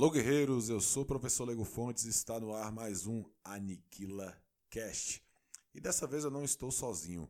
Alô, 0.00 0.10
guerreiros, 0.10 0.70
eu 0.70 0.80
sou 0.80 1.02
o 1.02 1.06
professor 1.06 1.44
Lego 1.44 1.62
Fontes 1.62 2.06
e 2.06 2.08
está 2.08 2.40
no 2.40 2.54
ar 2.54 2.72
mais 2.72 3.06
um 3.06 3.22
Aniquila 3.44 4.34
Cast. 4.70 5.22
E 5.74 5.78
dessa 5.78 6.06
vez 6.06 6.24
eu 6.24 6.30
não 6.30 6.42
estou 6.42 6.70
sozinho. 6.70 7.28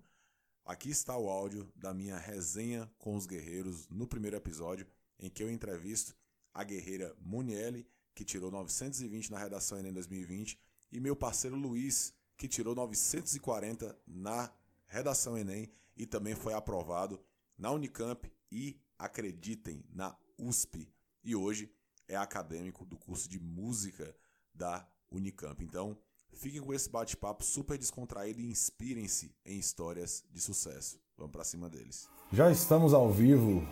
Aqui 0.64 0.88
está 0.88 1.18
o 1.18 1.28
áudio 1.28 1.68
da 1.74 1.92
minha 1.92 2.16
resenha 2.16 2.88
com 2.96 3.16
os 3.16 3.26
guerreiros 3.26 3.88
no 3.88 4.06
primeiro 4.06 4.36
episódio, 4.36 4.86
em 5.18 5.28
que 5.28 5.42
eu 5.42 5.50
entrevisto 5.50 6.14
a 6.54 6.62
guerreira 6.62 7.12
Muniele, 7.20 7.88
que 8.14 8.24
tirou 8.24 8.52
920 8.52 9.32
na 9.32 9.38
redação 9.40 9.76
Enem 9.76 9.92
2020, 9.92 10.56
e 10.92 11.00
meu 11.00 11.16
parceiro 11.16 11.56
Luiz, 11.56 12.14
que 12.36 12.46
tirou 12.46 12.76
940 12.76 13.98
na 14.06 14.48
redação 14.86 15.36
Enem 15.36 15.68
e 15.96 16.06
também 16.06 16.36
foi 16.36 16.54
aprovado 16.54 17.20
na 17.58 17.72
Unicamp 17.72 18.30
e, 18.48 18.80
acreditem, 18.96 19.84
na 19.92 20.16
USP. 20.38 20.88
E 21.24 21.34
hoje 21.34 21.68
é 22.10 22.16
acadêmico 22.16 22.84
do 22.84 22.96
curso 22.96 23.28
de 23.28 23.38
música 23.38 24.14
da 24.52 24.84
Unicamp. 25.10 25.64
Então, 25.64 25.96
fiquem 26.34 26.60
com 26.60 26.74
esse 26.74 26.90
bate-papo 26.90 27.44
super 27.44 27.78
descontraído 27.78 28.40
e 28.40 28.50
inspirem-se 28.50 29.32
em 29.46 29.58
histórias 29.58 30.24
de 30.28 30.40
sucesso. 30.40 31.00
Vamos 31.16 31.32
para 31.32 31.44
cima 31.44 31.70
deles. 31.70 32.08
Já 32.32 32.50
estamos 32.50 32.92
ao 32.92 33.10
vivo. 33.12 33.66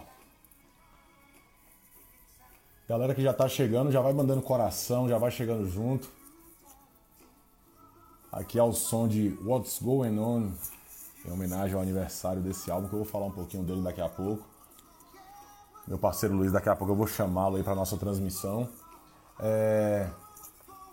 Galera 2.88 3.14
que 3.14 3.22
já 3.22 3.34
tá 3.34 3.48
chegando, 3.48 3.90
já 3.90 4.00
vai 4.00 4.12
mandando 4.12 4.40
coração, 4.40 5.08
já 5.08 5.18
vai 5.18 5.30
chegando 5.30 5.68
junto. 5.68 6.08
Aqui 8.30 8.58
é 8.58 8.62
o 8.62 8.72
som 8.72 9.08
de 9.08 9.36
What's 9.42 9.80
Going 9.80 10.18
On, 10.18 10.52
em 11.24 11.30
homenagem 11.30 11.74
ao 11.74 11.82
aniversário 11.82 12.40
desse 12.40 12.70
álbum, 12.70 12.88
que 12.88 12.94
eu 12.94 13.00
vou 13.00 13.08
falar 13.08 13.26
um 13.26 13.32
pouquinho 13.32 13.64
dele 13.64 13.82
daqui 13.82 14.00
a 14.00 14.08
pouco 14.08 14.57
meu 15.88 15.98
parceiro 15.98 16.36
Luiz, 16.36 16.52
daqui 16.52 16.68
a 16.68 16.76
pouco 16.76 16.92
eu 16.92 16.96
vou 16.96 17.06
chamá-lo 17.06 17.56
aí 17.56 17.62
para 17.62 17.74
nossa 17.74 17.96
transmissão. 17.96 18.68
É... 19.40 20.06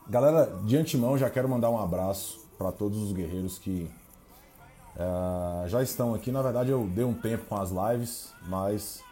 Galera, 0.07 0.45
de 0.63 0.77
antemão 0.77 1.17
já 1.17 1.29
quero 1.29 1.49
mandar 1.49 1.69
um 1.69 1.77
abraço 1.77 2.39
para 2.57 2.71
todos 2.71 2.97
os 3.01 3.11
guerreiros 3.11 3.59
que 3.59 3.89
é, 4.95 5.67
já 5.67 5.81
estão 5.81 6.13
aqui. 6.13 6.31
Na 6.31 6.41
verdade, 6.41 6.69
eu 6.69 6.85
dei 6.87 7.03
um 7.03 7.13
tempo 7.13 7.45
com 7.45 7.55
as 7.57 7.71
lives, 7.71 8.31
mas 8.47 9.03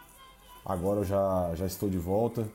agora 0.64 1.00
eu 1.00 1.04
já, 1.04 1.50
já 1.54 1.66
estou 1.66 1.90
de 1.90 1.98
volta 1.98 2.48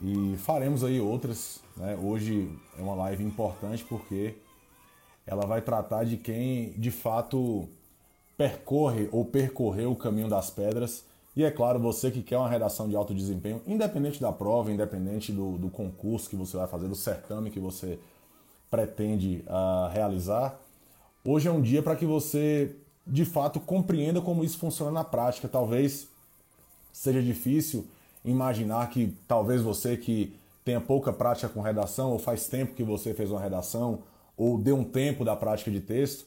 e 0.00 0.36
faremos 0.38 0.82
aí 0.82 1.00
outras. 1.00 1.60
Né? 1.76 1.98
Hoje 2.00 2.48
é 2.78 2.80
uma 2.80 2.94
live 2.94 3.24
importante 3.24 3.84
porque 3.84 4.36
ela 5.26 5.44
vai 5.44 5.60
tratar 5.60 6.04
de 6.04 6.16
quem 6.16 6.70
de 6.78 6.90
fato 6.90 7.68
percorre 8.38 9.08
ou 9.12 9.24
percorreu 9.24 9.92
o 9.92 9.96
caminho 9.96 10.28
das 10.28 10.48
pedras 10.50 11.04
e 11.36 11.42
é 11.44 11.50
claro, 11.50 11.80
você 11.80 12.10
que 12.10 12.22
quer 12.22 12.38
uma 12.38 12.48
redação 12.48 12.88
de 12.88 12.94
alto 12.94 13.14
desempenho, 13.14 13.60
independente 13.66 14.20
da 14.20 14.30
prova, 14.30 14.70
independente 14.70 15.32
do, 15.32 15.58
do 15.58 15.68
concurso 15.68 16.30
que 16.30 16.36
você 16.36 16.56
vai 16.56 16.66
fazer, 16.66 16.86
do 16.86 16.94
certame 16.94 17.50
que 17.50 17.58
você 17.58 17.98
pretende 18.70 19.44
uh, 19.46 19.92
realizar, 19.92 20.60
hoje 21.24 21.48
é 21.48 21.50
um 21.52 21.60
dia 21.60 21.82
para 21.82 21.96
que 21.96 22.06
você 22.06 22.74
de 23.06 23.24
fato 23.24 23.60
compreenda 23.60 24.20
como 24.20 24.44
isso 24.44 24.58
funciona 24.58 24.90
na 24.90 25.04
prática. 25.04 25.48
Talvez 25.48 26.08
seja 26.92 27.22
difícil 27.22 27.86
imaginar 28.24 28.88
que 28.90 29.14
talvez 29.28 29.60
você 29.60 29.96
que 29.96 30.34
tenha 30.64 30.80
pouca 30.80 31.12
prática 31.12 31.48
com 31.48 31.60
redação, 31.60 32.12
ou 32.12 32.18
faz 32.18 32.46
tempo 32.46 32.74
que 32.74 32.82
você 32.82 33.12
fez 33.12 33.30
uma 33.30 33.40
redação, 33.40 34.02
ou 34.36 34.56
deu 34.56 34.76
um 34.76 34.84
tempo 34.84 35.24
da 35.24 35.36
prática 35.36 35.70
de 35.70 35.80
texto, 35.80 36.26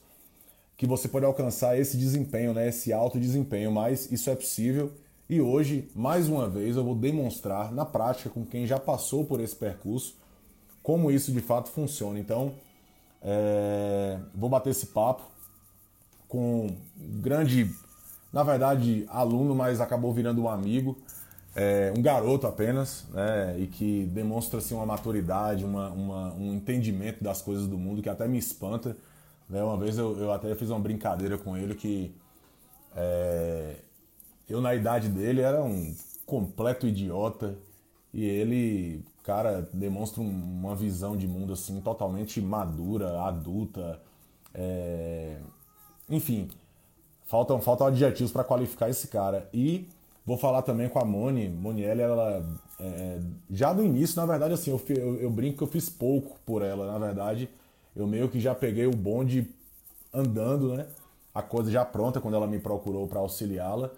que 0.78 0.86
você 0.86 1.08
pode 1.08 1.26
alcançar 1.26 1.78
esse 1.78 1.98
desempenho, 1.98 2.54
né, 2.54 2.70
esse 2.70 2.94
alto 2.94 3.20
desempenho, 3.20 3.72
mas 3.72 4.12
isso 4.12 4.30
é 4.30 4.36
possível. 4.36 4.94
E 5.28 5.42
hoje, 5.42 5.90
mais 5.96 6.30
uma 6.30 6.48
vez, 6.48 6.78
eu 6.78 6.84
vou 6.84 6.96
demonstrar 6.96 7.74
na 7.74 7.84
prática 7.84 8.30
com 8.30 8.46
quem 8.46 8.68
já 8.68 8.80
passou 8.80 9.26
por 9.26 9.42
esse 9.42 9.56
percurso 9.56 10.16
como 10.84 11.12
isso 11.12 11.34
de 11.34 11.42
fato 11.42 11.70
funciona. 11.70 12.18
Então, 12.18 12.54
é, 13.22 14.20
vou 14.34 14.50
bater 14.50 14.70
esse 14.70 14.86
papo 14.86 15.24
com 16.30 16.68
um 16.68 17.22
grande, 17.22 17.70
na 18.32 18.44
verdade, 18.44 19.06
aluno, 19.10 19.54
mas 19.54 19.82
acabou 19.82 20.14
virando 20.14 20.44
um 20.44 20.48
amigo, 20.48 20.98
é, 21.54 21.92
um 21.98 22.02
garoto 22.02 22.48
apenas, 22.48 23.06
né, 23.12 23.60
e 23.60 23.68
que 23.68 24.06
demonstra 24.06 24.60
assim, 24.60 24.76
uma 24.76 24.86
maturidade, 24.86 25.66
uma, 25.66 25.90
uma, 25.90 26.34
um 26.36 26.54
entendimento 26.54 27.22
das 27.22 27.42
coisas 27.42 27.68
do 27.68 27.78
mundo 27.78 28.02
que 28.02 28.08
até 28.08 28.28
me 28.28 28.38
espanta 28.38 28.96
né? 29.50 29.64
Uma 29.64 29.78
vez 29.78 29.98
eu, 29.98 30.18
eu 30.20 30.32
até 30.32 30.54
fiz 30.56 30.70
uma 30.70 30.80
brincadeira 30.80 31.38
com 31.38 31.56
ele 31.56 31.76
que 31.76 32.14
é, 32.96 33.76
eu, 34.50 34.62
na 34.62 34.74
idade 34.74 35.10
dele, 35.10 35.42
era 35.42 35.64
um 35.64 35.96
completo 36.26 36.88
idiota 36.88 37.58
e 38.14 38.26
ele, 38.26 39.06
cara, 39.24 39.70
demonstra 39.74 40.22
uma 40.22 40.76
visão 40.76 41.16
de 41.16 41.28
mundo 41.28 41.54
assim 41.54 41.80
totalmente 41.82 42.42
madura, 42.42 43.22
adulta. 43.22 44.02
É, 44.54 45.38
enfim, 46.10 46.50
faltam, 47.26 47.62
faltam 47.62 47.88
adjetivos 47.88 48.32
para 48.32 48.44
qualificar 48.44 48.90
esse 48.90 49.08
cara. 49.10 49.48
E 49.54 49.88
vou 50.26 50.38
falar 50.38 50.64
também 50.64 50.90
com 50.90 51.00
a 51.00 51.06
Moni. 51.06 51.50
Monielle, 51.50 52.02
ela. 52.02 52.46
É, 52.80 53.20
já 53.52 53.74
do 53.74 53.84
início, 53.84 54.16
na 54.20 54.26
verdade, 54.26 54.54
assim, 54.54 54.72
eu, 54.72 54.82
eu, 54.90 55.16
eu, 55.22 55.30
brinco 55.30 55.58
que 55.58 55.64
eu 55.64 55.68
fiz 55.68 55.90
pouco 55.90 56.40
por 56.46 56.62
ela, 56.62 56.92
na 56.92 56.98
verdade 56.98 57.50
eu 57.98 58.06
meio 58.06 58.30
que 58.30 58.40
já 58.40 58.54
peguei 58.54 58.86
o 58.86 58.92
bonde 58.92 59.50
andando, 60.14 60.76
né? 60.76 60.86
A 61.34 61.42
coisa 61.42 61.72
já 61.72 61.84
pronta 61.84 62.22
quando 62.22 62.36
ela 62.36 62.48
me 62.48 62.60
procurou 62.60 63.08
para 63.08 63.20
auxiliá-la. 63.20 63.90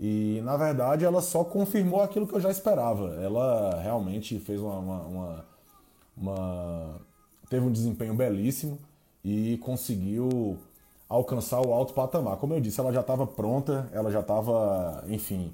E 0.00 0.40
na 0.42 0.56
verdade 0.56 1.04
ela 1.04 1.20
só 1.20 1.44
confirmou 1.44 2.00
aquilo 2.00 2.26
que 2.26 2.34
eu 2.34 2.40
já 2.40 2.50
esperava. 2.50 3.14
Ela 3.22 3.80
realmente 3.80 4.38
fez 4.38 4.60
uma, 4.60 4.78
uma, 4.78 5.00
uma, 5.02 5.44
uma 6.16 7.00
teve 7.48 7.66
um 7.66 7.70
desempenho 7.70 8.14
belíssimo 8.14 8.78
e 9.22 9.58
conseguiu 9.58 10.58
alcançar 11.08 11.60
o 11.60 11.72
alto 11.74 11.92
patamar. 11.92 12.38
Como 12.38 12.54
eu 12.54 12.60
disse, 12.60 12.80
ela 12.80 12.92
já 12.92 13.00
estava 13.00 13.26
pronta, 13.26 13.88
ela 13.92 14.10
já 14.10 14.20
estava, 14.20 15.04
enfim, 15.08 15.52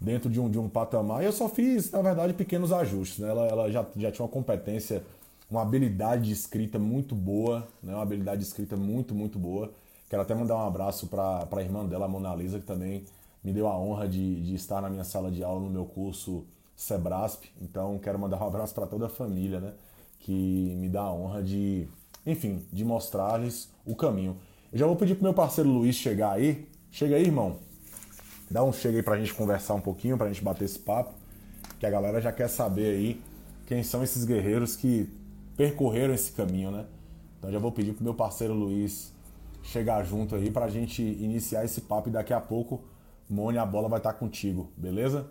dentro 0.00 0.28
de 0.28 0.40
um, 0.40 0.50
de 0.50 0.58
um 0.58 0.68
patamar. 0.68 1.22
E 1.22 1.26
eu 1.26 1.32
só 1.32 1.48
fiz, 1.48 1.92
na 1.92 2.02
verdade, 2.02 2.34
pequenos 2.34 2.72
ajustes. 2.72 3.20
Né? 3.20 3.28
Ela, 3.28 3.46
ela 3.46 3.70
já, 3.70 3.86
já 3.96 4.10
tinha 4.10 4.24
uma 4.24 4.32
competência 4.32 5.04
uma 5.50 5.62
habilidade 5.62 6.24
de 6.24 6.32
escrita 6.32 6.78
muito 6.78 7.14
boa, 7.14 7.68
né? 7.82 7.94
uma 7.94 8.02
habilidade 8.02 8.40
de 8.40 8.46
escrita 8.46 8.76
muito, 8.76 9.14
muito 9.14 9.38
boa. 9.38 9.72
Quero 10.08 10.22
até 10.22 10.34
mandar 10.34 10.56
um 10.56 10.66
abraço 10.66 11.06
para 11.06 11.48
a 11.50 11.60
irmã 11.62 11.84
dela, 11.84 12.06
a 12.06 12.08
Mona 12.08 12.34
Lisa, 12.34 12.58
que 12.58 12.66
também 12.66 13.04
me 13.42 13.52
deu 13.52 13.66
a 13.68 13.78
honra 13.78 14.08
de, 14.08 14.42
de 14.42 14.54
estar 14.54 14.80
na 14.80 14.90
minha 14.90 15.04
sala 15.04 15.30
de 15.30 15.42
aula 15.42 15.60
no 15.60 15.70
meu 15.70 15.84
curso 15.84 16.44
Sebrasp. 16.76 17.44
Então, 17.60 17.98
quero 17.98 18.18
mandar 18.18 18.42
um 18.42 18.46
abraço 18.46 18.74
para 18.74 18.86
toda 18.86 19.06
a 19.06 19.08
família, 19.08 19.60
né? 19.60 19.72
Que 20.20 20.74
me 20.76 20.88
dá 20.88 21.02
a 21.02 21.12
honra 21.12 21.42
de, 21.42 21.88
enfim, 22.24 22.64
de 22.72 22.84
mostrar-lhes 22.84 23.68
o 23.84 23.94
caminho. 23.96 24.36
Eu 24.72 24.78
já 24.78 24.86
vou 24.86 24.96
pedir 24.96 25.14
pro 25.14 25.24
meu 25.24 25.34
parceiro 25.34 25.70
Luiz 25.70 25.96
chegar 25.96 26.32
aí. 26.32 26.68
Chega 26.90 27.16
aí, 27.16 27.22
irmão. 27.22 27.58
Dá 28.50 28.62
um 28.62 28.72
chega 28.72 28.98
aí 28.98 29.02
pra 29.02 29.18
gente 29.18 29.34
conversar 29.34 29.74
um 29.74 29.80
pouquinho, 29.80 30.16
pra 30.16 30.28
gente 30.28 30.42
bater 30.42 30.64
esse 30.64 30.78
papo. 30.78 31.14
Que 31.78 31.86
a 31.86 31.90
galera 31.90 32.20
já 32.20 32.32
quer 32.32 32.48
saber 32.48 32.96
aí 32.96 33.20
quem 33.66 33.82
são 33.82 34.02
esses 34.02 34.24
guerreiros 34.24 34.76
que 34.76 35.08
percorreram 35.56 36.14
esse 36.14 36.32
caminho, 36.32 36.70
né? 36.70 36.86
Então 37.38 37.50
já 37.50 37.58
vou 37.58 37.72
pedir 37.72 37.92
pro 37.92 38.04
meu 38.04 38.14
parceiro 38.14 38.54
Luiz 38.54 39.14
chegar 39.62 40.04
junto 40.04 40.34
aí 40.34 40.50
para 40.50 40.66
a 40.66 40.70
gente 40.70 41.02
iniciar 41.02 41.64
esse 41.64 41.80
papo 41.80 42.08
e 42.08 42.12
daqui 42.12 42.32
a 42.32 42.40
pouco, 42.40 42.84
Mônia, 43.28 43.62
a 43.62 43.66
bola 43.66 43.88
vai 43.88 43.98
estar 43.98 44.12
tá 44.12 44.18
contigo, 44.18 44.70
beleza? 44.76 45.28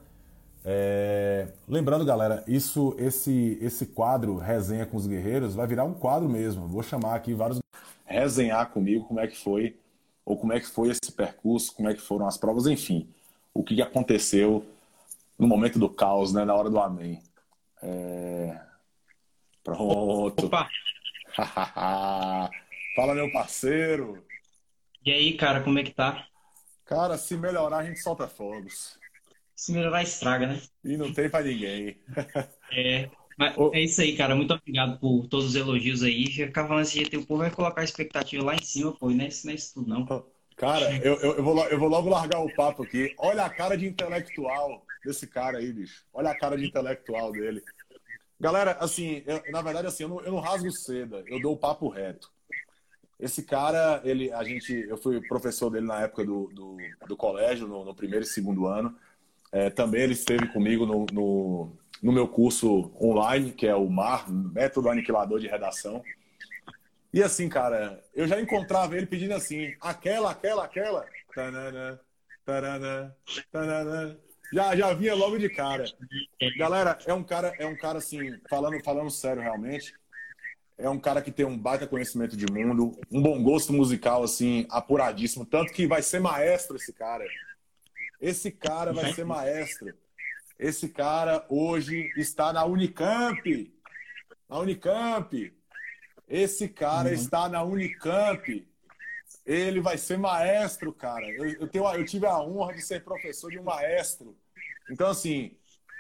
É... 0.64 1.48
Lembrando, 1.68 2.04
galera, 2.04 2.44
isso, 2.48 2.96
esse, 2.98 3.58
esse 3.62 3.86
quadro 3.86 4.38
Resenha 4.38 4.86
com 4.86 4.98
os 4.98 5.08
Guerreiros 5.08 5.56
vai 5.56 5.68
virar 5.68 5.84
um 5.84 5.94
quadro 5.94 6.28
mesmo. 6.28 6.68
Vou 6.68 6.84
chamar 6.84 7.16
aqui 7.16 7.34
vários 7.34 7.60
resenhar 8.06 8.72
comigo 8.72 9.06
como 9.06 9.20
é 9.20 9.28
que 9.28 9.38
foi 9.38 9.78
ou 10.24 10.38
como 10.38 10.54
é 10.54 10.60
que 10.60 10.68
foi 10.68 10.90
esse 10.90 11.12
percurso, 11.12 11.74
como 11.76 11.88
é 11.88 11.94
que 11.94 12.02
foram 12.02 12.28
as 12.28 12.38
provas, 12.38 12.66
enfim, 12.66 13.08
o 13.54 13.64
que 13.64 13.80
aconteceu 13.82 14.66
no 15.38 15.48
momento 15.48 15.78
do 15.78 15.88
caos, 15.88 16.34
né, 16.34 16.44
na 16.44 16.56
hora 16.56 16.70
do 16.70 16.80
amém. 16.80 17.22
É... 17.82 18.60
Pronto. 19.66 20.46
Opa! 20.46 20.70
Fala, 22.96 23.16
meu 23.16 23.32
parceiro. 23.32 24.24
E 25.04 25.12
aí, 25.12 25.34
cara, 25.36 25.62
como 25.62 25.80
é 25.80 25.84
que 25.84 25.92
tá? 25.92 26.28
Cara, 26.86 27.18
se 27.18 27.36
melhorar, 27.36 27.80
a 27.80 27.84
gente 27.84 28.00
solta 28.00 28.28
fogos. 28.28 29.00
Se 29.56 29.74
melhorar, 29.74 30.04
estraga, 30.04 30.46
né? 30.48 30.62
E 30.84 30.96
não 30.96 31.12
tem 31.12 31.30
pra 31.30 31.42
ninguém. 31.42 31.98
é. 32.72 33.10
Mas 33.38 33.56
é 33.74 33.82
isso 33.82 34.02
aí, 34.02 34.16
cara. 34.16 34.36
Muito 34.36 34.54
obrigado 34.54 35.00
por 35.00 35.28
todos 35.28 35.48
os 35.48 35.56
elogios 35.56 36.04
aí. 36.04 36.28
Ficar 36.28 36.68
falando 36.68 36.84
assim, 36.84 37.02
o 37.02 37.26
povo 37.26 37.42
vai 37.42 37.52
colocar 37.52 37.82
a 37.82 37.84
expectativa 37.84 38.44
lá 38.44 38.56
em 38.56 38.64
cima, 38.64 38.94
pô. 38.94 39.10
Não 39.10 39.26
é 39.26 39.28
isso, 39.28 39.48
não 39.48 39.52
é 39.52 39.56
isso 39.56 39.74
tudo, 39.74 39.90
não. 39.90 40.06
Cara, 40.56 40.96
eu, 41.04 41.16
eu, 41.16 41.38
eu, 41.38 41.44
vou, 41.44 41.68
eu 41.68 41.80
vou 41.80 41.90
logo 41.90 42.10
largar 42.10 42.40
o 42.40 42.54
papo 42.56 42.84
aqui. 42.84 43.14
Olha 43.18 43.44
a 43.44 43.50
cara 43.50 43.76
de 43.76 43.88
intelectual 43.88 44.86
desse 45.04 45.28
cara 45.28 45.58
aí, 45.58 45.74
bicho. 45.74 46.06
Olha 46.14 46.30
a 46.30 46.38
cara 46.38 46.56
de 46.56 46.66
intelectual 46.66 47.32
dele. 47.32 47.62
Galera, 48.40 48.78
assim, 48.80 49.24
eu, 49.26 49.42
na 49.52 49.62
verdade, 49.62 49.88
assim, 49.88 50.04
eu 50.04 50.10
não, 50.10 50.22
eu 50.22 50.32
não 50.32 50.40
rasgo 50.40 50.72
seda, 50.72 51.24
eu 51.28 51.42
dou 51.42 51.54
o 51.54 51.58
papo 51.58 51.88
reto. 51.88 52.32
Esse 53.20 53.44
cara, 53.44 54.02
ele, 54.04 54.32
a 54.32 54.44
gente, 54.44 54.74
eu 54.74 54.98
fui 54.98 55.22
professor 55.26 55.70
dele 55.70 55.86
na 55.86 56.02
época 56.02 56.26
do, 56.26 56.48
do, 56.54 56.78
do 57.08 57.16
colégio, 57.16 57.66
no, 57.68 57.86
no, 57.86 57.96
primeiro 57.96 58.26
e 58.26 58.28
segundo 58.28 58.68
ano. 58.68 58.96
É, 59.52 59.70
também 59.70 60.02
ele 60.02 60.14
esteve 60.14 60.52
comigo 60.52 60.86
no, 60.86 61.06
no, 61.14 61.78
no 62.04 62.12
meu 62.12 62.28
curso 62.28 62.92
online, 63.02 63.54
que 63.54 63.68
é 63.68 63.76
o 63.76 63.90
MAR, 63.90 64.30
Método 64.30 64.90
Aniquilador 64.90 65.40
de 65.40 65.48
Redação. 65.48 66.04
E 67.14 67.24
assim, 67.24 67.48
cara, 67.48 68.04
eu 68.14 68.28
já 68.28 68.42
encontrava 68.42 68.98
ele 68.98 69.06
pedindo 69.06 69.34
assim, 69.34 69.74
aquela, 69.80 70.32
aquela, 70.32 70.66
aquela. 70.66 71.06
Tanana, 71.34 72.02
tanana, 72.46 73.16
tanana. 73.50 74.25
Já, 74.52 74.76
já 74.76 74.94
vinha 74.94 75.16
logo 75.16 75.38
de 75.38 75.50
cara. 75.50 75.86
Galera, 76.58 76.98
é 77.06 77.14
um 77.14 77.24
cara, 77.24 77.54
é 77.60 77.66
um 77.66 77.76
cara 77.76 77.98
assim, 77.98 78.40
falando, 78.50 78.84
falando 78.84 79.10
sério 79.10 79.42
realmente. 79.42 79.94
É 80.78 80.90
um 80.90 81.00
cara 81.00 81.22
que 81.22 81.32
tem 81.32 81.46
um 81.46 81.58
baita 81.58 81.88
conhecimento 81.88 82.36
de 82.36 82.46
mundo, 82.52 83.00
um 83.10 83.22
bom 83.22 83.42
gosto 83.42 83.72
musical 83.72 84.24
assim, 84.24 84.68
apuradíssimo, 84.70 85.46
tanto 85.46 85.72
que 85.72 85.88
vai 85.88 86.02
ser 86.02 86.20
maestro 86.20 86.76
esse 86.76 86.92
cara. 86.92 87.26
Esse 88.20 88.52
cara 88.52 88.92
vai 88.92 89.14
ser 89.14 89.26
maestro. 89.26 89.94
Esse 90.60 90.90
cara 90.90 91.46
hoje 91.50 92.12
está 92.18 92.52
na 92.52 92.66
Unicamp. 92.66 93.74
Na 94.50 94.60
Unicamp. 94.60 95.54
Esse 96.28 96.68
cara 96.68 97.10
uhum. 97.10 97.14
está 97.14 97.48
na 97.48 97.64
Unicamp. 97.64 98.68
Ele 99.46 99.80
vai 99.80 99.98
ser 99.98 100.18
maestro, 100.18 100.92
cara. 100.92 101.30
Eu, 101.30 101.46
eu, 101.46 101.68
tenho, 101.68 101.88
eu 101.94 102.06
tive 102.06 102.26
a 102.26 102.40
honra 102.40 102.74
de 102.74 102.82
ser 102.82 103.04
professor 103.04 103.52
de 103.52 103.60
um 103.60 103.64
maestro. 103.64 104.36
Então, 104.90 105.08
assim, 105.08 105.56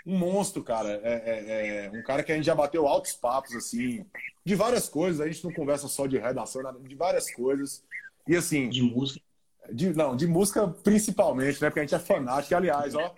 um 0.06 0.18
monstro, 0.18 0.64
cara. 0.64 1.00
É, 1.04 1.14
é, 1.26 1.86
é, 1.86 1.92
um 1.92 2.04
cara 2.04 2.24
que 2.24 2.32
a 2.32 2.36
gente 2.36 2.46
já 2.46 2.56
bateu 2.56 2.88
altos 2.88 3.14
papos, 3.14 3.56
assim, 3.56 4.06
de 4.44 4.56
várias 4.56 4.90
coisas. 4.90 5.22
A 5.22 5.28
gente 5.28 5.44
não 5.44 5.54
conversa 5.54 5.88
só 5.88 6.08
de 6.08 6.18
redação, 6.18 6.62
de 6.82 6.96
várias 6.96 7.32
coisas. 7.32 7.84
E 8.28 8.36
assim. 8.36 8.70
De 8.70 8.82
música. 8.82 9.24
De, 9.72 9.94
não, 9.94 10.16
de 10.16 10.28
música 10.28 10.68
principalmente, 10.68 11.62
né? 11.62 11.70
Porque 11.70 11.80
a 11.80 11.84
gente 11.84 11.96
é 11.96 12.00
fanático. 12.00 12.56
Aliás, 12.56 12.94
ó, 12.94 13.14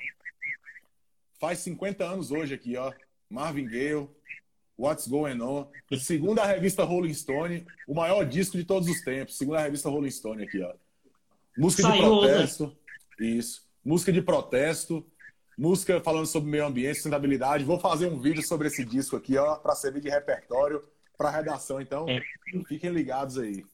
faz 1.39 1.59
50 1.59 2.05
anos 2.05 2.31
hoje 2.31 2.53
aqui, 2.53 2.77
ó. 2.77 2.93
Marvin 3.29 3.67
Gaye, 3.67 4.07
What's 4.77 5.07
Going 5.07 5.41
On. 5.41 5.67
Segundo 5.99 6.39
a 6.39 6.45
revista 6.45 6.83
Rolling 6.83 7.13
Stone, 7.13 7.65
o 7.87 7.95
maior 7.95 8.23
disco 8.25 8.57
de 8.57 8.63
todos 8.63 8.87
os 8.87 9.01
tempos. 9.01 9.37
Segundo 9.37 9.55
a 9.55 9.61
revista 9.61 9.89
Rolling 9.89 10.11
Stone 10.11 10.43
aqui, 10.43 10.61
ó. 10.61 10.73
Música 11.57 11.83
Saiu, 11.83 11.95
de 11.95 12.01
protesto. 12.01 12.77
Né? 13.19 13.27
Isso. 13.27 13.67
Música 13.83 14.11
de 14.11 14.21
protesto. 14.21 15.05
Música 15.57 15.99
falando 16.01 16.27
sobre 16.27 16.51
meio 16.51 16.67
ambiente, 16.67 16.95
sustentabilidade. 16.95 17.63
Vou 17.63 17.79
fazer 17.79 18.05
um 18.05 18.19
vídeo 18.19 18.43
sobre 18.43 18.67
esse 18.67 18.85
disco 18.85 19.15
aqui, 19.15 19.37
ó, 19.37 19.55
para 19.55 19.73
servir 19.73 20.01
de 20.01 20.09
repertório 20.09 20.83
para 21.17 21.31
redação. 21.31 21.81
Então, 21.81 22.07
é. 22.07 22.21
fiquem 22.67 22.91
ligados 22.91 23.39
aí. 23.39 23.65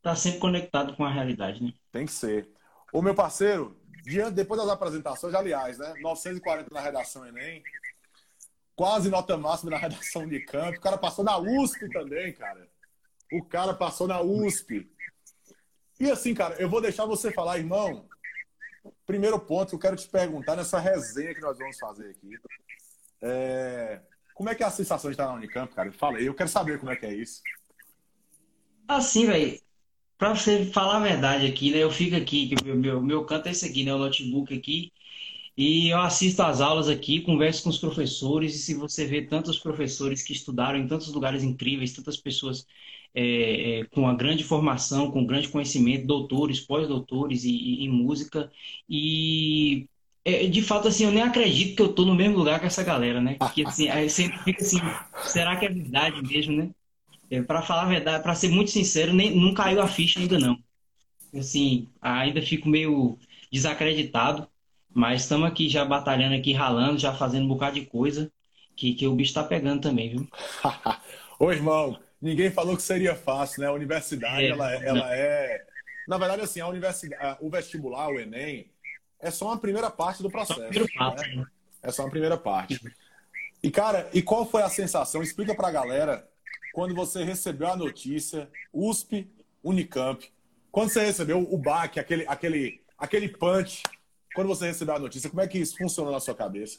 Tá 0.00 0.14
sempre 0.14 0.38
conectado 0.38 0.94
com 0.96 1.04
a 1.04 1.10
realidade, 1.10 1.62
né? 1.62 1.72
Tem 1.90 2.06
que 2.06 2.12
ser. 2.12 2.48
Ô, 2.92 3.02
meu 3.02 3.14
parceiro, 3.14 3.76
depois 4.32 4.60
das 4.60 4.70
apresentações, 4.70 5.34
aliás, 5.34 5.78
né? 5.78 5.94
940 6.00 6.72
na 6.72 6.80
redação 6.80 7.26
Enem, 7.26 7.62
quase 8.80 9.10
nota 9.10 9.36
máxima 9.36 9.72
na 9.72 9.76
redação 9.76 10.26
de 10.26 10.40
campo. 10.40 10.78
O 10.78 10.80
cara 10.80 10.96
passou 10.96 11.22
na 11.22 11.36
USP 11.36 11.86
também, 11.90 12.32
cara. 12.32 12.66
O 13.30 13.44
cara 13.44 13.74
passou 13.74 14.08
na 14.08 14.22
USP. 14.22 14.90
E 16.00 16.10
assim, 16.10 16.32
cara, 16.32 16.54
eu 16.54 16.66
vou 16.66 16.80
deixar 16.80 17.04
você 17.04 17.30
falar, 17.30 17.58
irmão. 17.58 18.08
Primeiro 19.04 19.38
ponto 19.38 19.68
que 19.68 19.74
eu 19.74 19.78
quero 19.78 19.96
te 19.96 20.08
perguntar 20.08 20.56
nessa 20.56 20.78
resenha 20.78 21.34
que 21.34 21.42
nós 21.42 21.58
vamos 21.58 21.78
fazer 21.78 22.08
aqui. 22.08 22.30
É... 23.20 24.00
Como 24.32 24.48
é 24.48 24.54
que 24.54 24.62
é 24.62 24.66
a 24.66 24.70
sensação 24.70 25.10
de 25.10 25.14
estar 25.14 25.26
na 25.26 25.34
Unicamp, 25.34 25.74
cara? 25.74 25.92
Falei, 25.92 26.26
eu 26.26 26.32
quero 26.32 26.48
saber 26.48 26.78
como 26.78 26.90
é 26.90 26.96
que 26.96 27.04
é 27.04 27.12
isso. 27.12 27.42
Assim, 28.88 29.26
velho. 29.26 29.60
Pra 30.16 30.34
você 30.34 30.64
falar 30.72 30.96
a 30.96 31.00
verdade 31.00 31.44
aqui, 31.44 31.70
né? 31.70 31.82
Eu 31.82 31.90
fico 31.90 32.16
aqui, 32.16 32.48
que 32.48 32.64
meu, 32.64 32.76
meu, 32.76 33.02
meu 33.02 33.26
canto 33.26 33.46
é 33.46 33.50
esse 33.50 33.66
aqui, 33.66 33.84
né? 33.84 33.92
O 33.92 33.98
notebook 33.98 34.56
aqui. 34.56 34.90
E 35.60 35.90
eu 35.90 36.00
assisto 36.00 36.42
às 36.42 36.62
aulas 36.62 36.88
aqui, 36.88 37.20
converso 37.20 37.64
com 37.64 37.68
os 37.68 37.76
professores, 37.76 38.54
e 38.54 38.58
se 38.58 38.74
você 38.74 39.04
vê 39.04 39.20
tantos 39.20 39.58
professores 39.58 40.22
que 40.22 40.32
estudaram 40.32 40.78
em 40.78 40.86
tantos 40.86 41.12
lugares 41.12 41.42
incríveis, 41.42 41.92
tantas 41.92 42.16
pessoas 42.16 42.66
é, 43.14 43.80
é, 43.80 43.84
com 43.84 44.00
uma 44.00 44.14
grande 44.14 44.42
formação, 44.42 45.10
com 45.10 45.26
grande 45.26 45.50
conhecimento, 45.50 46.06
doutores, 46.06 46.60
pós-doutores 46.60 47.44
em 47.44 47.90
música, 47.90 48.50
e 48.88 49.86
é, 50.24 50.46
de 50.46 50.62
fato, 50.62 50.88
assim, 50.88 51.04
eu 51.04 51.12
nem 51.12 51.22
acredito 51.22 51.76
que 51.76 51.82
eu 51.82 51.92
tô 51.92 52.06
no 52.06 52.14
mesmo 52.14 52.38
lugar 52.38 52.58
que 52.58 52.64
essa 52.64 52.82
galera, 52.82 53.20
né? 53.20 53.34
Porque, 53.34 53.62
assim, 53.62 53.90
aí 53.90 54.08
sempre 54.08 54.38
fica 54.38 54.62
assim, 54.62 54.78
será 55.26 55.56
que 55.56 55.66
é 55.66 55.68
verdade 55.68 56.22
mesmo, 56.22 56.56
né? 56.56 56.70
É, 57.30 57.42
para 57.42 57.60
falar 57.60 57.82
a 57.82 57.88
verdade, 57.88 58.22
para 58.22 58.34
ser 58.34 58.48
muito 58.48 58.70
sincero, 58.70 59.12
nem, 59.12 59.36
não 59.36 59.52
caiu 59.52 59.82
a 59.82 59.86
ficha 59.86 60.20
ainda 60.20 60.38
não. 60.38 60.58
Assim, 61.34 61.86
ainda 62.00 62.40
fico 62.40 62.66
meio 62.66 63.18
desacreditado, 63.52 64.48
mas 64.92 65.22
estamos 65.22 65.48
aqui 65.48 65.68
já 65.68 65.84
batalhando 65.84 66.34
aqui, 66.34 66.52
ralando, 66.52 66.98
já 66.98 67.14
fazendo 67.14 67.44
um 67.44 67.48
bocado 67.48 67.74
de 67.74 67.86
coisa 67.86 68.30
que, 68.76 68.94
que 68.94 69.06
o 69.06 69.14
bicho 69.14 69.30
está 69.30 69.44
pegando 69.44 69.82
também, 69.82 70.10
viu? 70.10 70.28
Ô, 71.38 71.52
irmão, 71.52 71.98
ninguém 72.20 72.50
falou 72.50 72.76
que 72.76 72.82
seria 72.82 73.14
fácil, 73.14 73.62
né? 73.62 73.68
A 73.68 73.72
universidade, 73.72 74.44
é, 74.44 74.48
ela, 74.48 74.72
ela 74.74 75.14
é... 75.14 75.66
Na 76.08 76.18
verdade, 76.18 76.42
assim, 76.42 76.60
a 76.60 76.68
universidade, 76.68 77.38
o 77.40 77.50
vestibular, 77.50 78.08
o 78.08 78.18
Enem, 78.18 78.70
é 79.20 79.30
só 79.30 79.46
uma 79.46 79.58
primeira 79.58 79.90
parte 79.90 80.22
do 80.22 80.30
processo. 80.30 80.60
Né? 80.60 80.70
né? 81.36 81.46
É 81.82 81.92
só 81.92 82.02
uma 82.02 82.10
primeira 82.10 82.36
parte. 82.36 82.80
E, 83.62 83.70
cara, 83.70 84.08
e 84.12 84.22
qual 84.22 84.46
foi 84.46 84.62
a 84.62 84.68
sensação? 84.68 85.22
Explica 85.22 85.54
pra 85.54 85.70
galera 85.70 86.26
quando 86.72 86.94
você 86.94 87.22
recebeu 87.22 87.68
a 87.68 87.76
notícia, 87.76 88.48
USP, 88.72 89.30
Unicamp, 89.62 90.26
quando 90.70 90.90
você 90.90 91.04
recebeu 91.04 91.40
o 91.40 91.58
baque, 91.58 92.00
aquele, 92.00 92.26
aquele, 92.26 92.80
aquele 92.96 93.28
punch, 93.28 93.82
quando 94.34 94.48
você 94.48 94.66
recebeu 94.66 94.94
a 94.94 94.98
notícia, 94.98 95.30
como 95.30 95.42
é 95.42 95.48
que 95.48 95.58
isso 95.58 95.76
funcionou 95.76 96.12
na 96.12 96.20
sua 96.20 96.34
cabeça? 96.34 96.78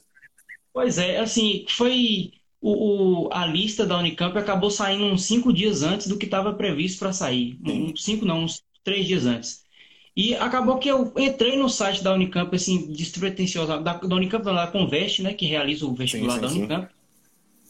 Pois 0.74 0.98
é, 0.98 1.20
assim, 1.20 1.66
foi 1.70 2.32
o, 2.62 3.26
o, 3.26 3.30
a 3.34 3.46
lista 3.46 3.86
da 3.86 3.98
Unicamp 3.98 4.38
acabou 4.38 4.70
saindo 4.70 5.06
uns 5.06 5.24
cinco 5.24 5.52
dias 5.52 5.84
antes 5.84 6.08
do 6.08 6.18
que 6.18 6.26
estava 6.26 6.54
previsto 6.54 7.00
para 7.00 7.12
sair. 7.12 7.58
Um, 7.66 7.96
cinco 7.96 8.24
não, 8.24 8.44
uns 8.44 8.64
três 8.84 9.06
dias 9.06 9.26
antes. 9.26 9.66
E 10.16 10.36
acabou 10.36 10.78
que 10.78 10.90
eu 10.90 11.12
entrei 11.18 11.58
no 11.58 11.70
site 11.70 12.04
da 12.04 12.14
Unicamp, 12.14 12.54
assim, 12.56 12.92
despretensiosamente, 12.92 13.84
da, 13.84 13.94
da 13.94 14.16
Unicamp, 14.16 14.44
da 14.44 14.68
Conveste, 14.68 15.24
né, 15.24 15.34
que 15.34 15.46
realiza 15.46 15.86
o 15.86 15.94
vestibular 15.94 16.34
sim, 16.34 16.40
sim, 16.40 16.42
da 16.42 16.48
Unicamp. 16.60 16.88
Sim. 16.88 16.92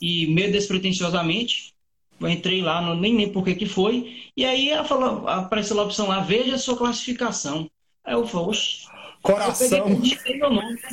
E 0.02 0.28
meio 0.28 0.52
despretensiosamente, 0.52 1.74
eu 2.20 2.28
entrei 2.28 2.62
lá, 2.62 2.82
não, 2.82 2.96
nem 2.96 3.14
nem 3.14 3.32
por 3.32 3.44
que 3.44 3.66
foi. 3.66 4.30
E 4.36 4.44
aí 4.44 4.70
ela 4.70 4.84
falou, 4.84 5.28
apareceu 5.28 5.80
a 5.80 5.84
opção 5.84 6.08
lá, 6.08 6.20
veja 6.20 6.56
a 6.56 6.58
sua 6.58 6.76
classificação. 6.76 7.70
Aí 8.04 8.14
eu 8.14 8.26
falei, 8.28 8.48
oxe. 8.48 8.88
Coração. 9.22 9.78
Eu 9.78 9.84
peguei, 9.84 10.02
digitei 10.02 10.38
meu 10.38 10.50
nome, 10.50 10.74
né? 10.74 10.90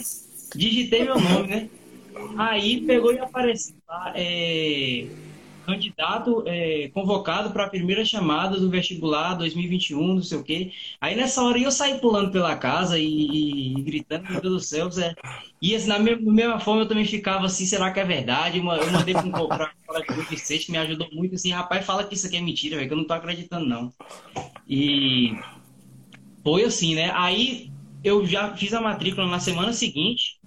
Digitei 0.54 1.04
meu 1.04 1.20
nome, 1.20 1.48
né? 1.48 1.68
Aí 2.36 2.80
pegou 2.82 3.12
e 3.12 3.18
apareceu 3.18 3.76
lá, 3.88 4.12
é, 4.14 5.06
candidato 5.68 6.42
é, 6.46 6.88
convocado 6.94 7.50
para 7.50 7.64
a 7.64 7.68
primeira 7.68 8.04
chamada 8.04 8.58
do 8.58 8.70
vestibular 8.70 9.34
2021, 9.34 10.14
não 10.14 10.22
sei 10.22 10.38
o 10.38 10.42
quê. 10.42 10.72
Aí 11.00 11.14
nessa 11.14 11.42
hora 11.42 11.58
eu 11.58 11.70
saí 11.70 11.98
pulando 12.00 12.32
pela 12.32 12.56
casa 12.56 12.98
e, 12.98 13.04
e, 13.04 13.78
e 13.78 13.82
gritando, 13.82 14.30
meu 14.30 14.40
Deus 14.40 14.54
do 14.54 14.60
céu, 14.60 14.90
Zé. 14.90 15.14
E 15.60 15.74
assim, 15.74 15.88
na 15.88 15.98
mesma, 15.98 16.58
forma 16.58 16.82
eu 16.82 16.88
também 16.88 17.04
ficava 17.04 17.46
assim, 17.46 17.66
será 17.66 17.92
que 17.92 18.00
é 18.00 18.04
verdade? 18.04 18.58
Eu 18.58 18.64
mandei 18.64 19.14
para 19.14 19.72
o 20.18 20.22
Vicente, 20.22 20.66
que 20.66 20.72
me 20.72 20.78
ajudou 20.78 21.08
muito, 21.12 21.34
assim, 21.34 21.50
rapaz, 21.50 21.84
fala 21.84 22.04
que 22.04 22.14
isso 22.14 22.26
aqui 22.26 22.36
é 22.36 22.40
mentira, 22.40 22.76
véio, 22.76 22.88
que 22.88 22.94
eu 22.94 22.98
não 22.98 23.06
tô 23.06 23.12
acreditando, 23.12 23.66
não. 23.66 23.92
E 24.66 25.36
foi 26.42 26.64
assim, 26.64 26.94
né? 26.94 27.10
Aí 27.14 27.70
eu 28.02 28.24
já 28.26 28.54
fiz 28.56 28.72
a 28.72 28.80
matrícula 28.80 29.26
na 29.26 29.40
semana 29.40 29.72
seguinte, 29.72 30.38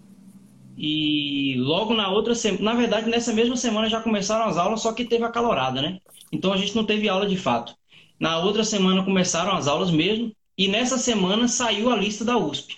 e 0.77 1.55
logo 1.58 1.93
na 1.93 2.10
outra 2.10 2.34
semana, 2.34 2.63
na 2.63 2.74
verdade, 2.74 3.10
nessa 3.10 3.34
mesma 3.34 3.55
semana 3.55 3.89
já 3.89 4.01
começaram 4.01 4.46
as 4.46 4.58
aulas, 4.58 4.81
só 4.81 4.93
que 4.93 5.05
teve 5.05 5.24
a 5.24 5.31
calorada, 5.31 5.81
né? 5.81 6.00
Então 6.31 6.53
a 6.53 6.58
gente 6.58 6.75
não 6.75 6.86
teve 6.86 7.08
aula 7.10 7.27
de 7.27 7.38
fato. 7.38 7.75
Na 8.20 8.39
outra 8.39 8.63
semana 8.63 9.03
começaram 9.03 9.53
as 9.53 9.67
aulas 9.67 9.91
mesmo, 9.91 10.36
e 10.58 10.67
nessa 10.67 10.98
semana 10.98 11.48
saiu 11.48 11.89
a 11.89 11.96
lista 11.96 12.24
da 12.24 12.38
USP. 12.38 12.77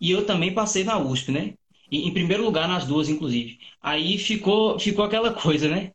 E 0.00 0.10
eu 0.10 0.26
também 0.26 0.54
passei 0.54 0.84
na 0.84 0.98
USP, 0.98 1.32
né? 1.32 1.54
E, 1.90 2.06
em 2.08 2.12
primeiro 2.12 2.44
lugar 2.44 2.68
nas 2.68 2.86
duas, 2.86 3.08
inclusive. 3.08 3.58
Aí 3.80 4.18
ficou, 4.18 4.78
ficou 4.78 5.04
aquela 5.04 5.32
coisa, 5.32 5.68
né? 5.68 5.92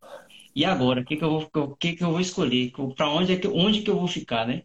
E 0.56 0.66
agora, 0.66 1.02
o 1.02 1.06
que, 1.06 1.16
que, 1.16 1.24
eu 1.24 1.30
vou, 1.30 1.76
que, 1.78 1.94
que 1.94 2.04
eu 2.04 2.12
vou 2.12 2.20
escolher? 2.20 2.72
Para 2.96 3.10
onde, 3.10 3.34
é 3.34 3.38
que, 3.38 3.48
onde 3.48 3.82
que 3.82 3.90
eu 3.90 3.98
vou 3.98 4.08
ficar, 4.08 4.46
né? 4.48 4.64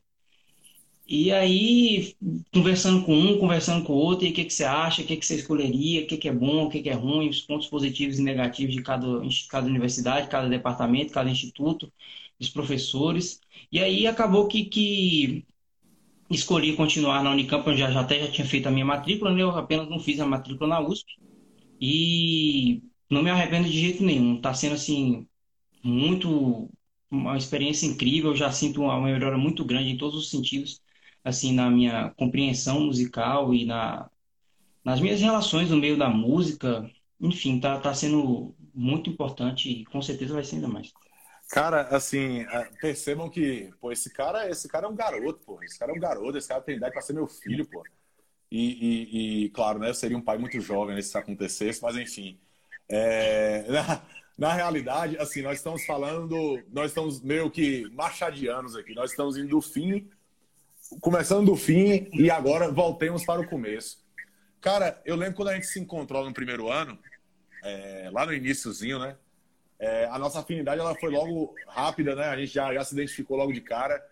E 1.09 1.31
aí, 1.31 2.17
conversando 2.53 3.05
com 3.05 3.15
um, 3.15 3.39
conversando 3.39 3.85
com 3.85 3.93
o 3.93 3.97
outro, 3.97 4.27
e 4.27 4.31
o 4.31 4.33
que, 4.35 4.45
que 4.45 4.53
você 4.53 4.65
acha, 4.65 5.03
o 5.03 5.07
que, 5.07 5.17
que 5.17 5.25
você 5.25 5.37
escolheria, 5.37 6.03
o 6.03 6.07
que, 6.07 6.17
que 6.17 6.29
é 6.29 6.33
bom, 6.33 6.65
o 6.65 6.69
que, 6.69 6.83
que 6.83 6.91
é 6.91 6.95
ruim, 6.95 7.29
os 7.29 7.41
pontos 7.43 7.69
positivos 7.69 8.19
e 8.19 8.23
negativos 8.23 8.75
de 8.75 8.83
cada, 8.83 9.07
cada 9.49 9.67
universidade, 9.69 10.29
cada 10.29 10.49
departamento, 10.49 11.13
cada 11.13 11.31
instituto, 11.31 11.93
dos 12.41 12.49
professores. 12.49 13.41
E 13.71 13.79
aí 13.81 14.07
acabou 14.07 14.49
que, 14.49 14.65
que 14.65 15.47
escolhi 16.31 16.77
continuar 16.77 17.23
na 17.23 17.31
Unicamp, 17.31 17.67
eu 17.69 17.77
já, 17.77 17.91
já 17.91 18.01
até 18.01 18.21
já 18.21 18.31
tinha 18.31 18.47
feito 18.47 18.67
a 18.69 18.71
minha 18.73 18.85
matrícula, 18.85 19.33
né? 19.33 19.43
eu 19.43 19.51
apenas 19.51 19.89
não 19.89 20.01
fiz 20.01 20.21
a 20.21 20.27
matrícula 20.27 20.69
na 20.71 20.81
USP. 20.81 21.07
E 21.81 22.83
não 23.11 23.23
me 23.23 23.31
arrependo 23.31 23.69
de 23.69 23.79
jeito 23.79 24.03
nenhum. 24.05 24.37
Está 24.37 24.55
sendo 24.55 24.75
assim 24.75 25.27
muito 25.83 26.71
uma 27.11 27.37
experiência 27.37 27.87
incrível, 27.87 28.31
eu 28.33 28.37
já 28.37 28.51
sinto 28.53 28.83
uma 28.83 29.01
melhora 29.01 29.39
muito 29.39 29.65
grande 29.65 29.91
em 29.91 29.97
todos 29.99 30.19
os 30.19 30.31
sentidos 30.31 30.81
assim 31.27 31.53
na 31.53 31.69
minha 31.69 32.11
compreensão 32.11 32.81
musical 32.81 33.53
e 33.53 33.67
na 33.67 34.09
nas 34.85 35.01
minhas 35.01 35.21
relações 35.21 35.69
no 35.69 35.77
meio 35.77 35.99
da 35.99 36.09
música, 36.09 36.89
enfim, 37.21 37.59
tá, 37.59 37.81
tá 37.81 37.93
sendo 37.93 38.55
muito 38.73 39.11
importante 39.11 39.69
e 39.69 39.85
com 39.87 40.01
certeza 40.01 40.33
vai 40.33 40.45
ser 40.45 40.57
ainda 40.57 40.69
mais. 40.69 40.93
Cara, 41.51 41.83
assim, 41.89 42.43
é, 42.43 42.71
percebam 42.81 43.29
que, 43.29 43.73
pô, 43.81 43.91
esse 43.91 44.09
cara, 44.11 44.49
esse 44.49 44.69
cara 44.69 44.87
é 44.87 44.89
um 44.89 44.95
garoto, 44.95 45.41
pô. 45.45 45.61
Esse 45.65 45.77
cara 45.77 45.91
é 45.91 45.95
um 45.97 45.99
garoto, 45.99 46.39
esse 46.39 46.47
cara 46.47 46.61
tem 46.61 46.77
idade 46.77 46.93
para 46.93 47.03
ser 47.03 47.15
meu 47.15 47.27
filho, 47.27 47.67
pô. 47.67 47.83
E, 48.49 48.61
e, 48.61 49.45
e, 49.45 49.49
claro, 49.51 49.81
né, 49.81 49.91
eu 49.91 49.95
seria 49.95 50.17
um 50.17 50.23
pai 50.23 50.39
muito 50.39 50.61
jovem 50.61 50.95
né, 50.95 51.03
se 51.03 51.09
isso 51.09 51.19
acontecesse, 51.19 51.83
mas 51.83 51.97
enfim. 51.97 52.39
É, 52.89 53.67
na, 53.71 54.03
na, 54.39 54.53
realidade, 54.53 55.19
assim, 55.19 55.43
nós 55.43 55.59
estamos 55.59 55.85
falando, 55.85 56.63
nós 56.73 56.93
estamos 56.93 57.21
meio 57.21 57.51
que 57.51 57.91
machadianos 57.91 58.77
aqui. 58.77 58.95
Nós 58.95 59.11
estamos 59.11 59.37
indo 59.37 59.49
do 59.49 59.61
fim, 59.61 60.09
começando 61.01 61.47
do 61.47 61.57
fim 61.57 62.09
e 62.13 62.31
agora 62.31 62.71
voltemos 62.71 63.25
para 63.25 63.41
o 63.41 63.47
começo. 63.47 64.05
Cara, 64.61 65.01
eu 65.05 65.17
lembro 65.17 65.37
quando 65.37 65.49
a 65.49 65.55
gente 65.55 65.67
se 65.67 65.79
encontrou 65.79 66.25
no 66.25 66.33
primeiro 66.33 66.69
ano, 66.71 66.99
é, 67.63 68.11
lá 68.13 68.27
no 68.27 68.35
iníciozinho, 68.35 68.99
né? 68.99 69.17
É, 69.79 70.07
a 70.07 70.19
nossa 70.19 70.41
afinidade 70.41 70.81
ela 70.81 70.95
foi 70.95 71.11
logo 71.11 71.55
rápida, 71.69 72.15
né? 72.15 72.25
A 72.25 72.37
gente 72.37 72.53
já, 72.53 72.73
já 72.73 72.85
se 72.85 72.95
identificou 72.95 73.37
logo 73.37 73.53
de 73.53 73.61
cara. 73.61 74.03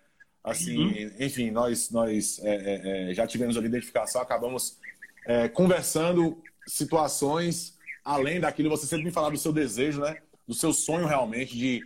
Assim, 0.42 0.76
uhum. 0.76 1.10
enfim, 1.18 1.50
nós, 1.50 1.90
nós 1.90 2.38
é, 2.44 2.54
é, 2.54 3.10
é 3.10 3.14
já 3.14 3.26
tivemos 3.26 3.56
ali 3.56 3.66
identificação, 3.66 4.20
acabamos 4.20 4.78
é, 5.26 5.48
conversando 5.48 6.42
situações 6.66 7.78
além 8.04 8.40
daquilo. 8.40 8.68
Você 8.68 8.86
sempre 8.86 9.06
me 9.06 9.10
falar 9.10 9.30
do 9.30 9.38
seu 9.38 9.52
desejo, 9.52 10.00
né? 10.00 10.18
Do 10.46 10.54
seu 10.54 10.72
sonho 10.72 11.06
realmente 11.06 11.56
de 11.56 11.82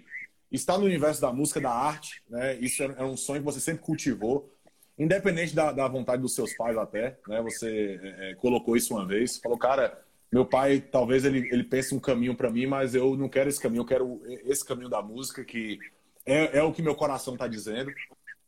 estar 0.51 0.77
no 0.77 0.87
universo 0.87 1.21
da 1.21 1.33
música, 1.33 1.61
da 1.61 1.71
arte, 1.71 2.23
né? 2.29 2.57
Isso 2.57 2.83
é 2.83 3.05
um 3.05 3.17
sonho 3.17 3.41
que 3.41 3.45
você 3.45 3.61
sempre 3.61 3.85
cultivou, 3.85 4.53
independente 4.99 5.55
da, 5.55 5.71
da 5.73 5.87
vontade 5.87 6.23
dos 6.23 6.35
seus 6.35 6.53
pais 6.55 6.77
até, 6.77 7.19
né? 7.27 7.41
Você 7.43 8.37
colocou 8.39 8.77
isso 8.77 8.95
uma 8.95 9.07
vez, 9.07 9.39
falou, 9.39 9.59
cara, 9.59 10.03
meu 10.31 10.45
pai 10.45 10.81
talvez 10.81 11.25
ele, 11.25 11.49
ele 11.51 11.65
pense 11.65 11.95
um 11.95 12.01
caminho 12.01 12.35
para 12.35 12.51
mim, 12.51 12.67
mas 12.67 12.95
eu 12.95 13.17
não 13.17 13.29
quero 13.29 13.49
esse 13.49 13.61
caminho, 13.61 13.81
eu 13.81 13.87
quero 13.87 14.21
esse 14.45 14.65
caminho 14.65 14.89
da 14.89 15.01
música 15.01 15.45
que 15.45 15.79
é, 16.27 16.59
é 16.59 16.63
o 16.63 16.73
que 16.73 16.83
meu 16.83 16.95
coração 16.95 17.35
está 17.35 17.47
dizendo. 17.47 17.91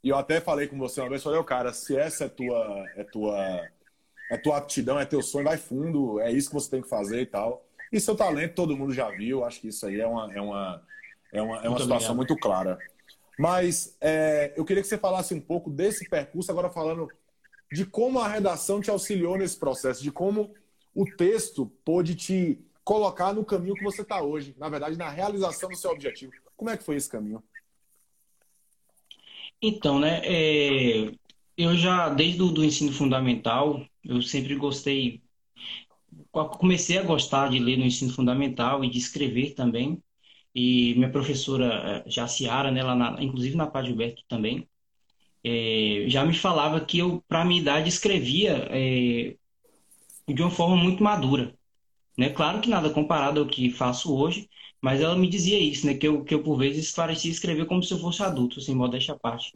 E 0.02 0.08
eu 0.08 0.16
até 0.16 0.40
falei 0.40 0.66
com 0.66 0.78
você 0.78 1.00
uma 1.00 1.08
vez, 1.08 1.22
falei, 1.22 1.42
cara, 1.44 1.72
se 1.72 1.96
essa 1.96 2.24
é 2.24 2.28
tua 2.28 2.84
é 2.96 3.04
tua 3.04 3.68
é 4.30 4.36
tua 4.36 4.58
aptidão, 4.58 5.00
é 5.00 5.04
teu 5.04 5.22
sonho, 5.22 5.44
vai 5.44 5.56
fundo, 5.56 6.20
é 6.20 6.30
isso 6.30 6.48
que 6.48 6.54
você 6.54 6.70
tem 6.70 6.82
que 6.82 6.88
fazer 6.88 7.20
e 7.20 7.26
tal. 7.26 7.64
E 7.92 7.98
seu 7.98 8.14
talento 8.14 8.54
todo 8.54 8.76
mundo 8.76 8.92
já 8.92 9.10
viu, 9.10 9.44
acho 9.44 9.60
que 9.60 9.68
isso 9.68 9.86
aí 9.86 10.00
é 10.00 10.06
uma 10.06 10.32
é 10.32 10.40
uma 10.40 10.82
é 11.32 11.42
uma, 11.42 11.64
é 11.64 11.68
uma 11.68 11.78
situação 11.78 12.14
muito 12.14 12.36
clara. 12.36 12.78
Mas 13.40 13.96
é, 14.02 14.52
eu 14.54 14.66
queria 14.66 14.82
que 14.82 14.88
você 14.90 14.98
falasse 14.98 15.32
um 15.32 15.40
pouco 15.40 15.70
desse 15.70 16.06
percurso, 16.06 16.50
agora 16.50 16.68
falando 16.68 17.08
de 17.72 17.86
como 17.86 18.18
a 18.18 18.28
redação 18.28 18.82
te 18.82 18.90
auxiliou 18.90 19.38
nesse 19.38 19.58
processo, 19.58 20.02
de 20.02 20.12
como 20.12 20.52
o 20.94 21.06
texto 21.06 21.64
pôde 21.82 22.14
te 22.14 22.58
colocar 22.84 23.32
no 23.32 23.42
caminho 23.42 23.74
que 23.74 23.82
você 23.82 24.02
está 24.02 24.20
hoje, 24.20 24.54
na 24.58 24.68
verdade, 24.68 24.98
na 24.98 25.08
realização 25.08 25.70
do 25.70 25.76
seu 25.76 25.90
objetivo. 25.90 26.34
Como 26.54 26.68
é 26.68 26.76
que 26.76 26.84
foi 26.84 26.96
esse 26.96 27.08
caminho? 27.08 27.42
Então, 29.62 29.98
né, 29.98 30.20
é, 30.22 31.10
eu 31.56 31.74
já, 31.78 32.10
desde 32.10 32.42
o 32.42 32.50
do 32.50 32.62
ensino 32.62 32.92
fundamental, 32.92 33.82
eu 34.04 34.20
sempre 34.20 34.54
gostei, 34.54 35.22
comecei 36.58 36.98
a 36.98 37.02
gostar 37.02 37.48
de 37.48 37.58
ler 37.58 37.78
no 37.78 37.86
ensino 37.86 38.12
fundamental 38.12 38.84
e 38.84 38.90
de 38.90 38.98
escrever 38.98 39.54
também, 39.54 39.98
e 40.54 40.94
minha 40.94 41.10
professora 41.10 42.02
é, 42.06 42.10
Jaciara, 42.10 42.70
né, 42.70 42.82
lá 42.82 42.94
na, 42.94 43.22
inclusive 43.22 43.56
na 43.56 43.66
Padre 43.66 43.90
Gilberto 43.90 44.22
também, 44.28 44.68
é, 45.44 46.04
já 46.08 46.24
me 46.24 46.34
falava 46.34 46.80
que 46.80 46.98
eu, 46.98 47.22
para 47.28 47.44
minha 47.44 47.60
idade, 47.60 47.88
escrevia 47.88 48.68
é, 48.70 49.36
de 50.28 50.42
uma 50.42 50.50
forma 50.50 50.76
muito 50.76 51.02
madura. 51.02 51.54
Né? 52.16 52.28
Claro 52.30 52.60
que 52.60 52.68
nada 52.68 52.90
comparado 52.90 53.40
ao 53.40 53.46
que 53.46 53.70
faço 53.70 54.14
hoje, 54.14 54.48
mas 54.80 55.00
ela 55.00 55.16
me 55.16 55.28
dizia 55.28 55.58
isso, 55.58 55.86
né? 55.86 55.94
que, 55.94 56.06
eu, 56.06 56.24
que 56.24 56.34
eu 56.34 56.42
por 56.42 56.56
vezes 56.58 56.92
parecia 56.92 57.30
escrever 57.30 57.66
como 57.66 57.82
se 57.82 57.92
eu 57.92 57.98
fosse 57.98 58.22
adulto, 58.22 58.60
sem 58.60 58.74
modéstia 58.74 59.14
à 59.14 59.18
parte. 59.18 59.52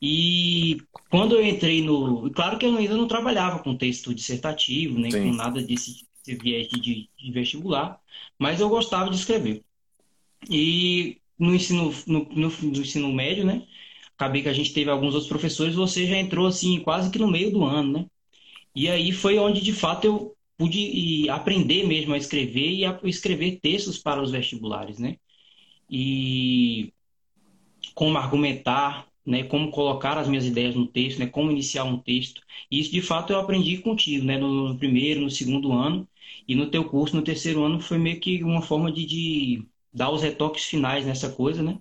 E 0.00 0.78
quando 1.08 1.36
eu 1.36 1.46
entrei 1.46 1.80
no. 1.80 2.28
Claro 2.32 2.58
que 2.58 2.66
eu 2.66 2.76
ainda 2.76 2.96
não 2.96 3.06
trabalhava 3.06 3.60
com 3.60 3.76
texto 3.76 4.12
dissertativo, 4.12 4.98
nem 4.98 5.12
Sim. 5.12 5.30
com 5.30 5.36
nada 5.36 5.62
desse, 5.62 6.04
desse 6.26 6.42
viés 6.42 6.68
de, 6.68 7.08
de 7.16 7.32
vestibular, 7.32 8.00
mas 8.36 8.60
eu 8.60 8.68
gostava 8.68 9.08
de 9.10 9.16
escrever. 9.16 9.64
E 10.50 11.18
no 11.38 11.54
ensino, 11.54 11.92
no, 12.06 12.24
no, 12.30 12.48
no, 12.50 12.80
ensino 12.80 13.12
médio, 13.12 13.44
né? 13.44 13.66
Acabei 14.14 14.42
que 14.42 14.48
a 14.48 14.52
gente 14.52 14.72
teve 14.72 14.90
alguns 14.90 15.14
outros 15.14 15.28
professores, 15.28 15.74
você 15.74 16.06
já 16.06 16.16
entrou 16.18 16.46
assim, 16.46 16.80
quase 16.80 17.10
que 17.10 17.18
no 17.18 17.30
meio 17.30 17.50
do 17.50 17.64
ano, 17.64 17.92
né? 17.92 18.06
E 18.74 18.88
aí 18.88 19.12
foi 19.12 19.38
onde, 19.38 19.60
de 19.60 19.72
fato, 19.72 20.06
eu 20.06 20.36
pude 20.56 21.28
aprender 21.30 21.86
mesmo 21.86 22.14
a 22.14 22.18
escrever 22.18 22.72
e 22.72 22.84
a 22.84 22.98
escrever 23.04 23.60
textos 23.60 23.98
para 23.98 24.22
os 24.22 24.30
vestibulares, 24.30 24.98
né? 24.98 25.16
E 25.90 26.92
como 27.94 28.16
argumentar, 28.18 29.06
né? 29.26 29.44
Como 29.44 29.70
colocar 29.70 30.18
as 30.18 30.28
minhas 30.28 30.46
ideias 30.46 30.74
no 30.74 30.86
texto, 30.86 31.18
né? 31.18 31.26
Como 31.26 31.50
iniciar 31.50 31.84
um 31.84 31.98
texto. 31.98 32.42
E 32.70 32.80
isso, 32.80 32.90
de 32.92 33.02
fato, 33.02 33.32
eu 33.32 33.38
aprendi 33.40 33.78
contigo, 33.78 34.24
né? 34.24 34.38
No 34.38 34.76
primeiro, 34.78 35.20
no 35.20 35.30
segundo 35.30 35.72
ano. 35.72 36.08
E 36.48 36.54
no 36.54 36.70
teu 36.70 36.84
curso, 36.84 37.16
no 37.16 37.22
terceiro 37.22 37.62
ano, 37.64 37.80
foi 37.80 37.98
meio 37.98 38.20
que 38.20 38.42
uma 38.42 38.62
forma 38.62 38.90
de, 38.90 39.06
de 39.06 39.66
dar 39.92 40.10
os 40.10 40.22
retoques 40.22 40.64
finais 40.64 41.06
nessa 41.06 41.30
coisa, 41.30 41.62
né? 41.62 41.78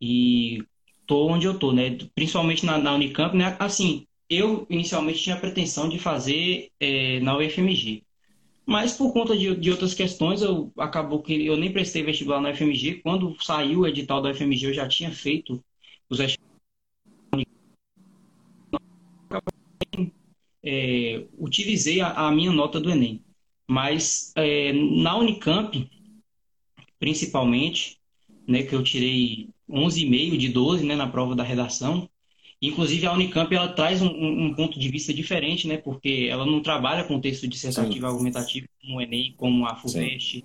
E 0.00 0.62
tô 1.06 1.26
onde 1.28 1.46
eu 1.46 1.58
tô, 1.58 1.72
né? 1.72 1.96
Principalmente 2.14 2.64
na, 2.66 2.78
na 2.78 2.94
Unicamp, 2.94 3.36
né? 3.36 3.56
Assim, 3.58 4.06
eu 4.28 4.66
inicialmente 4.70 5.22
tinha 5.22 5.36
a 5.36 5.40
pretensão 5.40 5.88
de 5.88 5.98
fazer 5.98 6.70
é, 6.78 7.20
na 7.20 7.36
UFMG. 7.36 8.04
Mas 8.64 8.96
por 8.96 9.12
conta 9.12 9.36
de, 9.36 9.54
de, 9.56 9.70
outras 9.70 9.94
questões, 9.94 10.42
eu 10.42 10.72
acabou 10.78 11.20
que 11.22 11.44
eu 11.44 11.56
nem 11.56 11.72
prestei 11.72 12.04
vestibular 12.04 12.40
na 12.40 12.50
UFMG. 12.50 13.00
Quando 13.02 13.36
saiu 13.42 13.80
o 13.80 13.86
edital 13.88 14.22
da 14.22 14.30
UFMG, 14.30 14.66
eu 14.66 14.74
já 14.74 14.86
tinha 14.86 15.10
feito 15.10 15.62
os. 16.08 16.20
É, 20.62 21.26
utilizei 21.38 22.00
a, 22.00 22.12
a, 22.12 22.30
minha 22.30 22.52
nota 22.52 22.78
do 22.78 22.90
Enem. 22.90 23.24
Mas 23.68 24.32
é, 24.36 24.72
na 24.72 25.16
Unicamp, 25.16 25.90
principalmente, 27.00 27.98
né, 28.46 28.62
que 28.62 28.74
eu 28.74 28.84
tirei 28.84 29.48
11,5 29.68 30.36
de 30.36 30.48
12 30.48 30.84
né, 30.84 30.94
na 30.94 31.08
prova 31.08 31.34
da 31.34 31.42
redação, 31.42 32.08
Inclusive, 32.62 33.06
a 33.06 33.12
Unicamp 33.14 33.54
ela 33.54 33.68
traz 33.68 34.02
um, 34.02 34.08
um, 34.08 34.54
ponto 34.54 34.78
de 34.78 34.88
vista 34.90 35.14
diferente, 35.14 35.66
né? 35.66 35.78
Porque 35.78 36.28
ela 36.30 36.44
não 36.44 36.60
trabalha 36.60 37.04
com 37.04 37.18
texto 37.18 37.48
dissertativo 37.48 38.00
Sim. 38.00 38.04
argumentativo 38.04 38.68
como 38.82 38.98
o 38.98 39.00
Enem, 39.00 39.32
como 39.34 39.64
a 39.66 39.74
FUVEST, 39.76 40.44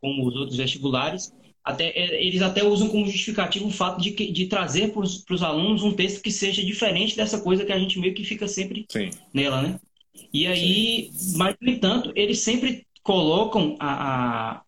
como 0.00 0.28
os 0.28 0.36
outros 0.36 0.56
vestibulares. 0.56 1.34
Até, 1.64 1.88
é, 1.88 2.24
eles 2.24 2.40
até 2.40 2.64
usam 2.64 2.88
como 2.88 3.04
justificativo 3.04 3.66
o 3.66 3.70
fato 3.70 4.00
de, 4.00 4.10
de 4.12 4.46
trazer 4.46 4.92
para 4.92 5.02
os 5.02 5.42
alunos 5.42 5.82
um 5.82 5.92
texto 5.92 6.22
que 6.22 6.30
seja 6.30 6.64
diferente 6.64 7.16
dessa 7.16 7.40
coisa 7.40 7.64
que 7.64 7.72
a 7.72 7.78
gente 7.78 7.98
meio 7.98 8.14
que 8.14 8.24
fica 8.24 8.46
sempre 8.46 8.86
Sim. 8.88 9.10
nela, 9.34 9.60
né? 9.60 9.80
E 10.32 10.46
aí, 10.46 11.10
Sim. 11.12 11.36
mas, 11.36 11.56
no 11.60 11.68
entanto, 11.68 12.12
eles 12.14 12.38
sempre 12.40 12.86
colocam 13.02 13.76
a, 13.80 14.52
a, 14.52 14.62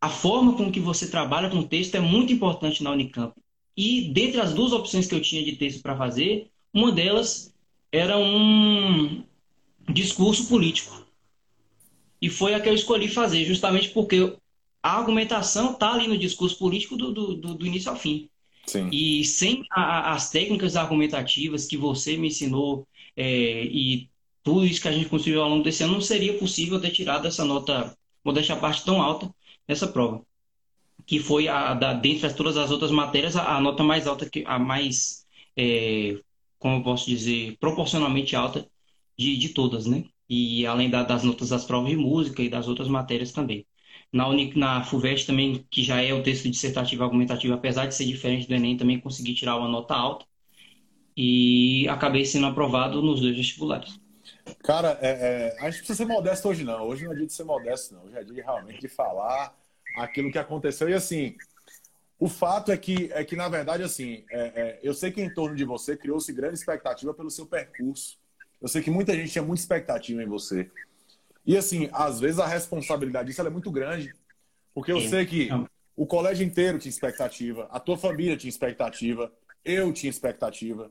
a 0.00 0.08
forma 0.08 0.56
com 0.56 0.70
que 0.70 0.80
você 0.80 1.08
trabalha 1.08 1.50
com 1.50 1.58
o 1.58 1.66
texto 1.66 1.94
é 1.96 2.00
muito 2.00 2.32
importante 2.32 2.82
na 2.82 2.92
Unicamp. 2.92 3.34
E 3.76 4.10
dentre 4.12 4.40
as 4.40 4.52
duas 4.52 4.72
opções 4.72 5.06
que 5.06 5.14
eu 5.14 5.20
tinha 5.20 5.44
de 5.44 5.56
texto 5.56 5.82
para 5.82 5.96
fazer, 5.96 6.48
uma 6.72 6.92
delas 6.92 7.54
era 7.90 8.18
um 8.18 9.24
discurso 9.88 10.48
político. 10.48 11.06
E 12.20 12.28
foi 12.28 12.54
a 12.54 12.60
que 12.60 12.68
eu 12.68 12.74
escolhi 12.74 13.08
fazer, 13.08 13.44
justamente 13.44 13.90
porque 13.90 14.36
a 14.82 14.98
argumentação 14.98 15.72
está 15.72 15.92
ali 15.92 16.06
no 16.06 16.18
discurso 16.18 16.58
político 16.58 16.96
do, 16.96 17.12
do, 17.12 17.54
do 17.54 17.66
início 17.66 17.90
ao 17.90 17.96
fim. 17.96 18.28
Sim. 18.66 18.88
E 18.92 19.24
sem 19.24 19.64
a, 19.70 20.12
as 20.12 20.30
técnicas 20.30 20.76
argumentativas 20.76 21.66
que 21.66 21.76
você 21.76 22.16
me 22.16 22.28
ensinou 22.28 22.86
é, 23.16 23.64
e 23.64 24.08
tudo 24.42 24.64
isso 24.64 24.80
que 24.80 24.88
a 24.88 24.92
gente 24.92 25.08
construiu 25.08 25.42
ao 25.42 25.48
longo 25.48 25.64
desse 25.64 25.82
ano, 25.82 25.94
não 25.94 26.00
seria 26.00 26.38
possível 26.38 26.80
ter 26.80 26.90
tirado 26.90 27.26
essa 27.26 27.44
nota, 27.44 27.96
modéstia 28.24 28.54
a 28.54 28.58
parte, 28.58 28.84
tão 28.84 29.00
alta 29.00 29.32
nessa 29.68 29.86
prova 29.86 30.22
que 31.06 31.18
foi 31.20 31.48
a 31.48 31.74
da, 31.74 31.94
dentre 31.94 32.32
todas 32.34 32.56
as 32.56 32.70
outras 32.70 32.90
matérias 32.90 33.36
a, 33.36 33.56
a 33.56 33.60
nota 33.60 33.82
mais 33.82 34.06
alta 34.06 34.28
que 34.28 34.44
a 34.46 34.58
mais 34.58 35.26
é, 35.56 36.18
como 36.58 36.76
eu 36.76 36.82
posso 36.82 37.08
dizer 37.08 37.56
proporcionalmente 37.58 38.36
alta 38.36 38.66
de, 39.16 39.36
de 39.36 39.48
todas, 39.50 39.86
né? 39.86 40.04
E 40.28 40.66
além 40.66 40.90
da, 40.90 41.02
das 41.02 41.24
notas 41.24 41.48
das 41.48 41.64
provas 41.64 41.90
de 41.90 41.96
música 41.96 42.42
e 42.42 42.48
das 42.48 42.68
outras 42.68 42.88
matérias 42.88 43.32
também. 43.32 43.66
Na, 44.12 44.28
Unic, 44.28 44.58
na 44.58 44.84
FUVEST 44.84 45.26
também, 45.26 45.66
que 45.70 45.82
já 45.82 46.02
é 46.02 46.12
o 46.12 46.22
texto 46.22 46.48
dissertativo 46.48 47.04
argumentativo, 47.04 47.54
apesar 47.54 47.86
de 47.86 47.94
ser 47.94 48.04
diferente 48.04 48.46
do 48.46 48.54
Enem, 48.54 48.76
também 48.76 49.00
consegui 49.00 49.34
tirar 49.34 49.56
uma 49.56 49.68
nota 49.68 49.94
alta. 49.94 50.26
E 51.16 51.88
acabei 51.88 52.24
sendo 52.24 52.46
aprovado 52.46 53.02
nos 53.02 53.20
dois 53.20 53.36
vestibulares. 53.36 53.98
Cara, 54.62 54.98
é, 55.00 55.56
é, 55.56 55.56
a 55.60 55.70
gente 55.70 55.78
precisa 55.78 55.96
ser 55.96 56.06
modesto 56.06 56.48
hoje 56.48 56.64
não. 56.64 56.86
Hoje 56.86 57.04
não 57.04 57.12
é 57.12 57.16
dia 57.16 57.26
de 57.26 57.32
ser 57.32 57.44
modesto, 57.44 57.94
não. 57.94 58.04
Hoje 58.04 58.16
é 58.16 58.24
dia 58.24 58.44
realmente 58.44 58.80
de 58.80 58.88
falar 58.88 59.57
aquilo 59.98 60.30
que 60.30 60.38
aconteceu. 60.38 60.88
E 60.88 60.94
assim, 60.94 61.36
o 62.18 62.28
fato 62.28 62.72
é 62.72 62.76
que, 62.76 63.10
é 63.12 63.24
que 63.24 63.36
na 63.36 63.48
verdade, 63.48 63.82
assim, 63.82 64.24
é, 64.30 64.40
é, 64.40 64.80
eu 64.82 64.92
sei 64.92 65.10
que 65.10 65.20
em 65.20 65.32
torno 65.32 65.54
de 65.54 65.64
você 65.64 65.96
criou-se 65.96 66.32
grande 66.32 66.54
expectativa 66.54 67.14
pelo 67.14 67.30
seu 67.30 67.46
percurso. 67.46 68.18
Eu 68.60 68.68
sei 68.68 68.82
que 68.82 68.90
muita 68.90 69.14
gente 69.14 69.30
tinha 69.30 69.44
muita 69.44 69.62
expectativa 69.62 70.22
em 70.22 70.26
você. 70.26 70.70
E 71.46 71.56
assim, 71.56 71.88
às 71.92 72.18
vezes 72.18 72.38
a 72.38 72.46
responsabilidade 72.46 73.28
disso 73.28 73.40
é 73.40 73.50
muito 73.50 73.70
grande. 73.70 74.12
Porque 74.74 74.92
eu 74.92 74.98
é. 74.98 75.08
sei 75.08 75.26
que 75.26 75.48
o 75.96 76.06
colégio 76.06 76.44
inteiro 76.44 76.78
tinha 76.78 76.90
expectativa, 76.90 77.68
a 77.70 77.80
tua 77.80 77.96
família 77.96 78.36
tinha 78.36 78.48
expectativa, 78.48 79.32
eu 79.64 79.92
tinha 79.92 80.10
expectativa, 80.10 80.90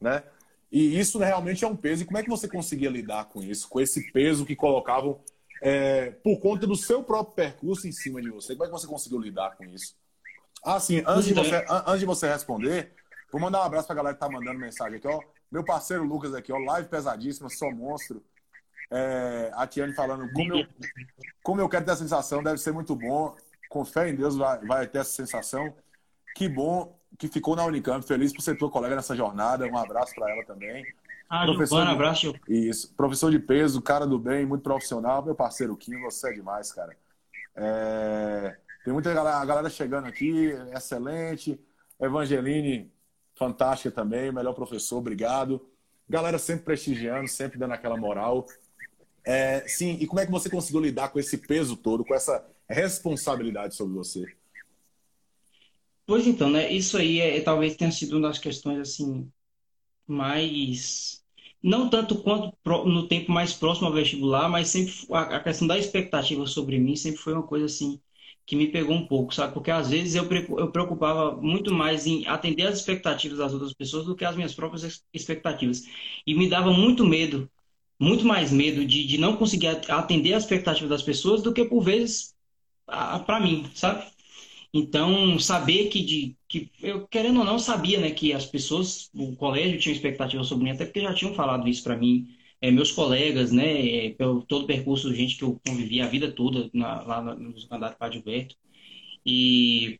né? 0.00 0.22
E 0.70 0.98
isso 0.98 1.18
realmente 1.18 1.64
é 1.64 1.68
um 1.68 1.76
peso. 1.76 2.02
E 2.02 2.06
como 2.06 2.18
é 2.18 2.22
que 2.22 2.28
você 2.28 2.46
conseguia 2.46 2.90
lidar 2.90 3.26
com 3.26 3.42
isso? 3.42 3.68
Com 3.68 3.80
esse 3.80 4.12
peso 4.12 4.44
que 4.44 4.54
colocavam 4.54 5.20
é, 5.60 6.10
por 6.10 6.38
conta 6.40 6.66
do 6.66 6.76
seu 6.76 7.02
próprio 7.02 7.34
percurso 7.34 7.86
em 7.86 7.92
cima 7.92 8.20
de 8.20 8.30
você? 8.30 8.54
Como 8.54 8.64
é 8.64 8.66
que 8.66 8.72
você 8.72 8.86
conseguiu 8.86 9.18
lidar 9.18 9.56
com 9.56 9.64
isso? 9.64 9.96
Ah, 10.64 10.80
sim, 10.80 11.02
antes 11.06 11.26
de 11.26 11.34
você, 11.34 11.64
antes 11.68 12.00
de 12.00 12.06
você 12.06 12.28
responder, 12.28 12.92
vou 13.30 13.40
mandar 13.40 13.60
um 13.60 13.64
abraço 13.64 13.86
pra 13.86 13.96
galera 13.96 14.14
que 14.14 14.20
tá 14.20 14.28
mandando 14.28 14.58
mensagem 14.58 14.98
aqui, 14.98 15.06
ó. 15.06 15.20
Meu 15.50 15.64
parceiro 15.64 16.04
Lucas 16.04 16.34
aqui, 16.34 16.52
ó, 16.52 16.58
live 16.58 16.88
pesadíssima, 16.88 17.48
sou 17.48 17.72
monstro. 17.72 18.22
É, 18.90 19.50
a 19.54 19.66
Tiane 19.66 19.94
falando, 19.94 20.30
como 20.32 20.56
eu, 20.56 20.66
como 21.42 21.60
eu 21.60 21.68
quero 21.68 21.84
ter 21.84 21.92
a 21.92 21.96
sensação, 21.96 22.42
deve 22.42 22.58
ser 22.58 22.72
muito 22.72 22.94
bom. 22.96 23.36
Com 23.68 23.84
fé 23.84 24.08
em 24.08 24.14
Deus 24.14 24.36
vai, 24.36 24.58
vai 24.66 24.86
ter 24.86 24.98
essa 24.98 25.12
sensação. 25.12 25.74
Que 26.34 26.48
bom 26.48 26.98
que 27.18 27.28
ficou 27.28 27.54
na 27.54 27.64
Unicamp. 27.64 28.06
Feliz 28.06 28.32
por 28.32 28.42
ser 28.42 28.56
tua 28.56 28.70
colega 28.70 28.96
nessa 28.96 29.14
jornada. 29.14 29.66
Um 29.66 29.76
abraço 29.76 30.14
para 30.14 30.30
ela 30.30 30.44
também. 30.44 30.84
Ah, 31.28 31.44
professor 31.44 31.84
de... 31.84 31.92
abraço. 31.92 32.34
Isso. 32.48 32.94
Professor 32.94 33.30
de 33.30 33.38
peso, 33.38 33.82
cara 33.82 34.06
do 34.06 34.18
bem, 34.18 34.46
muito 34.46 34.62
profissional. 34.62 35.22
Meu 35.24 35.34
parceiro 35.34 35.76
Kim, 35.76 36.00
você 36.00 36.30
é 36.30 36.32
demais, 36.32 36.72
cara. 36.72 36.96
É... 37.54 38.56
Tem 38.84 38.92
muita 38.92 39.12
galera, 39.12 39.44
galera 39.44 39.68
chegando 39.68 40.06
aqui, 40.06 40.52
excelente. 40.74 41.60
Evangeline, 42.00 42.90
fantástica 43.34 43.90
também, 43.90 44.32
melhor 44.32 44.54
professor, 44.54 44.98
obrigado. 44.98 45.68
Galera 46.08 46.38
sempre 46.38 46.64
prestigiando, 46.64 47.28
sempre 47.28 47.58
dando 47.58 47.74
aquela 47.74 47.96
moral. 47.96 48.46
É, 49.24 49.66
sim, 49.68 49.98
e 50.00 50.06
como 50.06 50.20
é 50.20 50.24
que 50.24 50.32
você 50.32 50.48
conseguiu 50.48 50.80
lidar 50.80 51.10
com 51.10 51.18
esse 51.18 51.36
peso 51.36 51.76
todo, 51.76 52.04
com 52.04 52.14
essa 52.14 52.46
responsabilidade 52.66 53.74
sobre 53.74 53.94
você? 53.94 54.24
Pois 56.06 56.26
então, 56.26 56.48
né? 56.48 56.72
Isso 56.72 56.96
aí 56.96 57.20
é, 57.20 57.38
talvez 57.42 57.76
tenha 57.76 57.92
sido 57.92 58.16
uma 58.16 58.28
das 58.28 58.38
questões 58.38 58.78
assim 58.78 59.30
mais 60.12 61.22
não 61.62 61.88
tanto 61.90 62.22
quanto 62.22 62.56
no 62.86 63.08
tempo 63.08 63.32
mais 63.32 63.52
próximo 63.52 63.88
ao 63.88 63.92
vestibular, 63.92 64.48
mas 64.48 64.68
sempre 64.68 64.94
a 65.12 65.40
questão 65.40 65.66
da 65.66 65.78
expectativa 65.78 66.46
sobre 66.46 66.78
mim 66.78 66.94
sempre 66.96 67.18
foi 67.20 67.32
uma 67.34 67.42
coisa 67.46 67.66
assim 67.66 68.00
que 68.46 68.56
me 68.56 68.68
pegou 68.68 68.94
um 68.96 69.06
pouco, 69.06 69.34
sabe? 69.34 69.52
Porque 69.52 69.70
às 69.70 69.90
vezes 69.90 70.14
eu 70.14 70.24
eu 70.58 70.70
preocupava 70.72 71.36
muito 71.36 71.72
mais 71.74 72.06
em 72.06 72.26
atender 72.26 72.66
as 72.66 72.78
expectativas 72.78 73.38
das 73.38 73.52
outras 73.52 73.74
pessoas 73.74 74.06
do 74.06 74.16
que 74.16 74.24
as 74.24 74.36
minhas 74.36 74.54
próprias 74.54 75.04
expectativas. 75.12 75.82
E 76.26 76.34
me 76.34 76.48
dava 76.48 76.72
muito 76.72 77.04
medo, 77.04 77.50
muito 78.00 78.24
mais 78.26 78.52
medo 78.52 78.84
de, 78.86 79.06
de 79.06 79.18
não 79.18 79.36
conseguir 79.36 79.68
atender 79.90 80.34
as 80.34 80.44
expectativas 80.44 80.90
das 80.90 81.02
pessoas 81.02 81.42
do 81.42 81.52
que 81.52 81.64
por 81.64 81.80
vezes 81.82 82.34
para 83.26 83.40
mim, 83.40 83.70
sabe? 83.74 84.06
Então, 84.72 85.38
saber 85.38 85.88
que, 85.88 86.02
de, 86.02 86.36
que 86.46 86.70
eu, 86.82 87.06
querendo 87.06 87.38
ou 87.38 87.44
não, 87.44 87.58
sabia 87.58 87.98
né, 88.00 88.10
que 88.10 88.32
as 88.32 88.44
pessoas, 88.44 89.10
o 89.14 89.34
colégio 89.34 89.78
tinha 89.78 89.94
expectativa 89.94 90.44
sobre 90.44 90.64
mim, 90.64 90.70
até 90.70 90.84
porque 90.84 91.00
já 91.00 91.14
tinham 91.14 91.34
falado 91.34 91.66
isso 91.68 91.82
para 91.82 91.96
mim, 91.96 92.28
é, 92.60 92.70
meus 92.70 92.92
colegas, 92.92 93.50
né, 93.50 94.06
é, 94.06 94.10
pelo 94.10 94.42
todo 94.42 94.64
o 94.64 94.66
percurso, 94.66 95.14
gente 95.14 95.36
que 95.36 95.44
eu 95.44 95.58
convivi 95.66 96.00
a 96.00 96.08
vida 96.08 96.30
toda 96.30 96.68
na, 96.72 97.02
lá 97.02 97.22
no 97.22 97.54
mandato 97.70 97.96
Padre 97.98 98.18
Gilberto. 98.18 98.56
E 99.24 99.98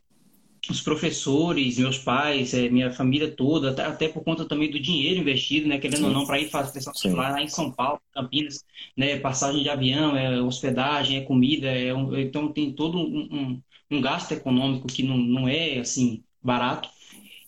os 0.69 0.81
professores, 0.81 1.79
meus 1.79 1.97
pais, 1.97 2.53
é, 2.53 2.69
minha 2.69 2.91
família 2.91 3.31
toda, 3.31 3.71
até, 3.71 3.85
até, 3.85 4.07
por 4.07 4.23
conta 4.23 4.45
também 4.45 4.69
do 4.69 4.79
dinheiro 4.79 5.19
investido, 5.19 5.67
né, 5.67 5.79
querendo 5.79 5.99
Sim. 5.99 6.05
ou 6.05 6.11
não, 6.11 6.25
para 6.25 6.39
ir 6.39 6.49
fazer 6.49 6.81
lá, 7.11 7.29
lá 7.29 7.41
em 7.41 7.47
São 7.47 7.71
Paulo, 7.71 7.99
Campinas, 8.13 8.63
né, 8.95 9.17
passagem 9.19 9.63
de 9.63 9.69
avião, 9.69 10.15
é 10.15 10.41
hospedagem, 10.41 11.17
é 11.17 11.21
comida, 11.21 11.67
é 11.67 11.93
um, 11.93 12.15
então 12.17 12.51
tem 12.51 12.71
todo 12.71 12.99
um, 12.99 13.27
um 13.31 13.61
um 13.91 14.01
gasto 14.01 14.31
econômico 14.31 14.87
que 14.87 15.03
não, 15.03 15.17
não 15.17 15.47
é 15.47 15.79
assim 15.79 16.23
barato. 16.41 16.89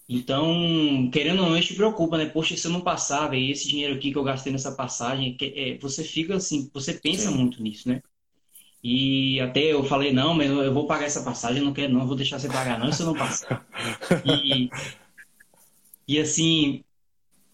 Então, 0.07 1.09
querendo 1.11 1.39
ou 1.41 1.49
não, 1.49 1.53
a 1.55 1.61
gente 1.61 1.73
preocupa, 1.73 2.17
né? 2.17 2.25
Poxa, 2.25 2.57
se 2.57 2.67
eu 2.67 2.71
não 2.71 2.81
passar, 2.81 3.29
véio, 3.29 3.49
esse 3.49 3.69
dinheiro 3.69 3.95
aqui 3.95 4.11
que 4.11 4.17
eu 4.17 4.23
gastei 4.23 4.51
nessa 4.51 4.73
passagem, 4.73 5.37
que, 5.37 5.53
é, 5.55 5.77
você 5.77 6.03
fica 6.03 6.35
assim, 6.35 6.69
você 6.73 6.93
pensa 6.93 7.29
Sim. 7.29 7.37
muito 7.37 7.63
nisso, 7.63 7.87
né? 7.87 8.01
E 8.83 9.39
até 9.39 9.71
eu 9.71 9.83
falei, 9.83 10.11
não, 10.11 10.33
mas 10.33 10.49
eu 10.49 10.73
vou 10.73 10.87
pagar 10.87 11.05
essa 11.05 11.23
passagem, 11.23 11.63
não 11.63 11.71
quero 11.71 11.93
não, 11.93 12.05
vou 12.07 12.15
deixar 12.15 12.39
você 12.39 12.47
pagar 12.47 12.79
não, 12.79 12.91
se 12.91 13.01
eu 13.03 13.05
não 13.05 13.13
passar. 13.13 13.65
e, 14.25 14.69
e 16.07 16.19
assim, 16.19 16.83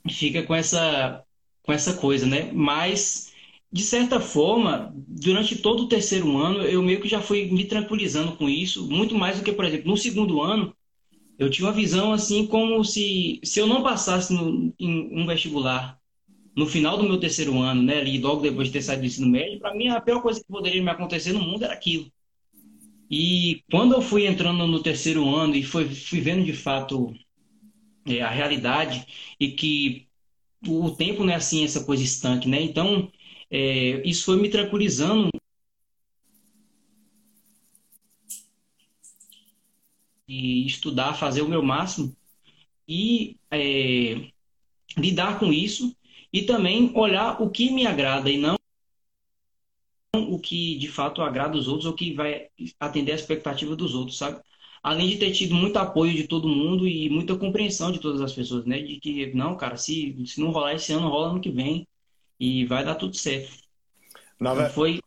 fica 0.10 0.41
com 0.43 0.56
essa, 0.56 1.23
com 1.62 1.73
essa 1.73 1.93
coisa, 1.97 2.26
né? 2.26 2.50
Mas 2.54 3.26
de 3.71 3.84
certa 3.84 4.19
forma, 4.19 4.93
durante 5.08 5.58
todo 5.58 5.84
o 5.84 5.88
terceiro 5.88 6.38
ano, 6.38 6.62
eu 6.62 6.82
meio 6.82 7.01
que 7.01 7.08
já 7.08 7.21
fui 7.21 7.45
me 7.51 7.65
tranquilizando 7.65 8.36
com 8.38 8.47
isso, 8.49 8.89
muito 8.89 9.15
mais 9.15 9.38
do 9.38 9.43
que, 9.43 9.51
por 9.51 9.65
exemplo, 9.65 9.89
no 9.89 9.97
segundo 9.97 10.41
ano, 10.41 10.73
eu 11.38 11.49
tinha 11.49 11.67
uma 11.67 11.73
visão 11.73 12.13
assim 12.13 12.47
como 12.47 12.84
se, 12.84 13.39
se 13.43 13.60
eu 13.60 13.67
não 13.67 13.84
passasse 13.84 14.34
no, 14.34 14.73
em 14.80 15.21
um 15.21 15.25
vestibular 15.27 15.99
no 16.56 16.65
final 16.65 16.97
do 16.97 17.03
meu 17.03 17.19
terceiro 17.19 17.60
ano, 17.62 17.84
né, 17.84 17.99
ali 17.99 18.17
logo 18.19 18.41
depois 18.41 18.67
de 18.67 18.73
ter 18.73 18.82
saído 18.82 19.03
do 19.03 19.06
ensino 19.06 19.27
médio, 19.27 19.60
para 19.60 19.75
mim 19.75 19.89
a 19.89 20.01
pior 20.01 20.21
coisa 20.21 20.39
que 20.39 20.47
poderia 20.47 20.82
me 20.82 20.89
acontecer 20.89 21.32
no 21.34 21.41
mundo 21.41 21.63
era 21.63 21.73
aquilo. 21.73 22.12
E 23.10 23.63
quando 23.69 23.93
eu 23.93 24.01
fui 24.01 24.25
entrando 24.25 24.65
no 24.65 24.82
terceiro 24.82 25.34
ano 25.34 25.56
e 25.56 25.63
fui, 25.63 25.88
fui 25.88 26.19
vendo 26.19 26.43
de 26.43 26.53
fato 26.53 27.13
é, 28.06 28.21
a 28.21 28.30
realidade 28.30 29.06
e 29.39 29.51
que 29.51 30.08
o 30.67 30.89
tempo 30.91 31.23
não 31.23 31.32
é 31.32 31.36
assim 31.36 31.63
essa 31.63 31.84
coisa 31.86 32.03
estanque, 32.03 32.49
né? 32.49 32.62
Então 32.62 33.12
é, 33.49 34.07
isso 34.07 34.25
foi 34.25 34.38
me 34.41 34.49
tranquilizando. 34.49 35.29
E 40.27 40.65
estudar, 40.65 41.13
fazer 41.13 41.41
o 41.41 41.47
meu 41.47 41.63
máximo 41.63 42.13
e 42.88 43.38
é, 43.51 44.29
lidar 44.97 45.39
com 45.39 45.51
isso 45.53 45.95
e 46.31 46.43
também 46.43 46.91
olhar 46.95 47.41
o 47.41 47.49
que 47.49 47.71
me 47.71 47.86
agrada 47.88 48.29
e 48.29 48.38
não 48.38 48.57
o 50.15 50.39
que 50.39 50.77
de 50.77 50.88
fato 50.88 51.21
agrada 51.21 51.57
os 51.57 51.67
outros 51.67 51.86
ou 51.86 51.93
que 51.93 52.13
vai 52.13 52.47
atender 52.79 53.12
a 53.12 53.15
expectativa 53.15 53.75
dos 53.75 53.95
outros, 53.95 54.17
sabe? 54.17 54.41
Além 54.83 55.10
de 55.10 55.17
ter 55.17 55.31
tido 55.31 55.55
muito 55.55 55.77
apoio 55.77 56.13
de 56.13 56.27
todo 56.27 56.47
mundo 56.47 56.88
e 56.88 57.10
muita 57.10 57.36
compreensão 57.38 57.91
de 57.91 57.99
todas 57.99 58.21
as 58.21 58.33
pessoas, 58.33 58.65
né? 58.65 58.79
De 58.79 58.99
que, 58.99 59.33
não, 59.33 59.55
cara, 59.57 59.77
se, 59.77 60.15
se 60.25 60.39
não 60.39 60.51
rolar 60.51 60.73
esse 60.75 60.93
ano, 60.93 61.10
rola 61.10 61.29
ano 61.31 61.41
que 61.41 61.49
vem 61.51 61.88
e 62.39 62.65
vai 62.65 62.84
dar 62.84 62.95
tudo 62.95 63.15
certo. 63.15 63.58
Na 64.39 64.54
ver... 64.54 64.69
Foi 64.71 65.00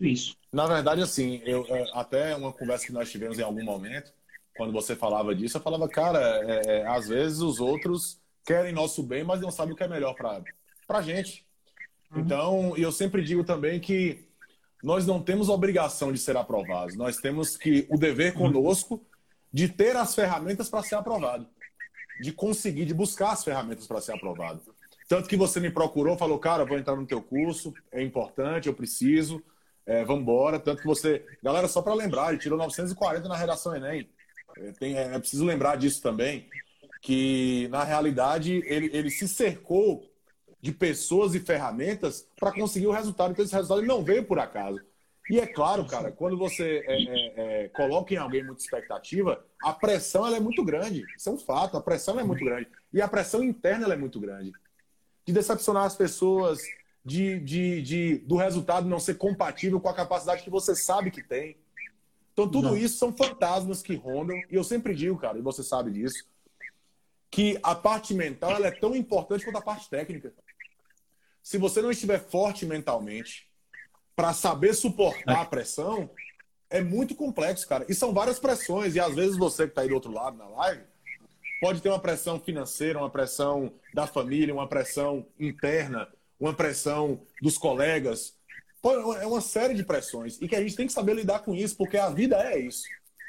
isso. 0.00 0.36
Na 0.52 0.66
verdade, 0.66 1.00
assim, 1.00 1.40
eu, 1.44 1.64
é, 1.68 1.90
até 1.94 2.36
uma 2.36 2.52
conversa 2.52 2.86
que 2.86 2.92
nós 2.92 3.10
tivemos 3.10 3.38
em 3.38 3.42
algum 3.42 3.64
momento, 3.64 4.12
quando 4.56 4.72
você 4.72 4.94
falava 4.94 5.34
disso, 5.34 5.56
eu 5.56 5.62
falava, 5.62 5.88
cara, 5.88 6.20
é, 6.44 6.62
é, 6.66 6.86
às 6.86 7.08
vezes 7.08 7.40
os 7.40 7.60
outros 7.60 8.20
querem 8.44 8.72
nosso 8.72 9.02
bem, 9.02 9.24
mas 9.24 9.40
não 9.40 9.50
sabem 9.50 9.72
o 9.72 9.76
que 9.76 9.84
é 9.84 9.88
melhor 9.88 10.14
para 10.14 10.42
a 10.88 11.02
gente. 11.02 11.46
Uhum. 12.10 12.20
Então, 12.20 12.76
eu 12.76 12.92
sempre 12.92 13.22
digo 13.22 13.44
também 13.44 13.80
que 13.80 14.26
nós 14.82 15.06
não 15.06 15.22
temos 15.22 15.48
obrigação 15.48 16.12
de 16.12 16.18
ser 16.18 16.36
aprovados, 16.36 16.96
nós 16.96 17.16
temos 17.16 17.56
que 17.56 17.86
o 17.88 17.96
dever 17.96 18.34
uhum. 18.34 18.52
conosco 18.52 19.06
de 19.52 19.68
ter 19.68 19.96
as 19.96 20.14
ferramentas 20.14 20.68
para 20.68 20.82
ser 20.82 20.96
aprovado, 20.96 21.46
de 22.20 22.32
conseguir, 22.32 22.84
de 22.84 22.94
buscar 22.94 23.32
as 23.32 23.44
ferramentas 23.44 23.86
para 23.86 24.00
ser 24.00 24.12
aprovado. 24.12 24.71
Tanto 25.12 25.28
que 25.28 25.36
você 25.36 25.60
me 25.60 25.68
procurou, 25.68 26.16
falou, 26.16 26.38
cara, 26.38 26.64
vou 26.64 26.78
entrar 26.78 26.96
no 26.96 27.04
teu 27.04 27.20
curso, 27.20 27.74
é 27.92 28.02
importante, 28.02 28.66
eu 28.66 28.72
preciso, 28.72 29.44
é, 29.84 30.02
vamos 30.06 30.22
embora. 30.22 30.58
Tanto 30.58 30.80
que 30.80 30.86
você. 30.86 31.22
Galera, 31.42 31.68
só 31.68 31.82
para 31.82 31.92
lembrar, 31.92 32.30
ele 32.30 32.40
tirou 32.40 32.56
940 32.56 33.28
na 33.28 33.36
redação 33.36 33.76
Enem. 33.76 34.08
É, 34.56 34.72
tem, 34.72 34.96
é, 34.96 35.14
é 35.14 35.18
preciso 35.18 35.44
lembrar 35.44 35.76
disso 35.76 36.00
também, 36.00 36.48
que 37.02 37.68
na 37.68 37.84
realidade 37.84 38.62
ele, 38.64 38.88
ele 38.90 39.10
se 39.10 39.28
cercou 39.28 40.10
de 40.62 40.72
pessoas 40.72 41.34
e 41.34 41.40
ferramentas 41.40 42.26
para 42.40 42.50
conseguir 42.50 42.86
o 42.86 42.92
resultado. 42.92 43.32
Então 43.32 43.44
esse 43.44 43.54
resultado 43.54 43.82
não 43.82 44.02
veio 44.02 44.24
por 44.24 44.38
acaso. 44.38 44.80
E 45.28 45.38
é 45.38 45.46
claro, 45.46 45.84
cara, 45.84 46.10
quando 46.10 46.38
você 46.38 46.82
é, 46.86 47.02
é, 47.02 47.64
é, 47.64 47.68
coloca 47.68 48.14
em 48.14 48.16
alguém 48.16 48.42
muita 48.42 48.62
expectativa, 48.62 49.44
a 49.62 49.74
pressão 49.74 50.26
ela 50.26 50.38
é 50.38 50.40
muito 50.40 50.64
grande. 50.64 51.04
Isso 51.18 51.28
é 51.28 51.32
um 51.32 51.38
fato, 51.38 51.76
a 51.76 51.82
pressão 51.82 52.18
é 52.18 52.24
muito 52.24 52.42
grande. 52.42 52.66
E 52.90 53.02
a 53.02 53.06
pressão 53.06 53.44
interna 53.44 53.92
é 53.92 53.96
muito 53.96 54.18
grande 54.18 54.54
de 55.24 55.32
decepcionar 55.32 55.84
as 55.84 55.96
pessoas, 55.96 56.60
de, 57.04 57.40
de, 57.40 57.82
de, 57.82 58.18
do 58.18 58.36
resultado 58.36 58.88
não 58.88 59.00
ser 59.00 59.14
compatível 59.14 59.80
com 59.80 59.88
a 59.88 59.94
capacidade 59.94 60.42
que 60.42 60.50
você 60.50 60.74
sabe 60.74 61.10
que 61.10 61.22
tem. 61.22 61.56
Então, 62.32 62.48
tudo 62.48 62.70
não. 62.70 62.76
isso 62.76 62.98
são 62.98 63.12
fantasmas 63.12 63.82
que 63.82 63.94
rondam. 63.94 64.36
E 64.50 64.54
eu 64.54 64.64
sempre 64.64 64.94
digo, 64.94 65.18
cara, 65.18 65.38
e 65.38 65.42
você 65.42 65.62
sabe 65.62 65.90
disso, 65.90 66.26
que 67.30 67.58
a 67.62 67.74
parte 67.74 68.14
mental 68.14 68.52
ela 68.52 68.68
é 68.68 68.70
tão 68.70 68.94
importante 68.96 69.44
quanto 69.44 69.58
a 69.58 69.62
parte 69.62 69.88
técnica. 69.88 70.32
Se 71.42 71.58
você 71.58 71.82
não 71.82 71.90
estiver 71.90 72.20
forte 72.20 72.64
mentalmente 72.64 73.50
para 74.14 74.32
saber 74.32 74.74
suportar 74.74 75.40
a 75.40 75.44
pressão, 75.44 76.10
é 76.70 76.80
muito 76.80 77.14
complexo, 77.14 77.68
cara. 77.68 77.84
E 77.88 77.94
são 77.94 78.14
várias 78.14 78.38
pressões. 78.38 78.94
E 78.94 79.00
às 79.00 79.14
vezes 79.14 79.36
você 79.36 79.64
que 79.64 79.70
está 79.70 79.82
aí 79.82 79.88
do 79.88 79.94
outro 79.94 80.12
lado 80.12 80.36
na 80.36 80.46
live, 80.46 80.84
pode 81.62 81.80
ter 81.80 81.90
uma 81.90 82.00
pressão 82.00 82.40
financeira, 82.40 82.98
uma 82.98 83.08
pressão 83.08 83.72
da 83.94 84.04
família, 84.04 84.52
uma 84.52 84.66
pressão 84.66 85.24
interna, 85.38 86.08
uma 86.40 86.52
pressão 86.52 87.24
dos 87.40 87.56
colegas. 87.56 88.36
É 89.20 89.26
uma 89.26 89.40
série 89.40 89.72
de 89.72 89.84
pressões 89.84 90.42
e 90.42 90.48
que 90.48 90.56
a 90.56 90.60
gente 90.60 90.74
tem 90.74 90.88
que 90.88 90.92
saber 90.92 91.14
lidar 91.14 91.38
com 91.38 91.54
isso, 91.54 91.76
porque 91.76 91.96
a 91.96 92.10
vida 92.10 92.34
é 92.36 92.58
isso. 92.58 92.82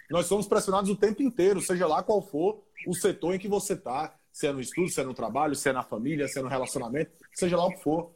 Nós 0.10 0.26
somos 0.26 0.48
pressionados 0.48 0.89
o 0.89 0.96
tempo 0.96 1.22
inteiro, 1.22 1.62
seja 1.62 1.86
lá 1.86 2.02
qual 2.02 2.24
for 2.24 2.63
o 2.88 2.96
setor 2.96 3.36
em 3.36 3.39
que 3.39 3.48
você 3.48 3.74
está, 3.74 4.15
se 4.32 4.48
é 4.48 4.52
no 4.52 4.60
estudo, 4.60 4.89
se 4.89 5.00
é 5.00 5.04
no 5.04 5.13
trabalho, 5.13 5.54
se 5.54 5.69
é 5.69 5.72
na 5.72 5.84
família, 5.84 6.28
se 6.28 6.39
é 6.39 6.41
no 6.41 6.50
relacionamento, 6.50 7.12
seja 7.36 7.56
lá 7.56 7.67
o 7.67 7.72
que 7.72 7.84
for. 7.84 8.15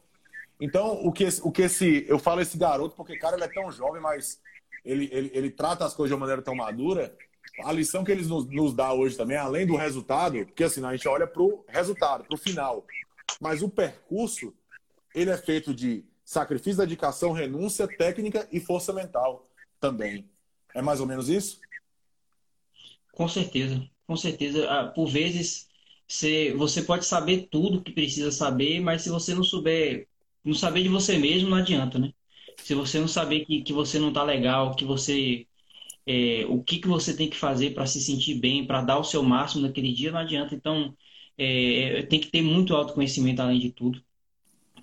Então, 0.60 1.00
o 1.06 1.12
que, 1.12 1.22
esse, 1.22 1.40
o 1.44 1.52
que 1.52 1.62
esse. 1.62 2.04
Eu 2.08 2.18
falo 2.18 2.40
esse 2.40 2.58
garoto 2.58 2.96
porque, 2.96 3.16
cara, 3.16 3.36
ele 3.36 3.44
é 3.44 3.48
tão 3.48 3.70
jovem, 3.70 4.02
mas 4.02 4.40
ele, 4.84 5.08
ele, 5.12 5.30
ele 5.32 5.50
trata 5.50 5.84
as 5.84 5.94
coisas 5.94 6.10
de 6.10 6.14
uma 6.14 6.26
maneira 6.26 6.42
tão 6.42 6.56
madura. 6.56 7.16
A 7.64 7.72
lição 7.72 8.04
que 8.04 8.12
ele 8.12 8.24
nos, 8.24 8.46
nos 8.46 8.74
dá 8.74 8.92
hoje 8.92 9.16
também, 9.16 9.36
além 9.36 9.66
do 9.66 9.76
resultado, 9.76 10.44
porque 10.46 10.64
assim, 10.64 10.84
a 10.84 10.92
gente 10.94 11.08
olha 11.08 11.26
para 11.26 11.42
o 11.42 11.64
resultado, 11.68 12.24
para 12.24 12.34
o 12.34 12.38
final. 12.38 12.84
Mas 13.40 13.62
o 13.62 13.68
percurso, 13.68 14.54
ele 15.14 15.30
é 15.30 15.36
feito 15.36 15.74
de 15.74 16.04
sacrifício, 16.24 16.78
dedicação, 16.78 17.32
renúncia, 17.32 17.88
técnica 17.88 18.48
e 18.52 18.60
força 18.60 18.92
mental 18.92 19.48
também. 19.80 20.28
É 20.74 20.82
mais 20.82 21.00
ou 21.00 21.06
menos 21.06 21.28
isso? 21.28 21.60
Com 23.12 23.28
certeza, 23.28 23.82
com 24.06 24.16
certeza. 24.16 24.70
Ah, 24.70 24.86
por 24.88 25.08
vezes, 25.08 25.68
você 26.56 26.82
pode 26.86 27.04
saber 27.04 27.48
tudo 27.50 27.82
que 27.82 27.92
precisa 27.92 28.30
saber, 28.30 28.80
mas 28.80 29.02
se 29.02 29.10
você 29.10 29.34
não 29.34 29.42
souber 29.42 30.06
não 30.44 30.54
saber 30.54 30.82
de 30.82 30.88
você 30.88 31.18
mesmo 31.18 31.50
não 31.50 31.58
adianta, 31.58 31.98
né? 31.98 32.12
Se 32.58 32.74
você 32.74 32.98
não 32.98 33.08
saber 33.08 33.44
que, 33.44 33.62
que 33.62 33.72
você 33.72 33.98
não 33.98 34.12
tá 34.12 34.22
legal, 34.22 34.74
que 34.74 34.84
você 34.84 35.46
é, 36.08 36.46
o 36.48 36.62
que, 36.62 36.78
que 36.78 36.88
você 36.88 37.14
tem 37.14 37.28
que 37.28 37.36
fazer 37.36 37.74
para 37.74 37.84
se 37.84 38.00
sentir 38.00 38.36
bem, 38.36 38.66
para 38.66 38.80
dar 38.80 38.98
o 38.98 39.04
seu 39.04 39.22
máximo 39.22 39.60
naquele 39.60 39.92
dia, 39.92 40.10
não 40.10 40.20
adianta. 40.20 40.54
Então, 40.54 40.96
é, 41.36 42.02
tem 42.04 42.18
que 42.18 42.30
ter 42.30 42.40
muito 42.40 42.74
autoconhecimento 42.74 43.42
além 43.42 43.58
de 43.60 43.70
tudo. 43.70 44.02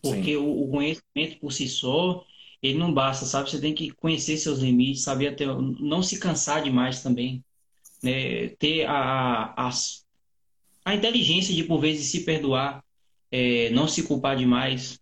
Porque 0.03 0.37
o, 0.37 0.65
o, 0.65 0.69
conhecimento 0.69 1.39
por 1.39 1.51
si 1.51 1.67
só, 1.67 2.23
ele 2.61 2.77
não 2.77 2.93
basta, 2.93 3.25
sabe? 3.25 3.49
Você 3.49 3.59
tem 3.59 3.73
que 3.73 3.89
conhecer 3.89 4.37
seus 4.37 4.59
limites, 4.59 5.01
saber 5.01 5.29
até 5.29 5.47
não 5.47 6.03
se 6.03 6.19
cansar 6.19 6.61
demais 6.61 7.01
também. 7.01 7.43
Né? 8.03 8.49
Ter 8.59 8.85
a, 8.85 9.51
a, 9.57 9.69
a 10.85 10.95
inteligência 10.95 11.55
de, 11.55 11.63
por 11.63 11.79
vezes, 11.79 12.05
se 12.11 12.23
perdoar, 12.23 12.83
é, 13.31 13.71
não 13.71 13.87
se 13.87 14.03
culpar 14.03 14.37
demais, 14.37 14.99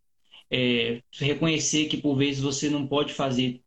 é, 0.50 1.02
reconhecer 1.12 1.88
que 1.88 1.98
por 1.98 2.16
vezes 2.16 2.42
você 2.42 2.70
não 2.70 2.88
pode 2.88 3.14
fazer 3.14 3.62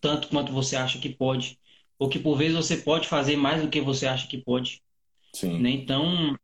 tanto 0.00 0.26
quanto 0.26 0.52
você 0.52 0.74
acha 0.74 0.98
que 0.98 1.08
pode, 1.08 1.56
ou 1.98 2.08
que 2.08 2.18
por 2.18 2.36
vezes 2.36 2.56
você 2.56 2.76
pode 2.76 3.08
fazer 3.08 3.36
mais 3.36 3.62
do 3.62 3.68
que 3.68 3.80
você 3.80 4.06
acha 4.06 4.26
que 4.26 4.38
pode. 4.38 4.82
Sim. 5.32 5.58
Né? 5.60 5.70
Então, 5.70 6.36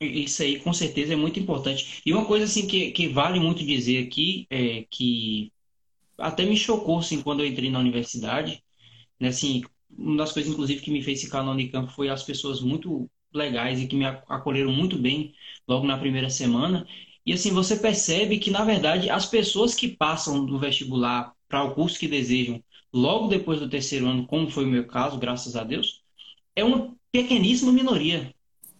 isso 0.00 0.42
aí 0.42 0.58
com 0.60 0.72
certeza 0.72 1.12
é 1.12 1.16
muito 1.16 1.38
importante. 1.38 2.02
E 2.04 2.12
uma 2.12 2.24
coisa 2.24 2.44
assim 2.44 2.66
que, 2.66 2.90
que 2.92 3.08
vale 3.08 3.40
muito 3.40 3.64
dizer 3.64 4.06
aqui 4.06 4.46
é 4.50 4.84
que 4.90 5.52
até 6.18 6.44
me 6.44 6.56
chocou 6.56 6.98
assim, 6.98 7.22
quando 7.22 7.40
eu 7.40 7.46
entrei 7.46 7.70
na 7.70 7.78
universidade, 7.78 8.62
né, 9.18 9.28
assim, 9.28 9.62
uma 9.90 10.18
das 10.18 10.32
coisas 10.32 10.52
inclusive 10.52 10.80
que 10.80 10.90
me 10.90 11.02
fez 11.02 11.22
ficar 11.22 11.42
na 11.42 11.52
Unicamp 11.52 11.92
foi 11.92 12.08
as 12.08 12.22
pessoas 12.22 12.60
muito 12.60 13.08
legais 13.32 13.80
e 13.80 13.86
que 13.86 13.96
me 13.96 14.04
acolheram 14.04 14.72
muito 14.72 14.96
bem 14.96 15.34
logo 15.66 15.86
na 15.86 15.98
primeira 15.98 16.30
semana. 16.30 16.86
E 17.26 17.32
assim, 17.32 17.50
você 17.52 17.76
percebe 17.76 18.38
que, 18.38 18.50
na 18.50 18.64
verdade, 18.64 19.08
as 19.10 19.26
pessoas 19.26 19.74
que 19.74 19.88
passam 19.88 20.44
do 20.44 20.58
vestibular 20.58 21.32
para 21.48 21.64
o 21.64 21.74
curso 21.74 21.98
que 21.98 22.06
desejam 22.06 22.62
logo 22.94 23.26
depois 23.26 23.58
do 23.58 23.68
terceiro 23.68 24.06
ano, 24.06 24.26
como 24.26 24.48
foi 24.48 24.64
o 24.64 24.68
meu 24.68 24.86
caso, 24.86 25.18
graças 25.18 25.56
a 25.56 25.64
Deus, 25.64 26.00
é 26.54 26.62
uma 26.62 26.94
pequeníssima 27.10 27.72
minoria. 27.72 28.32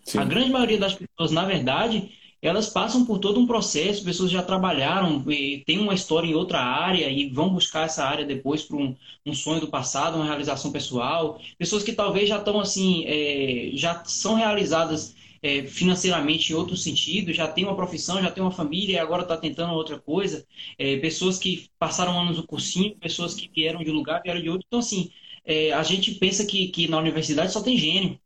Sim. 0.05 0.19
A 0.19 0.25
grande 0.25 0.51
maioria 0.51 0.79
das 0.79 0.95
pessoas, 0.95 1.33
na 1.33 1.45
verdade, 1.45 2.13
elas 2.41 2.69
passam 2.69 3.05
por 3.05 3.19
todo 3.19 3.41
um 3.41 3.47
processo, 3.47 4.05
pessoas 4.05 4.31
já 4.31 4.43
trabalharam, 4.43 5.25
têm 5.67 5.79
uma 5.79 5.95
história 5.95 6.29
em 6.29 6.35
outra 6.35 6.61
área 6.61 7.09
e 7.09 7.31
vão 7.31 7.49
buscar 7.49 7.87
essa 7.87 8.05
área 8.05 8.25
depois 8.25 8.63
para 8.63 8.77
um, 8.77 8.95
um, 9.25 9.35
sonho 9.35 9.61
do 9.61 9.69
passado, 9.69 10.17
uma 10.17 10.27
realização 10.27 10.71
pessoal. 10.71 11.41
Pessoas 11.59 11.83
que 11.83 11.93
talvez 11.93 12.29
já 12.29 12.37
estão 12.37 12.61
assim, 12.61 13.05
é, 13.07 13.71
já 13.73 14.05
são 14.05 14.35
realizadas 14.35 15.17
é, 15.45 15.63
financeiramente 15.65 16.51
em 16.51 16.57
outro 16.57 16.75
sentido, 16.75 17.31
já 17.31 17.47
tem 17.47 17.65
uma 17.65 17.77
profissão, 17.77 18.23
já 18.23 18.31
tem 18.31 18.43
uma 18.43 18.51
família 18.51 18.95
e 18.95 18.99
agora 18.99 19.25
está 19.25 19.37
tentando 19.37 19.75
outra 19.75 20.01
coisa. 20.01 20.43
É, 20.79 20.97
pessoas 20.97 21.39
que 21.39 21.69
passaram 21.79 22.19
anos 22.19 22.39
no 22.39 22.47
cursinho, 22.47 22.97
pessoas 22.97 23.35
que 23.35 23.51
vieram 23.55 23.85
de 23.85 23.91
um 23.91 23.95
lugar, 23.95 24.23
vieram 24.23 24.41
de 24.41 24.49
outro. 24.49 24.65
Então, 24.67 24.79
assim, 24.79 25.11
é, 25.45 25.71
a 25.75 25.83
gente 25.83 26.15
pensa 26.15 26.47
que, 26.47 26.69
que 26.69 26.89
na 26.89 26.97
universidade 26.97 27.53
só 27.53 27.61
tem 27.61 27.77
gênio, 27.77 28.19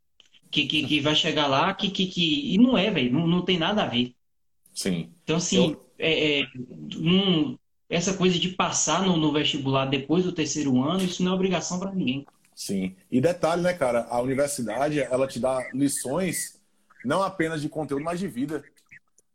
que, 0.49 0.65
que, 0.65 0.87
que 0.87 1.01
vai 1.01 1.13
chegar 1.13 1.47
lá, 1.47 1.73
que, 1.73 1.89
que, 1.91 2.05
que... 2.05 2.53
e 2.53 2.57
não 2.57 2.77
é, 2.77 2.89
velho, 2.89 3.11
não, 3.11 3.27
não 3.27 3.41
tem 3.43 3.57
nada 3.57 3.83
a 3.83 3.87
ver. 3.87 4.15
Sim. 4.73 5.09
Então, 5.21 5.35
assim, 5.35 5.71
Eu... 5.71 5.85
é, 5.99 6.39
é 6.39 6.47
essa 7.89 8.13
coisa 8.13 8.39
de 8.39 8.47
passar 8.47 9.05
no, 9.05 9.17
no 9.17 9.33
vestibular 9.33 9.87
depois 9.87 10.23
do 10.23 10.31
terceiro 10.31 10.81
ano, 10.81 11.03
isso 11.03 11.21
não 11.21 11.33
é 11.33 11.35
obrigação 11.35 11.79
para 11.81 11.93
ninguém. 11.93 12.25
Sim. 12.55 12.95
E 13.11 13.19
detalhe, 13.19 13.61
né, 13.61 13.73
cara? 13.73 14.07
A 14.09 14.21
universidade, 14.21 15.01
ela 15.01 15.27
te 15.27 15.37
dá 15.37 15.69
lições 15.73 16.58
não 17.03 17.23
apenas 17.23 17.61
de 17.61 17.69
conteúdo, 17.69 18.03
mas 18.03 18.19
de 18.19 18.27
vida. 18.27 18.63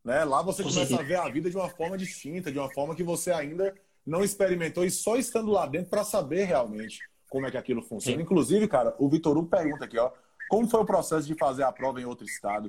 Né? 0.05 0.24
Lá 0.24 0.42
você 0.42 0.62
começa 0.62 0.98
a 0.98 1.03
ver 1.03 1.16
a 1.16 1.29
vida 1.29 1.48
de 1.48 1.57
uma 1.57 1.68
forma 1.68 1.96
distinta, 1.96 2.53
de 2.53 2.59
uma 2.59 2.70
forma 2.70 2.94
que 2.94 3.03
você 3.03 3.33
ainda 3.33 3.74
não 4.07 4.22
experimentou 4.22 4.85
e 4.85 4.90
só 4.90 5.16
estando 5.16 5.50
lá 5.50 5.66
dentro 5.66 5.88
para 5.88 6.05
saber 6.05 6.44
realmente 6.44 6.98
como 7.31 7.46
é 7.46 7.50
que 7.50 7.57
aquilo 7.57 7.83
funciona. 7.83 8.18
Sim. 8.18 8.22
Inclusive, 8.22 8.68
cara, 8.68 8.94
o 8.98 9.09
Vitor 9.09 9.37
Hugo 9.37 9.48
pergunta 9.48 9.87
aqui, 9.87 9.98
ó, 9.98 10.11
como 10.48 10.68
foi 10.68 10.81
o 10.81 10.85
processo 10.85 11.27
de 11.27 11.35
fazer 11.35 11.62
a 11.62 11.72
prova 11.72 12.00
em 12.00 12.05
outro 12.05 12.27
estado? 12.27 12.68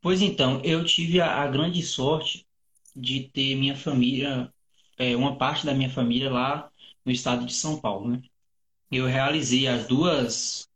Pois 0.00 0.20
então, 0.20 0.60
eu 0.62 0.84
tive 0.84 1.20
a, 1.20 1.42
a 1.42 1.46
grande 1.48 1.82
sorte 1.82 2.46
de 2.94 3.28
ter 3.32 3.56
minha 3.56 3.76
família, 3.76 4.52
é, 4.98 5.16
uma 5.16 5.36
parte 5.36 5.64
da 5.64 5.74
minha 5.74 5.90
família 5.90 6.30
lá 6.30 6.70
no 7.04 7.10
estado 7.10 7.46
de 7.46 7.54
São 7.54 7.80
Paulo, 7.80 8.10
né? 8.10 8.22
Eu 8.90 9.06
realizei 9.06 9.66
as 9.66 9.86
duas 9.86 10.67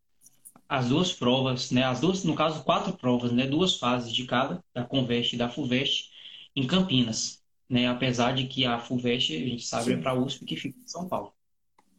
as 0.73 0.89
duas 0.89 1.13
provas, 1.13 1.71
né, 1.71 1.85
as 1.85 2.01
duas, 2.01 2.25
no 2.25 2.35
caso, 2.35 2.65
quatro 2.65 2.95
provas, 2.95 3.31
né, 3.31 3.47
duas 3.47 3.77
fases 3.77 4.11
de 4.11 4.25
cada, 4.25 4.65
da 4.73 4.83
Conveste 4.83 5.37
e 5.37 5.39
da 5.39 5.47
FUVEST, 5.47 6.11
em 6.57 6.67
Campinas, 6.67 7.43
né, 7.69 7.87
apesar 7.89 8.33
de 8.33 8.47
que 8.47 8.65
a 8.65 8.79
FUVEST, 8.79 9.37
a 9.37 9.49
gente 9.51 9.67
sabe, 9.67 9.93
é 9.93 9.95
Sim. 9.95 10.01
é 10.01 10.03
para 10.03 10.13
a 10.13 10.15
USP, 10.15 10.47
que 10.47 10.57
fica 10.57 10.79
em 10.79 10.89
São 10.89 11.07
Paulo. 11.07 11.35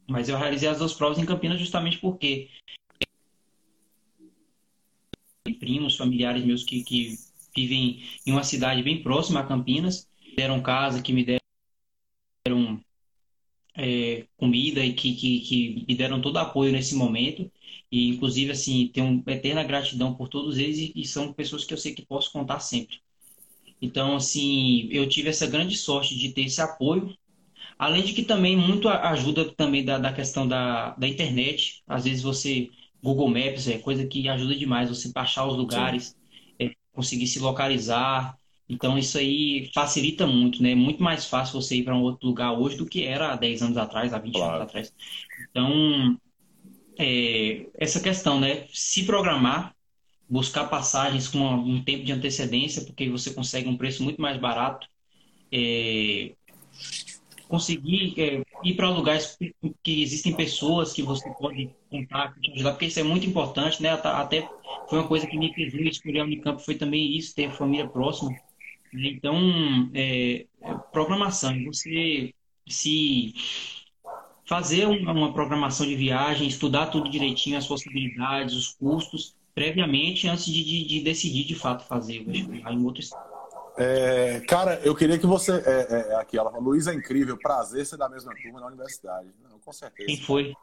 Mas 0.07 0.27
eu 0.27 0.35
realizei 0.35 0.67
as 0.67 0.79
duas 0.79 0.91
provas 0.91 1.19
em 1.19 1.25
Campinas 1.25 1.59
justamente 1.59 1.99
porque 1.99 2.49
primos, 5.59 5.95
familiares 5.95 6.43
meus 6.43 6.63
que, 6.63 6.83
que 6.83 7.15
vivem 7.55 8.01
em 8.25 8.31
uma 8.31 8.43
cidade 8.43 8.81
bem 8.81 9.03
próxima 9.03 9.41
a 9.41 9.45
Campinas, 9.45 10.09
deram 10.35 10.59
casa, 10.63 10.99
que 10.99 11.13
me 11.13 11.23
deram 11.23 12.83
é, 13.75 14.25
comida 14.53 14.85
e 14.85 14.93
que, 14.93 15.15
que, 15.15 15.39
que 15.41 15.85
me 15.87 15.95
deram 15.95 16.21
todo 16.21 16.37
apoio 16.37 16.71
nesse 16.71 16.95
momento. 16.95 17.51
E, 17.91 18.09
inclusive, 18.09 18.51
assim, 18.51 18.89
tenho 18.93 19.07
uma 19.07 19.31
eterna 19.31 19.63
gratidão 19.63 20.13
por 20.13 20.27
todos 20.29 20.57
eles 20.59 20.77
e, 20.77 20.93
e 20.95 21.05
são 21.05 21.33
pessoas 21.33 21.65
que 21.65 21.73
eu 21.73 21.77
sei 21.77 21.93
que 21.93 22.05
posso 22.05 22.31
contar 22.31 22.59
sempre. 22.59 22.99
Então, 23.81 24.15
assim, 24.15 24.87
eu 24.91 25.09
tive 25.09 25.29
essa 25.29 25.47
grande 25.47 25.75
sorte 25.75 26.17
de 26.17 26.29
ter 26.31 26.43
esse 26.43 26.61
apoio. 26.61 27.15
Além 27.77 28.03
de 28.03 28.13
que 28.13 28.23
também 28.23 28.55
muito 28.55 28.87
ajuda 28.87 29.51
também 29.55 29.83
da, 29.83 29.97
da 29.97 30.13
questão 30.13 30.47
da, 30.47 30.91
da 30.91 31.07
internet. 31.07 31.81
Às 31.87 32.03
vezes 32.05 32.21
você, 32.21 32.69
Google 33.01 33.27
Maps 33.27 33.67
é 33.67 33.79
coisa 33.79 34.05
que 34.05 34.29
ajuda 34.29 34.55
demais, 34.55 34.89
você 34.89 35.11
baixar 35.11 35.47
os 35.47 35.57
lugares, 35.57 36.15
é, 36.59 36.71
conseguir 36.93 37.27
se 37.27 37.39
localizar. 37.39 38.37
Então 38.73 38.97
isso 38.97 39.17
aí 39.17 39.69
facilita 39.73 40.25
muito, 40.25 40.61
né? 40.61 40.71
É 40.71 40.75
muito 40.75 41.01
mais 41.01 41.25
fácil 41.25 41.61
você 41.61 41.77
ir 41.77 41.83
para 41.83 41.95
um 41.95 42.01
outro 42.01 42.27
lugar 42.27 42.51
hoje 42.53 42.77
do 42.77 42.85
que 42.85 43.03
era 43.03 43.33
há 43.33 43.35
10 43.35 43.61
anos 43.61 43.77
atrás, 43.77 44.13
há 44.13 44.17
20 44.17 44.33
claro. 44.33 44.55
anos 44.55 44.67
atrás. 44.67 44.93
Então, 45.49 46.19
é, 46.97 47.67
essa 47.77 47.99
questão, 47.99 48.39
né? 48.39 48.65
Se 48.73 49.05
programar, 49.05 49.75
buscar 50.27 50.65
passagens 50.65 51.27
com 51.27 51.39
um 51.39 51.83
tempo 51.83 52.03
de 52.03 52.11
antecedência, 52.11 52.83
porque 52.83 53.09
você 53.09 53.33
consegue 53.33 53.69
um 53.69 53.77
preço 53.77 54.03
muito 54.03 54.21
mais 54.21 54.37
barato. 54.39 54.87
É, 55.51 56.33
conseguir 57.47 58.15
é, 58.19 58.41
ir 58.63 58.73
para 58.73 58.89
lugares 58.89 59.37
que 59.83 60.01
existem 60.01 60.35
pessoas 60.35 60.91
que 60.91 61.03
você 61.03 61.29
pode 61.35 61.69
contar, 61.87 62.33
te 62.41 62.51
ajudar, 62.51 62.71
porque 62.71 62.87
isso 62.87 62.99
é 62.99 63.03
muito 63.03 63.27
importante, 63.27 63.79
né? 63.79 63.91
Até 63.91 64.49
foi 64.89 64.97
uma 64.97 65.07
coisa 65.07 65.27
que 65.27 65.37
me 65.37 65.53
fez 65.53 65.71
escolher 65.73 66.21
a 66.21 66.23
Unicamp, 66.23 66.63
foi 66.63 66.75
também 66.75 67.15
isso, 67.15 67.35
ter 67.35 67.51
família 67.51 67.87
próxima. 67.87 68.31
Então, 68.95 69.89
é, 69.93 70.45
é 70.61 70.73
programação, 70.91 71.53
você 71.65 72.33
se 72.67 73.33
fazer 74.45 74.85
uma 74.85 75.33
programação 75.33 75.85
de 75.85 75.95
viagem, 75.95 76.47
estudar 76.47 76.87
tudo 76.87 77.09
direitinho, 77.09 77.57
as 77.57 77.67
possibilidades, 77.67 78.55
os 78.55 78.73
custos, 78.73 79.35
previamente, 79.53 80.27
antes 80.27 80.45
de, 80.45 80.63
de, 80.63 80.85
de 80.85 81.01
decidir 81.01 81.45
de 81.45 81.55
fato 81.55 81.87
fazer 81.87 82.21
o 82.21 82.25
vestibular 82.25 82.73
em 82.73 82.83
outro 82.83 83.01
estado. 83.01 83.33
É, 83.77 84.39
cara, 84.41 84.79
eu 84.83 84.93
queria 84.95 85.17
que 85.17 85.25
você. 85.25 85.51
É, 85.51 85.87
é, 85.89 86.13
é 86.13 86.15
aqui, 86.15 86.37
ela 86.37 86.51
falou, 86.51 86.69
Luiz 86.69 86.85
é 86.87 86.93
incrível, 86.93 87.37
prazer 87.37 87.85
ser 87.85 87.97
da 87.97 88.07
mesma 88.07 88.33
turma 88.35 88.59
na 88.59 88.67
universidade. 88.67 89.29
Não, 89.41 89.59
com 89.59 89.71
certeza. 89.71 90.07
Quem 90.07 90.17
foi? 90.17 90.53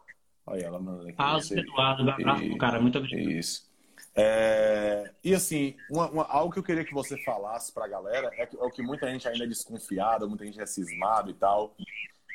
Olha 0.45 0.65
ela 0.65 0.77
aqui. 0.77 1.15
Ah, 1.17 1.37
Eduardo, 1.51 2.03
um 2.03 2.09
abraço, 2.09 2.57
cara, 2.57 2.81
muito 2.81 2.97
obrigado. 2.97 3.29
Isso. 3.29 3.70
É, 4.13 5.09
e 5.23 5.33
assim, 5.33 5.77
uma, 5.89 6.09
uma, 6.09 6.23
algo 6.25 6.51
que 6.51 6.59
eu 6.59 6.63
queria 6.63 6.83
que 6.83 6.93
você 6.93 7.17
falasse 7.23 7.71
para 7.71 7.85
a 7.85 7.87
galera 7.87 8.29
é, 8.33 8.45
que, 8.45 8.57
é, 8.57 8.59
o 8.59 8.69
que 8.69 8.81
muita 8.81 9.09
gente 9.09 9.27
ainda 9.27 9.45
é 9.45 9.47
desconfiada, 9.47 10.27
muita 10.27 10.45
gente 10.45 10.59
é 10.59 10.65
cismado 10.65 11.29
e 11.29 11.33
tal. 11.33 11.75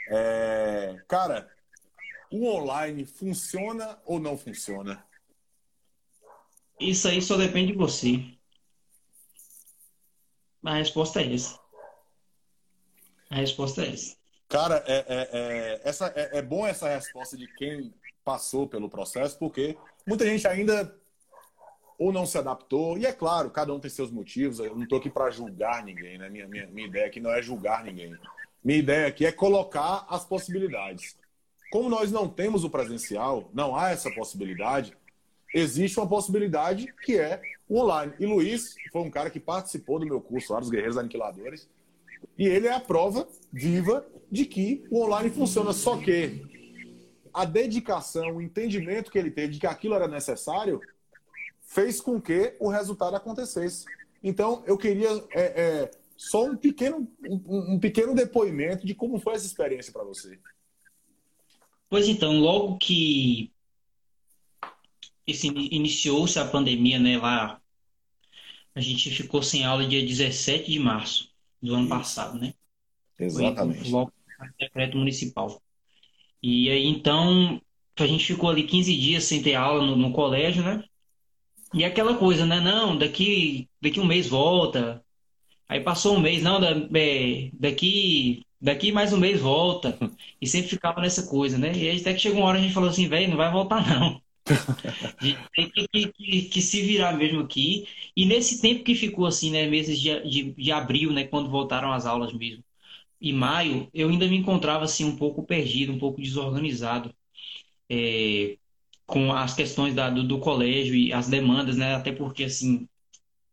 É, 0.09 0.97
cara, 1.07 1.51
o 2.31 2.47
online 2.47 3.05
funciona 3.05 3.99
ou 4.05 4.19
não 4.19 4.39
funciona? 4.39 5.05
Isso 6.81 7.09
aí 7.09 7.21
só 7.21 7.37
depende 7.37 7.73
de 7.73 7.79
você. 7.79 8.25
A 10.65 10.75
resposta 10.75 11.21
é 11.21 11.35
essa. 11.35 11.59
A 13.31 13.37
resposta 13.37 13.85
é 13.85 13.93
essa. 13.93 14.17
Cara, 14.49 14.83
é, 14.87 15.05
é, 15.09 15.29
é 15.33 15.81
essa, 15.85 16.13
é, 16.15 16.39
é 16.39 16.43
bom 16.43 16.67
essa 16.67 16.89
resposta 16.89 17.37
de 17.37 17.47
quem 17.55 17.93
passou 18.25 18.67
pelo 18.67 18.89
processo, 18.89 19.39
porque 19.39 19.77
muita 20.07 20.25
gente 20.25 20.47
ainda 20.47 20.95
ou 21.99 22.13
não 22.13 22.27
se 22.27 22.39
adaptou. 22.39 22.99
E 22.99 23.07
é 23.07 23.13
claro, 23.13 23.51
cada 23.51 23.73
um 23.73 23.81
tem 23.81 23.91
seus 23.91 24.11
motivos. 24.11 24.59
Eu 24.59 24.75
não 24.75 24.85
estou 24.85 24.99
aqui 24.99 25.11
para 25.11 25.31
julgar 25.31 25.85
ninguém, 25.85 26.19
né? 26.19 26.29
Minha, 26.29 26.47
minha, 26.47 26.67
minha 26.67 26.87
ideia 26.87 27.07
aqui 27.07 27.21
não 27.21 27.31
é 27.31 27.43
julgar 27.43 27.85
ninguém. 27.85 28.15
Minha 28.63 28.79
ideia 28.79 29.07
aqui 29.07 29.25
é 29.25 29.33
colocar 29.33 30.07
as 30.09 30.25
possibilidades. 30.25 31.17
Como 31.71 31.89
nós 31.89 32.13
não 32.13 32.29
temos 32.29 32.65
o 32.65 32.71
presencial, 32.71 33.51
não 33.53 33.77
há 33.77 33.91
essa 33.91 34.11
possibilidade, 34.11 34.97
existe 35.55 35.99
uma 35.99 36.09
possibilidade 36.09 36.93
que 37.05 37.19
é 37.19 37.41
o 37.69 37.81
online. 37.81 38.13
E 38.19 38.27
Luiz 38.27 38.75
foi 38.93 39.03
um 39.03 39.11
cara 39.11 39.31
que 39.31 39.41
participou 39.41 39.99
do 39.99 40.07
meu 40.07 40.21
curso 40.21 40.53
lá 40.53 40.61
dos 40.61 40.71
Guerreiros 40.71 40.99
Aniquiladores. 40.99 41.69
E 42.39 42.47
ele 42.47 42.67
é 42.67 42.73
a 42.73 42.81
prova 42.81 43.29
viva 43.53 44.07
de 44.31 44.45
que 44.45 44.85
o 44.91 45.03
online 45.03 45.31
funciona. 45.31 45.73
Só 45.73 45.97
que 45.97 46.43
a 47.33 47.45
dedicação, 47.45 48.37
o 48.37 48.43
entendimento 48.43 49.11
que 49.11 49.19
ele 49.19 49.31
teve 49.31 49.55
de 49.55 49.61
que 49.61 49.67
aquilo 49.67 49.95
era 49.95 50.09
necessário, 50.09 50.81
fez 51.67 52.01
com 52.01 52.21
que 52.21 52.57
o 52.61 52.69
resultado 52.69 53.17
acontecesse. 53.17 53.85
Então, 54.23 54.63
eu 54.67 54.79
queria 54.79 55.09
é, 55.31 55.43
é, 55.43 55.91
só 56.17 56.47
um 56.47 56.57
pequeno, 56.57 57.07
um, 57.29 57.75
um, 57.75 57.79
pequeno 57.79 58.15
depoimento 58.15 58.87
de 58.87 58.95
como 58.95 59.19
foi 59.19 59.35
essa 59.35 59.47
experiência 59.47 59.93
para 59.93 60.05
você. 60.05 60.39
Pois 61.91 62.09
então, 62.09 62.39
logo 62.39 62.79
que 62.79 63.53
esse, 65.27 65.49
iniciou-se 65.49 66.39
a 66.39 66.47
pandemia, 66.47 66.99
né, 66.99 67.19
lá, 67.19 67.61
a 68.75 68.81
gente 68.81 69.11
ficou 69.11 69.43
sem 69.43 69.65
aula 69.65 69.87
dia 69.87 70.05
17 70.05 70.71
de 70.71 70.79
março 70.79 71.31
do 71.61 71.75
ano 71.75 71.83
Isso. 71.83 71.91
passado, 71.91 72.39
né? 72.39 72.55
Exatamente. 73.19 73.81
Foi 73.81 73.91
logo 73.91 74.13
decreto 74.59 74.97
municipal. 74.97 75.61
E 76.43 76.71
aí, 76.71 76.87
então, 76.87 77.61
a 77.99 78.07
gente 78.07 78.25
ficou 78.25 78.51
ali 78.51 78.65
15 78.65 78.97
dias 78.97 79.25
sem 79.25 79.43
ter 79.43 79.55
aula 79.55 79.85
no, 79.85 79.97
no 79.97 80.13
colégio, 80.13 80.63
né? 80.63 80.85
E 81.75 81.85
aquela 81.85 82.17
coisa, 82.17 82.47
né? 82.47 82.61
Não, 82.61 82.97
daqui, 82.97 83.69
daqui 83.81 84.01
um 84.01 84.07
mês 84.07 84.29
volta. 84.29 85.05
Aí 85.69 85.81
passou 85.81 86.17
um 86.17 86.21
mês, 86.21 86.43
não, 86.43 86.59
é, 86.65 87.51
daqui, 87.55 88.45
daqui 88.61 88.93
mais 88.93 89.13
um 89.13 89.19
mês 89.19 89.41
volta. 89.41 89.99
E 90.41 90.47
sempre 90.47 90.69
ficava 90.69 91.01
nessa 91.01 91.27
coisa, 91.27 91.57
né? 91.59 91.73
E 91.75 91.89
aí 91.89 92.01
até 92.01 92.13
que 92.13 92.21
chegou 92.21 92.41
uma 92.41 92.49
hora 92.49 92.59
a 92.59 92.63
gente 92.63 92.75
falou 92.75 92.91
assim, 92.91 93.09
velho, 93.09 93.31
não 93.31 93.37
vai 93.39 93.51
voltar 93.51 93.87
não. 93.89 94.21
tem 95.55 95.71
que, 95.71 95.89
que, 95.89 96.13
que, 96.13 96.43
que, 96.43 96.63
se 96.63 96.83
virar 96.83 97.15
mesmo 97.17 97.41
aqui. 97.41 97.89
E 98.17 98.25
nesse 98.27 98.61
tempo 98.61 98.85
que 98.85 98.95
ficou 98.95 99.27
assim, 99.27 99.51
né? 99.51 99.67
Meses 99.67 99.99
de, 100.01 100.21
de, 100.29 100.53
de 100.53 100.73
abril, 100.73 101.13
né? 101.13 101.25
Quando 101.25 101.51
voltaram 101.51 101.93
as 101.93 102.07
aulas 102.07 102.33
mesmo. 102.33 102.63
E 103.21 103.33
maio, 103.33 103.89
eu 103.95 104.09
ainda 104.09 104.29
me 104.29 104.37
encontrava 104.37 104.85
assim 104.85 105.05
um 105.05 105.17
pouco 105.17 105.43
perdido, 105.45 105.93
um 105.93 105.99
pouco 105.99 106.21
desorganizado. 106.21 107.15
É, 107.89 108.59
com 109.07 109.33
as 109.33 109.55
questões 109.55 109.95
da, 109.95 110.11
do, 110.11 110.25
do, 110.25 110.39
colégio 110.41 110.95
e 110.95 111.13
as 111.13 111.29
demandas, 111.29 111.77
né? 111.77 111.95
Até 111.95 112.13
porque, 112.13 112.45
assim, 112.45 112.89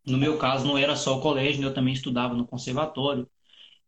no 0.06 0.18
meu 0.18 0.38
caso, 0.38 0.66
não 0.66 0.78
era 0.78 0.96
só 0.96 1.18
o 1.18 1.20
colégio, 1.20 1.60
né? 1.62 1.68
eu 1.68 1.74
também 1.74 1.94
estudava 1.94 2.34
no 2.34 2.46
conservatório, 2.46 3.28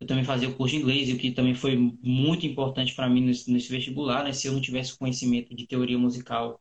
eu 0.00 0.06
também 0.06 0.24
fazia 0.24 0.48
o 0.48 0.54
curso 0.56 0.76
de 0.76 0.82
inglês, 0.82 1.10
o 1.12 1.18
que 1.18 1.32
também 1.32 1.54
foi 1.54 1.76
muito 2.02 2.46
importante 2.46 2.94
para 2.94 3.08
mim 3.08 3.22
nesse, 3.22 3.50
nesse, 3.50 3.70
vestibular, 3.70 4.24
né? 4.24 4.32
Se 4.32 4.46
eu 4.48 4.52
não 4.52 4.60
tivesse 4.60 4.98
conhecimento 4.98 5.54
de 5.54 5.66
teoria 5.66 5.98
musical 5.98 6.60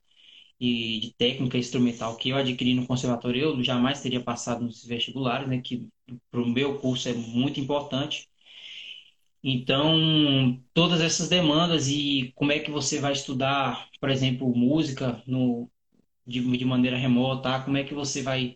e 0.59 0.99
de 1.01 1.13
técnica 1.15 1.57
instrumental 1.57 2.17
que 2.17 2.29
eu 2.29 2.37
adquiri 2.37 2.73
no 2.73 2.87
conservatório, 2.87 3.41
eu 3.41 3.63
jamais 3.63 4.01
teria 4.01 4.21
passado 4.23 4.65
nesses 4.65 4.85
vestibulares, 4.85 5.47
né? 5.49 5.61
Que 5.61 5.87
para 6.31 6.41
o 6.41 6.47
meu 6.49 6.79
curso 6.79 7.09
é 7.09 7.13
muito 7.13 7.59
importante. 7.59 8.29
Então, 9.47 10.59
todas 10.73 10.99
essas 11.01 11.29
demandas 11.29 11.87
e 11.87 12.33
como 12.35 12.51
é 12.51 12.57
que 12.57 12.71
você 12.71 12.99
vai 12.99 13.13
estudar, 13.13 13.87
por 14.01 14.09
exemplo, 14.09 14.51
música 14.55 15.21
no, 15.27 15.69
de, 16.25 16.39
de 16.57 16.65
maneira 16.65 16.97
remota, 16.97 17.59
como 17.59 17.77
é 17.77 17.83
que 17.83 17.93
você 17.93 18.23
vai 18.23 18.55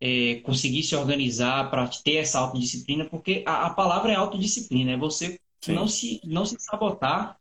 é, 0.00 0.40
conseguir 0.40 0.82
se 0.82 0.96
organizar 0.96 1.70
para 1.70 1.86
ter 1.86 2.16
essa 2.16 2.40
autodisciplina, 2.40 3.04
porque 3.04 3.44
a, 3.46 3.66
a 3.66 3.70
palavra 3.70 4.10
é 4.10 4.16
autodisciplina, 4.16 4.90
é 4.90 4.96
você 4.96 5.38
não 5.68 5.86
se, 5.86 6.20
não 6.24 6.44
se 6.44 6.56
sabotar 6.58 7.38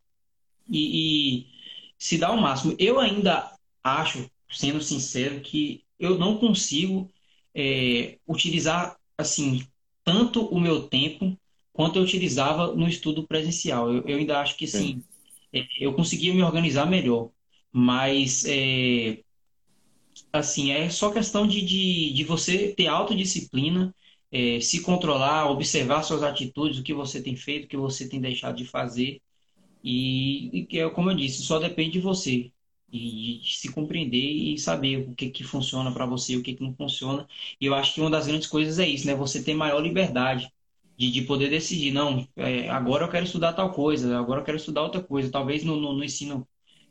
e, 0.69 1.39
e 1.39 1.47
se 1.97 2.19
dar 2.19 2.34
o 2.34 2.39
máximo. 2.39 2.75
Eu 2.77 2.99
ainda 2.99 3.51
acho, 3.84 4.29
sendo 4.47 4.79
sincero, 4.79 5.41
que 5.41 5.84
eu 5.99 6.19
não 6.19 6.38
consigo 6.38 7.12
é, 7.55 8.19
utilizar 8.27 8.95
assim 9.17 9.65
tanto 10.03 10.45
o 10.45 10.60
meu 10.60 10.84
tempo 10.84 11.36
quanto 11.80 11.98
eu 11.98 12.04
utilizava 12.04 12.76
no 12.76 12.89
estudo 12.89 13.26
presencial. 13.28 13.94
Eu, 13.94 14.04
eu 14.06 14.18
ainda 14.18 14.42
acho 14.42 14.58
que 14.58 14.68
sim, 14.68 15.02
é, 15.54 15.65
eu 15.80 15.94
conseguia 15.96 16.34
me 16.34 16.44
organizar 16.44 16.86
melhor, 16.86 17.32
mas 17.72 18.44
é, 18.46 19.24
assim 20.32 20.72
é 20.72 20.89
só 20.89 21.12
questão 21.12 21.48
de, 21.48 21.62
de, 21.65 22.13
de 22.13 22.24
você 22.24 22.74
ter 22.76 22.88
autodisciplina, 22.88 23.94
é, 24.32 24.60
se 24.62 24.82
controlar, 24.82 25.50
observar 25.50 26.04
suas 26.04 26.24
atitudes, 26.24 26.80
o 26.80 26.84
que 26.84 26.94
você 26.94 27.22
tem 27.22 27.36
feito, 27.36 27.65
o 27.65 27.68
que 27.68 27.78
você 27.78 28.08
tem 28.08 28.22
deixado 28.22 28.56
de 28.58 28.65
fazer. 28.65 29.22
E, 29.84 30.68
e 30.72 30.80
é 30.80 30.89
como 30.92 31.12
eu 31.12 31.15
disse, 31.18 31.44
só 31.44 31.60
depende 31.60 31.94
de 31.94 32.02
você. 32.02 32.52
E 32.92 33.39
de 33.42 33.58
se 33.58 33.72
compreender 33.74 34.18
e 34.20 34.58
saber 34.60 35.10
o 35.10 35.15
que, 35.15 35.30
que 35.32 35.44
funciona 35.44 35.94
para 35.94 36.06
você, 36.06 36.38
o 36.38 36.44
que, 36.44 36.56
que 36.56 36.63
não 36.63 36.76
funciona. 36.76 37.28
E 37.62 37.65
eu 37.65 37.74
acho 37.76 37.94
que 37.94 38.02
uma 38.02 38.10
das 38.12 38.28
grandes 38.28 38.48
coisas 38.48 38.80
é 38.80 38.88
isso, 38.88 39.08
né? 39.08 39.15
Você 39.15 39.44
ter 39.44 39.54
maior 39.56 39.80
liberdade 39.82 40.52
de, 41.00 41.10
de 41.10 41.22
poder 41.22 41.50
decidir, 41.50 41.92
não, 41.92 42.28
é, 42.36 42.70
agora 42.70 43.06
eu 43.06 43.10
quero 43.10 43.24
estudar 43.24 43.54
tal 43.54 43.72
coisa, 43.72 44.20
agora 44.20 44.42
eu 44.42 44.44
quero 44.44 44.58
estudar 44.58 44.82
outra 44.82 45.02
coisa. 45.02 45.32
Talvez 45.32 45.64
no, 45.64 45.78
no, 45.78 45.94
no 45.94 46.04
ensino 46.04 46.46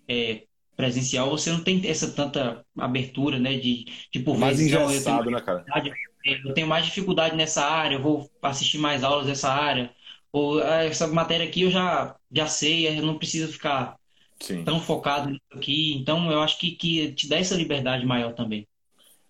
é, 0.09 0.44
presencial 0.75 1.29
você 1.29 1.53
não 1.53 1.62
tem 1.62 1.87
essa 1.87 2.11
tanta 2.11 2.64
abertura, 2.79 3.38
né? 3.38 3.59
De, 3.59 3.85
de 4.11 4.21
por 4.21 4.38
mais 4.38 4.57
vezes, 4.57 4.73
engessado, 4.73 5.31
né, 5.31 5.42
cara? 5.42 5.62
É, 6.25 6.40
eu 6.42 6.55
tenho 6.55 6.66
mais 6.66 6.87
dificuldade 6.87 7.37
nessa 7.37 7.62
área, 7.66 7.97
eu 7.97 8.03
vou 8.03 8.31
assistir 8.40 8.79
mais 8.79 9.05
aulas 9.05 9.27
dessa 9.27 9.53
área. 9.53 9.92
Ou 10.33 10.62
ah, 10.62 10.85
essa 10.85 11.07
matéria 11.07 11.47
aqui 11.47 11.62
eu 11.62 11.71
já, 11.71 12.16
já 12.33 12.47
sei, 12.47 12.88
eu 12.99 13.03
não 13.03 13.18
preciso 13.18 13.53
ficar 13.53 13.97
Sim. 14.40 14.64
tão 14.64 14.81
focado 14.81 15.29
nisso 15.29 15.42
aqui. 15.53 15.94
Então, 15.97 16.31
eu 16.31 16.40
acho 16.40 16.59
que, 16.59 16.71
que 16.71 17.12
te 17.12 17.29
dá 17.29 17.37
essa 17.37 17.55
liberdade 17.55 18.07
maior 18.07 18.33
também. 18.33 18.66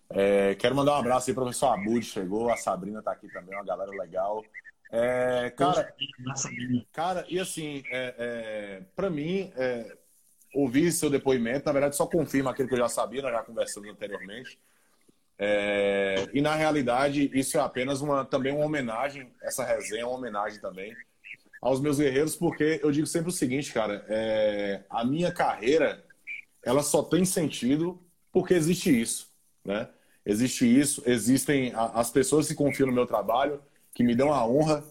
É, 0.09 0.55
quero 0.55 0.75
mandar 0.75 0.93
um 0.93 0.99
abraço 0.99 1.29
aí, 1.29 1.35
professor 1.35 1.67
Abud 1.67 2.01
chegou, 2.01 2.49
a 2.49 2.57
Sabrina 2.57 3.01
tá 3.01 3.11
aqui 3.11 3.27
também, 3.27 3.55
uma 3.55 3.65
galera 3.65 3.91
legal. 3.91 4.41
É, 4.91 5.51
cara, 5.51 5.93
cara, 6.91 7.25
e 7.29 7.39
assim, 7.39 7.83
é, 7.91 8.15
é, 8.17 8.81
para 8.95 9.09
mim, 9.09 9.51
é, 9.55 9.95
ouvir 10.53 10.91
seu 10.91 11.09
depoimento, 11.09 11.65
na 11.65 11.71
verdade, 11.71 11.95
só 11.95 12.07
confirma 12.07 12.51
aquilo 12.51 12.67
que 12.67 12.73
eu 12.73 12.79
já 12.79 12.89
sabia, 12.89 13.21
nós 13.21 13.31
já 13.31 13.43
conversamos 13.43 13.89
anteriormente. 13.89 14.59
É, 15.37 16.27
e 16.33 16.41
na 16.41 16.55
realidade, 16.55 17.29
isso 17.33 17.57
é 17.57 17.61
apenas 17.61 18.01
uma 18.01 18.25
também 18.25 18.51
uma 18.53 18.65
homenagem, 18.65 19.31
essa 19.41 19.63
resenha 19.63 20.01
é 20.01 20.05
uma 20.05 20.17
homenagem 20.17 20.59
também 20.59 20.93
aos 21.61 21.79
meus 21.79 21.97
guerreiros, 21.97 22.35
porque 22.35 22.79
eu 22.83 22.91
digo 22.91 23.07
sempre 23.07 23.29
o 23.29 23.33
seguinte, 23.33 23.71
cara, 23.71 24.05
é, 24.09 24.83
a 24.89 25.05
minha 25.05 25.31
carreira 25.31 26.03
ela 26.63 26.83
só 26.83 27.03
tem 27.03 27.23
sentido 27.25 28.01
porque 28.31 28.53
existe 28.53 28.89
isso, 28.89 29.31
né? 29.63 29.89
Existe 30.25 30.65
isso, 30.65 31.01
existem 31.05 31.73
as 31.75 32.11
pessoas 32.11 32.47
que 32.47 32.53
confiam 32.53 32.87
no 32.87 32.93
meu 32.93 33.07
trabalho, 33.07 33.61
que 33.99 34.03
me 34.03 34.15
dão 34.15 34.33
a 34.33 34.47
honra 34.47 34.81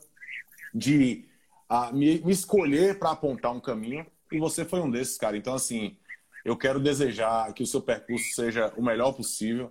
de 0.74 1.24
a, 1.66 1.90
me, 1.90 2.18
me 2.18 2.30
escolher 2.30 2.98
para 2.98 3.12
apontar 3.12 3.50
um 3.54 3.60
caminho, 3.60 4.04
e 4.30 4.38
você 4.38 4.66
foi 4.66 4.80
um 4.80 4.90
desses, 4.90 5.16
cara. 5.16 5.34
Então, 5.34 5.54
assim, 5.54 5.96
eu 6.44 6.54
quero 6.54 6.78
desejar 6.78 7.50
que 7.54 7.62
o 7.62 7.66
seu 7.66 7.80
percurso 7.80 8.34
seja 8.34 8.70
o 8.76 8.82
melhor 8.82 9.12
possível. 9.12 9.70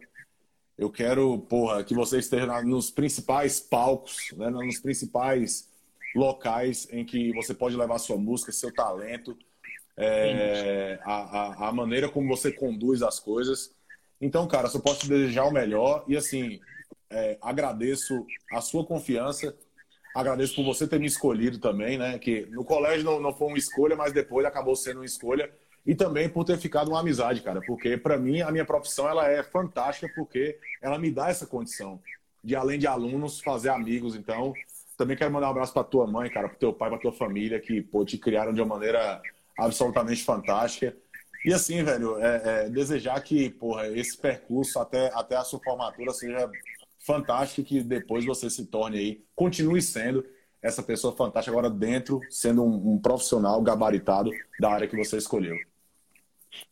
Eu 0.76 0.89
quero, 0.89 1.38
porra, 1.38 1.84
que 1.84 1.93
você 1.93 2.17
esteja 2.17 2.63
nos 2.63 2.89
principais 2.89 3.60
palcos, 3.60 4.34
né, 4.36 4.50
nos 4.50 4.80
principais 4.80 5.69
locais 6.15 6.88
em 6.91 7.06
que 7.06 7.32
você 7.34 7.54
pode 7.54 7.78
levar 7.78 8.00
sua 8.00 8.17
música, 8.17 8.52
seu 8.52 8.73
talento, 8.73 9.38
é, 9.95 11.00
a, 11.04 11.13
a, 11.13 11.67
a, 11.69 11.71
maneira 11.71 12.10
como 12.10 12.28
você 12.28 12.52
conduz 12.52 13.04
as 13.04 13.19
coisas. 13.19 13.71
Então, 14.19 14.47
cara, 14.47 14.67
só 14.67 14.80
posso 14.80 15.02
te 15.02 15.10
desejar 15.10 15.45
o 15.45 15.54
melhor 15.54 16.04
e, 16.08 16.17
assim, 16.17 16.60
é, 17.10 17.38
agradeço 17.41 18.26
a 18.52 18.62
sua 18.62 18.86
confiança, 18.86 19.56
agradeço 20.15 20.56
por 20.56 20.65
você 20.65 20.88
ter 20.88 21.00
me 21.00 21.08
escolhido 21.08 21.60
também, 21.60 21.98
né? 21.98 22.17
Que 22.20 22.46
no 22.48 22.63
colégio 22.63 23.06
não, 23.06 23.20
não 23.20 23.34
foi 23.34 23.48
uma 23.48 23.58
escolha, 23.58 23.96
mas 23.96 24.13
depois 24.13 24.46
acabou 24.46 24.76
sendo 24.76 24.98
uma 24.98 25.06
escolha. 25.06 25.52
e 25.86 25.96
também 25.96 26.28
por 26.28 26.43
ter 26.43 26.58
ficado 26.58 26.89
uma 26.89 27.00
amizade, 27.00 27.41
cara, 27.41 27.62
porque 27.65 27.98
para 27.98 28.17
mim 28.17 28.41
a 28.41 28.52
minha 28.52 28.65
profissão 28.65 29.08
ela 29.08 29.28
é 29.30 29.41
fantástica 29.41 30.12
porque 30.15 30.60
ela 30.82 31.00
me 31.00 31.10
dá 31.12 31.30
essa 31.30 31.48
condição 31.48 32.02
de 32.43 32.56
além 32.56 32.80
de 32.80 32.88
alunos 32.88 33.39
fazer 33.41 33.70
amigos. 33.70 34.15
Então, 34.15 34.54
também 34.98 35.15
quero 35.15 35.32
mandar 35.32 35.48
um 35.48 35.52
abraço 35.52 35.74
para 35.74 35.84
tua 35.84 36.08
mãe, 36.08 36.30
cara, 36.30 36.50
para 36.50 36.58
teu 36.58 36.74
pai, 36.74 36.89
para 36.89 37.00
tua 37.00 37.12
família 37.13 37.60
que 37.60 37.82
pô, 37.82 38.04
te 38.04 38.17
criaram 38.17 38.54
de 38.54 38.62
uma 38.62 38.76
maneira 38.76 39.22
absolutamente 39.58 40.24
fantástica. 40.24 40.96
E 41.46 41.54
assim, 41.54 41.84
velho, 41.84 42.17
é, 42.20 42.65
é, 42.65 42.70
desejar 42.70 43.22
que 43.22 43.50
porra, 43.50 43.88
esse 43.88 44.17
percurso 44.17 44.80
até, 44.80 45.12
até 45.13 45.36
a 45.36 45.43
sua 45.43 45.60
formatura 45.63 46.13
seja 46.13 46.50
fantástico 47.08 47.65
que 47.65 47.82
depois 47.82 48.26
você 48.26 48.50
se 48.50 48.65
torne 48.65 48.98
aí, 48.98 49.24
continue 49.34 49.82
sendo 49.82 50.24
essa 50.62 50.84
pessoa 50.84 51.15
fantástica 51.15 51.58
agora 51.58 51.70
dentro, 51.70 52.20
sendo 52.30 52.63
um, 52.63 52.96
um 52.96 53.00
profissional 53.00 53.62
gabaritado 53.62 54.30
da 54.60 54.70
área 54.70 54.88
que 54.88 54.98
você 54.98 55.17
escolheu. 55.17 55.56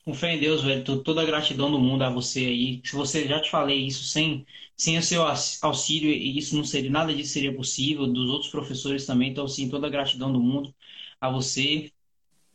Com 0.03 0.13
fé 0.13 0.35
em 0.35 0.39
Deus, 0.39 0.63
velho, 0.63 0.83
toda 0.83 1.21
a 1.21 1.25
gratidão 1.25 1.71
do 1.71 1.79
mundo 1.79 2.03
a 2.03 2.09
você 2.09 2.39
aí. 2.39 2.81
Se 2.83 2.95
você 2.95 3.27
já 3.27 3.39
te 3.41 3.49
falei 3.49 3.85
isso, 3.85 4.03
sem, 4.05 4.45
sem 4.75 4.97
o 4.97 5.03
seu 5.03 5.21
auxílio, 5.61 6.11
isso 6.11 6.55
não 6.55 6.63
seria, 6.63 6.89
nada 6.89 7.13
disso 7.13 7.33
seria 7.33 7.55
possível, 7.55 8.07
dos 8.07 8.29
outros 8.29 8.51
professores 8.51 9.05
também. 9.05 9.31
Então, 9.31 9.47
sim, 9.47 9.69
toda 9.69 9.87
a 9.87 9.89
gratidão 9.89 10.31
do 10.33 10.39
mundo 10.39 10.73
a 11.21 11.29
você. 11.29 11.91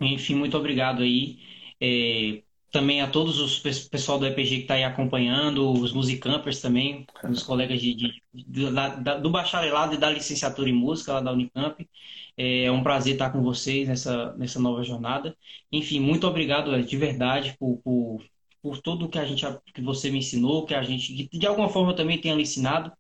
Enfim, 0.00 0.34
muito 0.34 0.56
obrigado 0.56 1.02
aí. 1.02 1.38
É, 1.80 2.42
também 2.70 3.00
a 3.00 3.10
todos 3.10 3.40
os 3.40 3.58
pessoal 3.88 4.18
do 4.18 4.26
EPG 4.26 4.56
que 4.56 4.62
está 4.62 4.74
aí 4.74 4.84
acompanhando, 4.84 5.72
os 5.72 5.92
musicampers 5.92 6.60
também, 6.60 7.06
os 7.28 7.42
colegas 7.42 7.80
de, 7.80 7.94
de, 7.94 8.22
de 8.32 8.70
da, 8.70 9.18
do 9.18 9.30
bacharelado 9.30 9.94
e 9.94 9.98
da 9.98 10.10
licenciatura 10.10 10.68
em 10.68 10.72
música 10.72 11.14
lá 11.14 11.20
da 11.20 11.32
Unicamp. 11.32 11.88
É, 12.36 12.64
é 12.64 12.72
um 12.72 12.82
prazer 12.82 13.14
estar 13.14 13.30
com 13.30 13.42
vocês 13.42 13.88
nessa, 13.88 14.34
nessa 14.36 14.60
nova 14.60 14.82
jornada. 14.84 15.36
Enfim, 15.72 16.00
muito 16.00 16.26
obrigado 16.26 16.80
de 16.82 16.96
verdade 16.96 17.56
por, 17.58 17.78
por, 17.78 18.24
por 18.62 18.78
tudo 18.78 19.08
que 19.08 19.18
a 19.18 19.24
gente 19.24 19.44
que 19.74 19.82
você 19.82 20.10
me 20.10 20.18
ensinou, 20.18 20.64
que 20.64 20.74
a 20.74 20.82
gente 20.82 21.12
que 21.28 21.38
de 21.38 21.46
alguma 21.46 21.68
forma 21.68 21.94
também 21.94 22.20
tenha 22.20 22.34
lhe 22.34 22.42
ensinado 22.42 22.92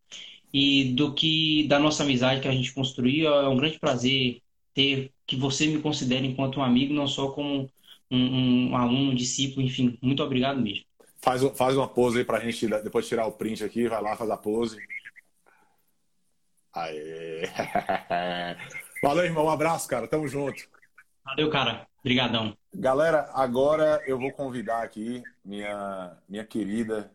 e 0.52 0.92
do 0.94 1.14
que 1.14 1.66
da 1.68 1.78
nossa 1.78 2.02
amizade 2.02 2.40
que 2.40 2.48
a 2.48 2.52
gente 2.52 2.72
construiu. 2.74 3.28
É 3.28 3.48
um 3.48 3.56
grande 3.56 3.78
prazer 3.78 4.42
ter 4.74 5.12
que 5.26 5.36
você 5.36 5.66
me 5.66 5.80
considere 5.80 6.26
enquanto 6.26 6.58
um 6.60 6.62
amigo, 6.62 6.92
não 6.94 7.06
só 7.06 7.30
como 7.30 7.70
um, 8.10 8.70
um 8.70 8.76
aluno, 8.76 9.12
um 9.12 9.14
discípulo, 9.14 9.64
enfim, 9.64 9.98
muito 10.02 10.22
obrigado 10.22 10.60
mesmo. 10.60 10.84
Faz, 11.22 11.42
faz 11.56 11.76
uma 11.76 11.88
pose 11.88 12.18
aí 12.18 12.24
pra 12.24 12.40
gente 12.40 12.66
depois 12.82 13.06
tirar 13.06 13.26
o 13.26 13.32
print 13.32 13.62
aqui, 13.62 13.88
vai 13.88 14.02
lá, 14.02 14.16
faz 14.16 14.30
a 14.30 14.36
pose. 14.36 14.78
Aê! 16.72 17.42
Valeu, 19.02 19.24
irmão, 19.24 19.46
um 19.46 19.50
abraço, 19.50 19.88
cara, 19.88 20.08
tamo 20.08 20.28
junto. 20.28 20.68
Valeu, 21.24 21.50
cara, 21.50 21.86
obrigadão. 22.00 22.56
Galera, 22.74 23.30
agora 23.34 24.02
eu 24.06 24.18
vou 24.18 24.32
convidar 24.32 24.82
aqui 24.82 25.22
minha, 25.44 26.16
minha 26.28 26.44
querida. 26.44 27.10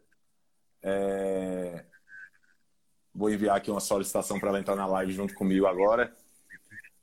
É... 0.84 1.84
Vou 3.14 3.30
enviar 3.30 3.56
aqui 3.56 3.72
uma 3.72 3.80
solicitação 3.80 4.40
para 4.40 4.50
ela 4.50 4.60
entrar 4.60 4.76
na 4.76 4.86
live 4.86 5.14
junto 5.14 5.34
comigo 5.34 5.66
agora. 5.66 6.14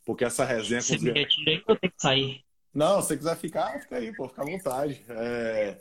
Porque 0.04 0.24
essa 0.24 0.44
resenha. 0.44 0.80
Você 0.80 0.98
me 0.98 1.10
retira 1.10 1.50
aí 1.50 1.60
que 1.60 1.70
eu 1.70 1.76
tenho 1.76 1.92
que 1.92 2.02
sair. 2.02 2.44
Não, 2.74 3.02
se 3.02 3.08
você 3.08 3.16
quiser 3.18 3.36
ficar, 3.36 3.80
fica 3.80 3.96
aí, 3.96 4.14
pô, 4.14 4.28
fica 4.28 4.42
à 4.42 4.44
vontade. 4.44 5.04
É... 5.08 5.78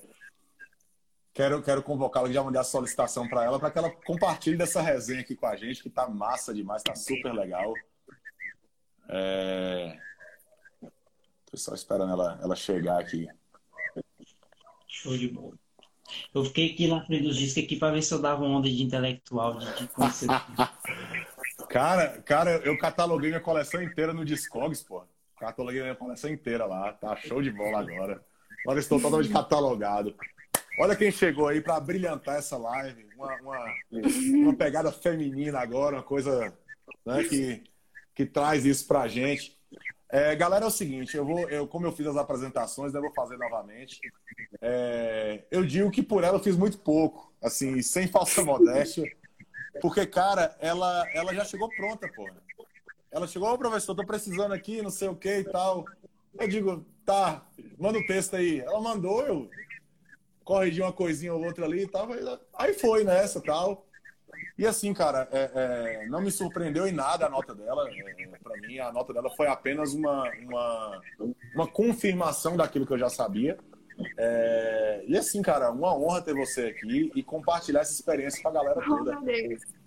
Quero, 1.33 1.61
quero 1.63 1.81
convocá-la, 1.81 2.31
já 2.31 2.43
mandei 2.43 2.59
a 2.59 2.63
solicitação 2.63 3.27
para 3.27 3.45
ela, 3.45 3.57
para 3.57 3.71
que 3.71 3.77
ela 3.77 3.89
compartilhe 3.89 4.57
dessa 4.57 4.81
resenha 4.81 5.21
aqui 5.21 5.33
com 5.33 5.45
a 5.45 5.55
gente, 5.55 5.81
que 5.81 5.89
tá 5.89 6.09
massa 6.09 6.53
demais, 6.53 6.83
tá 6.83 6.93
super 6.93 7.33
legal. 7.33 7.73
É... 9.07 9.97
Tô 11.49 11.55
só 11.55 11.73
esperando 11.73 12.11
ela, 12.11 12.37
ela 12.41 12.55
chegar 12.55 12.99
aqui. 12.99 13.27
Show 14.87 15.17
de 15.17 15.29
bola. 15.29 15.53
Eu 16.33 16.43
fiquei 16.43 16.73
aqui 16.73 16.87
na 16.89 17.05
frente 17.05 17.23
dos 17.23 17.37
discos 17.37 17.63
aqui 17.63 17.77
para 17.77 17.93
ver 17.93 18.01
se 18.01 18.13
eu 18.13 18.21
dava 18.21 18.43
uma 18.43 18.57
onda 18.57 18.69
de 18.69 18.83
intelectual, 18.83 19.57
de, 19.57 19.65
de 19.65 19.87
cara, 21.69 22.21
cara, 22.23 22.51
eu 22.65 22.77
cataloguei 22.77 23.29
minha 23.29 23.41
coleção 23.41 23.81
inteira 23.81 24.13
no 24.13 24.25
Discogs, 24.25 24.83
pô. 24.83 25.05
Cataloguei 25.41 25.81
minha 25.81 25.95
coleção 25.95 26.29
inteira 26.29 26.67
lá. 26.67 26.93
Tá 26.93 27.15
show 27.15 27.41
de 27.41 27.49
bola 27.49 27.79
agora. 27.79 28.23
Agora 28.63 28.79
estou 28.79 29.01
totalmente 29.01 29.33
catalogado. 29.33 30.15
Olha 30.79 30.95
quem 30.95 31.11
chegou 31.11 31.47
aí 31.47 31.59
para 31.59 31.79
brilhantar 31.79 32.37
essa 32.37 32.57
live. 32.57 33.09
Uma, 33.15 33.35
uma, 33.41 33.73
uma, 33.91 34.55
pegada 34.55 34.91
feminina 34.91 35.59
agora, 35.59 35.95
uma 35.95 36.03
coisa 36.03 36.53
né, 37.03 37.23
que, 37.23 37.63
que 38.13 38.23
traz 38.23 38.65
isso 38.65 38.87
pra 38.87 39.07
gente. 39.07 39.59
É, 40.09 40.35
galera, 40.35 40.65
é 40.65 40.67
o 40.67 40.71
seguinte, 40.71 41.15
eu 41.15 41.25
vou, 41.25 41.49
eu, 41.49 41.65
como 41.65 41.87
eu 41.87 41.91
fiz 41.91 42.05
as 42.05 42.17
apresentações, 42.17 42.93
eu 42.93 43.01
vou 43.01 43.13
fazer 43.13 43.37
novamente. 43.37 43.99
É, 44.61 45.43
eu 45.49 45.65
digo 45.65 45.89
que 45.89 46.03
por 46.03 46.23
ela 46.23 46.37
eu 46.37 46.43
fiz 46.43 46.55
muito 46.55 46.77
pouco, 46.77 47.33
assim, 47.41 47.81
sem 47.81 48.07
falsa 48.07 48.43
modéstia, 48.43 49.09
porque, 49.81 50.05
cara, 50.05 50.55
ela, 50.59 51.07
ela 51.13 51.33
já 51.33 51.45
chegou 51.45 51.69
pronta, 51.69 52.07
porra. 52.09 52.35
Ela 53.11 53.27
chegou, 53.27 53.51
ô 53.51 53.57
professor, 53.57 53.93
tô 53.93 54.05
precisando 54.05 54.53
aqui, 54.53 54.81
não 54.81 54.89
sei 54.89 55.09
o 55.09 55.15
que 55.15 55.39
e 55.39 55.43
tal. 55.43 55.85
Eu 56.39 56.47
digo, 56.47 56.85
tá, 57.05 57.45
manda 57.77 57.99
o 57.99 58.05
texto 58.05 58.35
aí. 58.35 58.59
Ela 58.59 58.79
mandou, 58.79 59.21
eu 59.21 59.49
corrigi 60.43 60.81
uma 60.81 60.93
coisinha 60.93 61.33
ou 61.33 61.43
outra 61.43 61.65
ali 61.65 61.83
e 61.83 61.87
tal. 61.87 62.07
Aí 62.53 62.73
foi 62.73 63.03
nessa 63.03 63.41
tal. 63.41 63.85
E 64.57 64.65
assim, 64.65 64.93
cara, 64.93 65.27
é, 65.31 65.51
é, 65.53 66.07
não 66.07 66.21
me 66.21 66.31
surpreendeu 66.31 66.87
em 66.87 66.91
nada 66.91 67.25
a 67.25 67.29
nota 67.29 67.53
dela. 67.53 67.85
É, 67.89 68.37
para 68.41 68.57
mim, 68.61 68.79
a 68.79 68.91
nota 68.91 69.13
dela 69.13 69.29
foi 69.35 69.47
apenas 69.47 69.93
uma, 69.93 70.29
uma, 70.39 71.01
uma 71.53 71.67
confirmação 71.67 72.55
daquilo 72.55 72.85
que 72.85 72.93
eu 72.93 72.99
já 72.99 73.09
sabia. 73.09 73.57
É, 74.17 75.03
e 75.05 75.17
assim, 75.17 75.41
cara, 75.41 75.69
uma 75.69 75.95
honra 75.95 76.21
ter 76.21 76.33
você 76.33 76.67
aqui 76.67 77.11
e 77.13 77.21
compartilhar 77.21 77.81
essa 77.81 77.93
experiência 77.93 78.41
com 78.41 78.49
a 78.49 78.51
galera 78.51 78.81
toda. 78.81 79.19
Oh. 79.19 79.80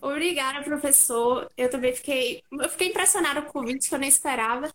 Obrigada, 0.00 0.62
professor. 0.62 1.50
Eu 1.56 1.70
também 1.70 1.94
fiquei, 1.94 2.42
eu 2.52 2.68
fiquei 2.68 2.88
impressionada 2.88 3.42
com 3.42 3.48
o 3.48 3.52
convite 3.52 3.88
que 3.88 3.94
eu 3.94 3.98
nem 3.98 4.08
esperava. 4.08 4.72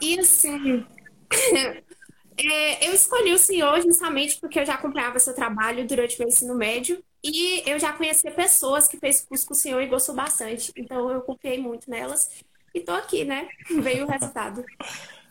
E 0.00 0.18
assim, 0.18 0.86
é, 2.38 2.88
eu 2.88 2.94
escolhi 2.94 3.32
o 3.32 3.38
senhor 3.38 3.80
justamente 3.82 4.38
porque 4.40 4.60
eu 4.60 4.66
já 4.66 4.74
acompanhava 4.74 5.18
seu 5.18 5.34
trabalho 5.34 5.86
durante 5.86 6.18
meu 6.18 6.28
ensino 6.28 6.54
médio 6.54 7.02
e 7.22 7.62
eu 7.68 7.78
já 7.78 7.92
conhecia 7.92 8.30
pessoas 8.30 8.86
que 8.86 8.98
fez 8.98 9.20
curso 9.20 9.46
com 9.46 9.52
o 9.52 9.56
senhor 9.56 9.82
e 9.82 9.88
gostou 9.88 10.14
bastante. 10.14 10.72
Então 10.76 11.10
eu 11.10 11.20
confiei 11.22 11.58
muito 11.58 11.90
nelas 11.90 12.42
e 12.74 12.80
tô 12.80 12.92
aqui, 12.92 13.24
né? 13.24 13.48
Veio 13.82 14.06
o 14.06 14.08
resultado. 14.08 14.64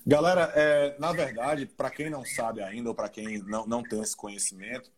Galera, 0.05 0.51
é, 0.55 0.95
na 0.99 1.11
verdade, 1.13 1.65
para 1.65 1.89
quem 1.89 2.09
não 2.09 2.23
sabe 2.23 2.61
ainda 2.61 2.89
ou 2.89 2.95
para 2.95 3.09
quem 3.09 3.39
não, 3.39 3.65
não 3.65 3.81
tem 3.81 4.01
esse 4.01 4.15
conhecimento, 4.15 4.91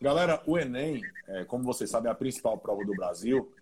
Galera, 0.00 0.40
o 0.46 0.56
Enem, 0.56 1.02
é, 1.26 1.44
como 1.44 1.64
vocês 1.64 1.90
sabem, 1.90 2.08
é 2.08 2.12
a 2.12 2.14
principal 2.14 2.56
prova 2.56 2.84
do 2.84 2.94
Brasil. 2.94 3.52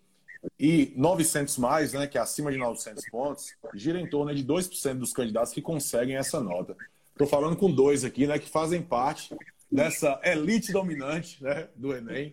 E 0.59 0.93
900 0.95 1.57
mais, 1.57 1.93
né, 1.93 2.05
que 2.05 2.15
é 2.15 2.21
acima 2.21 2.51
de 2.51 2.59
900 2.59 3.09
pontos, 3.09 3.55
gira 3.73 3.99
em 3.99 4.07
torno 4.07 4.33
de 4.33 4.45
2% 4.45 4.99
dos 4.99 5.11
candidatos 5.11 5.51
que 5.51 5.63
conseguem 5.63 6.15
essa 6.15 6.39
nota. 6.39 6.77
Estou 7.11 7.25
falando 7.25 7.55
com 7.55 7.71
dois 7.71 8.03
aqui, 8.05 8.27
né, 8.27 8.37
que 8.37 8.47
fazem 8.47 8.83
parte 8.83 9.35
dessa 9.71 10.21
elite 10.23 10.71
dominante 10.71 11.43
né, 11.43 11.69
do 11.75 11.91
Enem, 11.91 12.31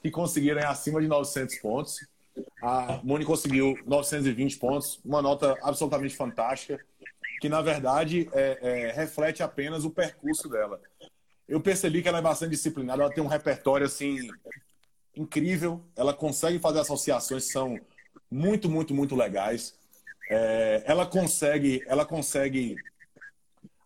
que 0.00 0.10
conseguiram 0.10 0.66
acima 0.66 1.02
de 1.02 1.06
900 1.06 1.58
pontos. 1.58 2.06
A 2.62 3.00
Moni 3.04 3.26
conseguiu 3.26 3.78
920 3.84 4.56
pontos, 4.56 4.98
uma 5.04 5.20
nota 5.20 5.58
absolutamente 5.62 6.16
fantástica, 6.16 6.82
que 7.38 7.50
na 7.50 7.60
verdade 7.60 8.30
é, 8.32 8.58
é, 8.62 8.92
reflete 8.92 9.42
apenas 9.42 9.84
o 9.84 9.90
percurso 9.90 10.48
dela 10.48 10.80
eu 11.52 11.60
percebi 11.60 12.00
que 12.00 12.08
ela 12.08 12.16
é 12.16 12.22
bastante 12.22 12.52
disciplinada, 12.52 13.02
ela 13.02 13.12
tem 13.12 13.22
um 13.22 13.26
repertório 13.26 13.84
assim 13.84 14.16
incrível, 15.14 15.84
ela 15.94 16.14
consegue 16.14 16.58
fazer 16.58 16.80
associações 16.80 17.44
que 17.44 17.52
são 17.52 17.78
muito, 18.30 18.70
muito, 18.70 18.94
muito 18.94 19.14
legais. 19.14 19.74
É, 20.30 20.82
ela 20.86 21.04
consegue, 21.04 21.84
ela 21.86 22.06
consegue 22.06 22.74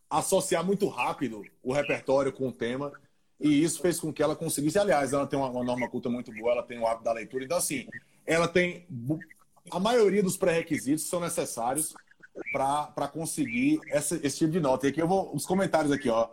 associar 0.09 0.65
muito 0.65 0.87
rápido 0.87 1.43
o 1.61 1.73
repertório 1.73 2.33
com 2.33 2.47
o 2.47 2.53
tema 2.53 2.93
e 3.41 3.65
isso 3.65 3.83
fez 3.83 3.99
com 3.99 4.13
que 4.13 4.23
ela 4.23 4.37
conseguisse. 4.37 4.79
Aliás, 4.79 5.13
ela 5.13 5.27
tem 5.27 5.37
uma, 5.37 5.51
uma 5.51 5.65
norma 5.65 5.91
culta 5.91 6.09
muito 6.09 6.33
boa, 6.33 6.53
ela 6.53 6.63
tem 6.63 6.79
o 6.79 6.87
hábito 6.87 7.03
da 7.03 7.13
leitura, 7.13 7.45
então 7.45 7.57
assim, 7.57 7.89
ela 8.25 8.47
tem 8.47 8.87
a 9.73 9.81
maioria 9.81 10.23
dos 10.23 10.37
pré-requisitos 10.37 11.09
são 11.09 11.19
necessários 11.19 11.93
para 12.53 13.09
conseguir 13.09 13.81
essa, 13.89 14.15
esse 14.25 14.39
tipo 14.39 14.53
de 14.53 14.61
nota. 14.61 14.87
E 14.87 14.91
aqui 14.91 15.03
eu 15.03 15.09
vou 15.09 15.35
os 15.35 15.45
comentários 15.45 15.91
aqui, 15.91 16.09
ó. 16.09 16.29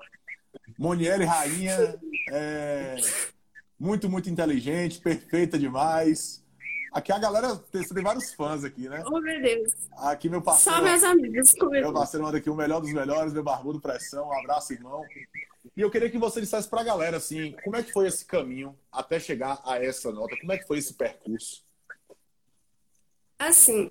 Monielle, 0.84 1.24
rainha, 1.24 1.98
é, 2.30 2.98
muito, 3.80 4.10
muito 4.10 4.30
inteligente, 4.30 5.00
perfeita 5.00 5.58
demais. 5.58 6.44
Aqui 6.92 7.10
a 7.10 7.18
galera 7.18 7.56
tem, 7.56 7.82
tem 7.88 8.04
vários 8.04 8.34
fãs 8.34 8.66
aqui, 8.66 8.90
né? 8.90 9.02
Oh, 9.08 9.22
meu 9.22 9.42
Deus. 9.42 9.72
Aqui 9.94 10.28
meu 10.28 10.42
parceiro. 10.42 10.78
Só 10.78 10.84
meus 10.84 11.02
amigos. 11.02 11.54
Meu 11.72 11.94
parceiro 11.94 12.26
manda 12.26 12.38
aqui 12.38 12.50
o 12.50 12.56
melhor 12.56 12.82
dos 12.82 12.92
melhores, 12.92 13.32
meu 13.32 13.46
barbudo 13.46 13.80
pressão. 13.80 14.28
Um 14.28 14.40
abraço, 14.40 14.74
irmão. 14.74 15.06
E 15.74 15.80
eu 15.80 15.90
queria 15.90 16.10
que 16.10 16.18
você 16.18 16.42
dissesse 16.42 16.68
pra 16.68 16.84
galera, 16.84 17.16
assim, 17.16 17.56
como 17.64 17.78
é 17.78 17.82
que 17.82 17.94
foi 17.94 18.06
esse 18.06 18.26
caminho 18.26 18.78
até 18.92 19.22
chegar 19.22 19.62
a 19.64 19.82
essa 19.82 20.12
nota? 20.12 20.36
Como 20.38 20.52
é 20.52 20.58
que 20.58 20.68
foi 20.68 20.80
esse 20.80 20.96
percurso? 20.96 21.64
Assim, 23.40 23.90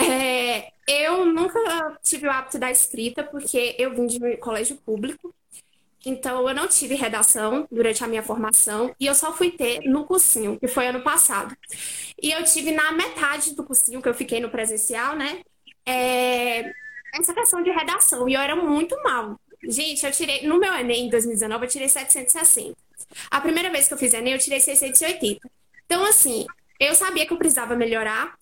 é, 0.00 0.72
eu 0.88 1.26
nunca 1.26 1.96
tive 2.02 2.26
o 2.26 2.30
hábito 2.32 2.58
da 2.58 2.72
escrita, 2.72 3.22
porque 3.22 3.76
eu 3.78 3.94
vim 3.94 4.08
de 4.08 4.36
colégio 4.38 4.76
público. 4.78 5.32
Então, 6.06 6.46
eu 6.48 6.54
não 6.54 6.68
tive 6.68 6.94
redação 6.94 7.66
durante 7.70 8.04
a 8.04 8.06
minha 8.06 8.22
formação 8.22 8.94
e 9.00 9.06
eu 9.06 9.14
só 9.14 9.32
fui 9.32 9.50
ter 9.50 9.80
no 9.88 10.04
cursinho, 10.04 10.58
que 10.58 10.68
foi 10.68 10.86
ano 10.86 11.02
passado. 11.02 11.56
E 12.22 12.30
eu 12.30 12.44
tive 12.44 12.72
na 12.72 12.92
metade 12.92 13.54
do 13.54 13.64
cursinho, 13.64 14.02
que 14.02 14.08
eu 14.08 14.14
fiquei 14.14 14.40
no 14.40 14.50
presencial, 14.50 15.16
né? 15.16 15.40
É... 15.86 16.70
Essa 17.14 17.32
questão 17.32 17.62
de 17.62 17.70
redação. 17.70 18.28
E 18.28 18.34
eu 18.34 18.40
era 18.40 18.56
muito 18.56 18.96
mal. 19.02 19.38
Gente, 19.62 20.04
eu 20.04 20.12
tirei. 20.12 20.46
No 20.46 20.58
meu 20.58 20.74
Enem 20.74 21.06
em 21.06 21.10
2019, 21.10 21.64
eu 21.64 21.70
tirei 21.70 21.88
760. 21.88 22.76
A 23.30 23.40
primeira 23.40 23.70
vez 23.70 23.88
que 23.88 23.94
eu 23.94 23.98
fiz 23.98 24.12
Enem, 24.12 24.34
eu 24.34 24.38
tirei 24.38 24.60
680. 24.60 25.48
Então, 25.86 26.04
assim, 26.04 26.46
eu 26.78 26.94
sabia 26.94 27.26
que 27.26 27.32
eu 27.32 27.38
precisava 27.38 27.74
melhorar. 27.76 28.36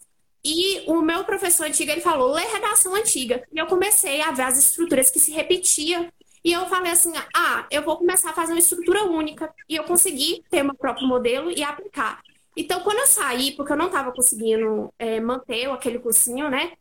E 0.44 0.82
o 0.88 1.00
meu 1.00 1.22
professor 1.24 1.66
antigo, 1.66 1.92
ele 1.92 2.00
falou, 2.00 2.32
lê 2.32 2.42
redação 2.42 2.94
antiga. 2.96 3.46
E 3.52 3.58
eu 3.58 3.66
comecei 3.66 4.20
a 4.20 4.32
ver 4.32 4.42
as 4.42 4.58
estruturas 4.58 5.08
que 5.08 5.20
se 5.20 5.30
repetiam 5.30 6.10
e 6.44 6.52
eu 6.52 6.66
falei 6.66 6.92
assim: 6.92 7.12
ah, 7.34 7.66
eu 7.70 7.82
vou 7.82 7.96
começar 7.96 8.30
a 8.30 8.34
fazer 8.34 8.52
uma 8.52 8.58
estrutura 8.58 9.04
única. 9.04 9.52
E 9.68 9.76
eu 9.76 9.84
consegui 9.84 10.42
ter 10.50 10.62
meu 10.62 10.74
próprio 10.74 11.06
modelo 11.06 11.50
e 11.50 11.62
aplicar. 11.62 12.20
Então, 12.56 12.80
quando 12.80 12.98
eu 12.98 13.06
saí, 13.06 13.52
porque 13.52 13.72
eu 13.72 13.76
não 13.76 13.86
estava 13.86 14.12
conseguindo 14.12 14.92
é, 14.98 15.20
manter 15.20 15.70
aquele 15.70 15.98
cursinho, 15.98 16.50
né? 16.50 16.72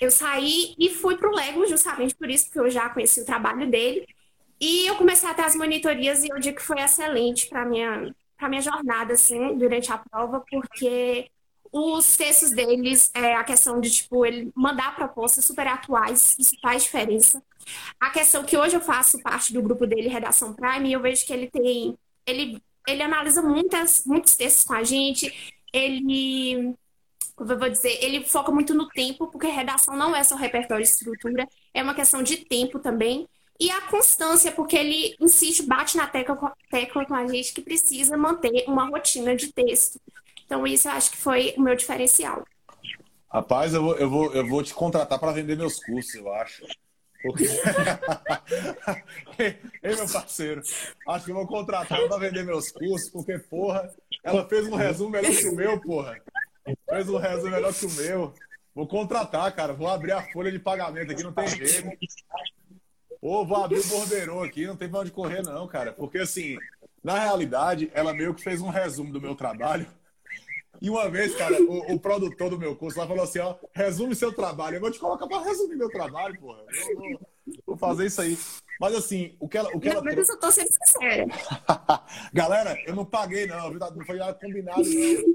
Eu 0.00 0.10
saí 0.10 0.74
e 0.78 0.90
fui 0.90 1.16
para 1.16 1.30
o 1.30 1.34
Lego 1.34 1.66
justamente 1.66 2.14
por 2.16 2.28
isso, 2.28 2.46
porque 2.46 2.60
eu 2.60 2.70
já 2.70 2.88
conheci 2.88 3.20
o 3.20 3.26
trabalho 3.26 3.70
dele. 3.70 4.06
E 4.60 4.86
eu 4.86 4.96
comecei 4.96 5.28
a 5.28 5.34
ter 5.34 5.42
as 5.42 5.54
monitorias 5.54 6.24
e 6.24 6.28
eu 6.30 6.38
digo 6.40 6.56
que 6.56 6.62
foi 6.62 6.80
excelente 6.80 7.48
para 7.48 7.64
minha 7.64 8.14
para 8.36 8.48
minha 8.48 8.60
jornada 8.62 9.14
assim 9.14 9.56
durante 9.56 9.92
a 9.92 9.98
prova, 9.98 10.44
porque 10.50 11.30
os 11.72 12.16
textos 12.16 12.52
deles, 12.52 13.10
é, 13.14 13.34
a 13.34 13.42
questão 13.42 13.80
de, 13.80 13.90
tipo, 13.90 14.24
ele 14.24 14.52
mandar 14.54 14.94
propostas 14.94 15.44
super 15.44 15.66
atuais, 15.66 16.36
isso 16.38 16.56
faz 16.62 16.84
diferença. 16.84 17.42
A 18.00 18.10
questão 18.10 18.44
que 18.44 18.56
hoje 18.56 18.76
eu 18.76 18.80
faço 18.80 19.20
parte 19.22 19.52
do 19.52 19.62
grupo 19.62 19.86
dele, 19.86 20.08
Redação 20.08 20.52
Prime, 20.52 20.88
e 20.88 20.92
eu 20.92 21.00
vejo 21.00 21.24
que 21.26 21.32
ele 21.32 21.50
tem. 21.50 21.96
Ele, 22.26 22.62
ele 22.86 23.02
analisa 23.02 23.42
muitas, 23.42 24.04
muitos 24.04 24.36
textos 24.36 24.64
com 24.64 24.74
a 24.74 24.82
gente, 24.82 25.52
ele. 25.72 26.74
Como 27.36 27.50
eu 27.50 27.58
vou 27.58 27.68
dizer, 27.68 27.98
ele 28.02 28.24
foca 28.24 28.52
muito 28.52 28.74
no 28.74 28.88
tempo, 28.88 29.26
porque 29.26 29.48
redação 29.48 29.96
não 29.96 30.14
é 30.14 30.22
só 30.22 30.36
repertório 30.36 30.82
e 30.82 30.86
estrutura, 30.86 31.48
é 31.72 31.82
uma 31.82 31.94
questão 31.94 32.22
de 32.22 32.36
tempo 32.36 32.78
também. 32.78 33.26
E 33.58 33.70
a 33.70 33.80
constância, 33.82 34.52
porque 34.52 34.76
ele 34.76 35.16
insiste, 35.20 35.64
bate 35.64 35.96
na 35.96 36.06
tecla, 36.06 36.52
tecla 36.70 37.04
com 37.04 37.14
a 37.14 37.26
gente 37.26 37.52
que 37.52 37.60
precisa 37.60 38.16
manter 38.16 38.64
uma 38.68 38.88
rotina 38.88 39.34
de 39.34 39.52
texto. 39.52 40.00
Então, 40.44 40.66
isso 40.66 40.88
eu 40.88 40.92
acho 40.92 41.10
que 41.10 41.16
foi 41.16 41.54
o 41.56 41.62
meu 41.62 41.74
diferencial. 41.74 42.44
Rapaz, 43.34 43.74
eu 43.74 43.82
vou, 43.82 43.96
eu 43.96 44.08
vou, 44.08 44.32
eu 44.32 44.46
vou 44.46 44.62
te 44.62 44.72
contratar 44.72 45.18
para 45.18 45.32
vender 45.32 45.56
meus 45.56 45.82
cursos, 45.82 46.14
eu 46.14 46.32
acho. 46.32 46.64
Porque... 47.24 47.44
Ei, 49.38 49.96
meu 49.96 50.06
parceiro, 50.06 50.60
acho 51.08 51.24
que 51.24 51.32
vou 51.32 51.46
contratar 51.46 52.06
para 52.06 52.18
vender 52.18 52.44
meus 52.44 52.70
cursos, 52.70 53.08
porque, 53.08 53.38
porra, 53.38 53.90
ela 54.22 54.46
fez 54.46 54.66
um 54.66 54.74
resumo 54.74 55.10
melhor 55.10 55.34
que 55.34 55.46
o 55.46 55.56
meu, 55.56 55.80
porra. 55.80 56.20
Fez 56.86 57.08
um 57.08 57.16
resumo 57.16 57.50
melhor 57.50 57.72
que 57.72 57.86
o 57.86 57.92
meu. 57.92 58.34
Vou 58.74 58.86
contratar, 58.86 59.50
cara. 59.54 59.72
Vou 59.72 59.88
abrir 59.88 60.12
a 60.12 60.22
folha 60.32 60.52
de 60.52 60.58
pagamento 60.58 61.12
aqui, 61.12 61.22
não 61.22 61.32
tem 61.32 61.48
jeito. 61.48 61.90
Ou 63.22 63.46
vou 63.46 63.64
abrir 63.64 63.78
o 63.78 63.86
borderô 63.86 64.42
aqui, 64.42 64.66
não 64.66 64.76
tem 64.76 64.90
pra 64.90 65.00
onde 65.00 65.10
correr, 65.10 65.42
não, 65.42 65.66
cara. 65.66 65.92
Porque, 65.92 66.18
assim, 66.18 66.58
na 67.02 67.18
realidade, 67.18 67.90
ela 67.94 68.12
meio 68.12 68.34
que 68.34 68.42
fez 68.42 68.60
um 68.60 68.68
resumo 68.68 69.10
do 69.10 69.20
meu 69.20 69.34
trabalho 69.34 69.86
e 70.80 70.90
uma 70.90 71.08
vez, 71.08 71.34
cara, 71.34 71.60
o, 71.62 71.94
o, 71.94 72.00
produtor 72.00 72.50
do 72.50 72.58
meu 72.58 72.76
curso 72.76 72.98
lá 72.98 73.06
falou 73.06 73.24
assim: 73.24 73.38
ó, 73.38 73.56
resume 73.72 74.14
seu 74.14 74.32
trabalho. 74.32 74.76
Eu 74.76 74.80
vou 74.80 74.90
te 74.90 74.98
colocar 74.98 75.26
para 75.26 75.42
resumir 75.42 75.76
meu 75.76 75.90
trabalho, 75.90 76.38
porra. 76.38 76.62
Eu 76.68 76.96
vou, 76.96 77.20
vou, 77.66 77.76
fazer 77.76 78.06
isso 78.06 78.20
aí. 78.20 78.38
Mas 78.80 78.94
assim, 78.94 79.36
o 79.38 79.48
que 79.48 79.58
ela. 79.58 79.68
O 79.74 79.80
que 79.80 79.88
não, 79.88 79.96
ela... 79.96 80.04
Mas 80.04 80.28
eu 80.28 80.38
tô 80.38 80.50
sendo 80.50 80.68
sincera. 80.68 81.26
Galera, 82.32 82.76
eu 82.86 82.94
não 82.94 83.04
paguei, 83.04 83.46
não, 83.46 83.70
viu? 83.70 83.78
Não 83.78 84.04
foi 84.04 84.18
nada 84.18 84.34
combinado, 84.34 84.82
não. 84.82 85.34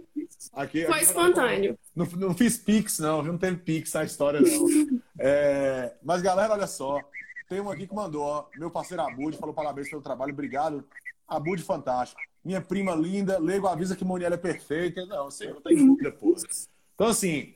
Aqui, 0.53 0.85
foi 0.85 0.95
aqui, 0.95 1.03
espontâneo. 1.03 1.79
Não, 1.95 2.05
não, 2.05 2.35
fiz 2.35 2.57
Pix, 2.57 2.99
não, 2.99 3.23
viu? 3.23 3.31
Não 3.31 3.39
teve 3.39 3.57
Pix 3.57 3.95
a 3.95 4.03
história, 4.03 4.41
não. 4.41 5.01
É... 5.19 5.93
Mas, 6.03 6.21
galera, 6.21 6.53
olha 6.53 6.67
só. 6.67 6.99
Tem 7.47 7.59
um 7.59 7.69
aqui 7.69 7.87
que 7.87 7.95
mandou, 7.95 8.21
ó. 8.21 8.45
Meu 8.57 8.69
parceiro 8.69 9.01
Abud 9.03 9.35
falou 9.37 9.55
parabéns 9.55 9.89
pelo 9.89 10.01
trabalho, 10.01 10.33
obrigado. 10.33 10.85
Abud, 11.27 11.61
fantástico 11.63 12.28
minha 12.49 12.61
prima 12.61 12.95
linda, 12.95 13.37
Lego 13.37 13.67
avisa 13.67 13.95
que 13.95 14.03
Moniela 14.03 14.33
é 14.33 14.37
perfeita. 14.37 15.05
Não, 15.05 15.25
você 15.25 15.53
não 15.53 15.61
tem 15.61 15.85
dúvida, 15.85 16.11
pô. 16.11 16.35
Então, 16.95 17.05
assim, 17.05 17.53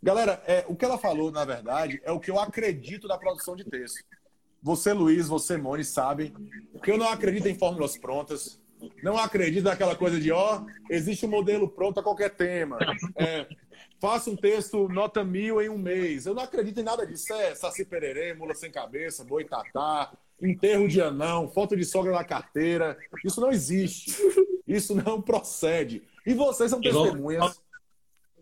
galera, 0.00 0.40
é, 0.46 0.64
o 0.68 0.76
que 0.76 0.84
ela 0.84 0.96
falou, 0.96 1.32
na 1.32 1.44
verdade, 1.44 2.00
é 2.04 2.12
o 2.12 2.20
que 2.20 2.30
eu 2.30 2.38
acredito 2.38 3.08
da 3.08 3.18
produção 3.18 3.56
de 3.56 3.64
texto. 3.64 4.04
Você, 4.62 4.92
Luiz, 4.92 5.26
você, 5.26 5.56
Moni, 5.56 5.84
sabem 5.84 6.32
que 6.80 6.92
eu 6.92 6.96
não 6.96 7.08
acredito 7.08 7.48
em 7.48 7.58
fórmulas 7.58 7.98
prontas. 7.98 8.60
Não 9.02 9.18
acredito 9.18 9.64
naquela 9.64 9.96
coisa 9.96 10.20
de, 10.20 10.30
ó, 10.30 10.64
existe 10.88 11.26
um 11.26 11.30
modelo 11.30 11.68
pronto 11.68 11.98
a 11.98 12.02
qualquer 12.04 12.30
tema. 12.30 12.78
É, 13.16 13.48
faça 14.00 14.30
um 14.30 14.36
texto 14.36 14.88
nota 14.88 15.24
mil 15.24 15.60
em 15.60 15.68
um 15.68 15.78
mês. 15.78 16.26
Eu 16.26 16.34
não 16.34 16.42
acredito 16.42 16.80
em 16.80 16.84
nada 16.84 17.06
disso. 17.06 17.32
É 17.32 17.54
saci 17.54 17.84
pererê, 17.84 18.34
mula 18.34 18.54
sem 18.54 18.70
cabeça, 18.70 19.24
boi 19.24 19.44
tatá, 19.44 20.12
enterro 20.40 20.88
de 20.88 21.00
anão, 21.00 21.48
foto 21.48 21.76
de 21.76 21.84
sogra 21.84 22.12
na 22.12 22.24
carteira. 22.24 22.96
Isso 23.24 23.40
não 23.40 23.50
existe. 23.50 24.12
Isso 24.66 24.94
não 24.94 25.22
procede. 25.22 26.02
E 26.26 26.34
vocês 26.34 26.70
são 26.70 26.80
testemunhas. 26.80 27.60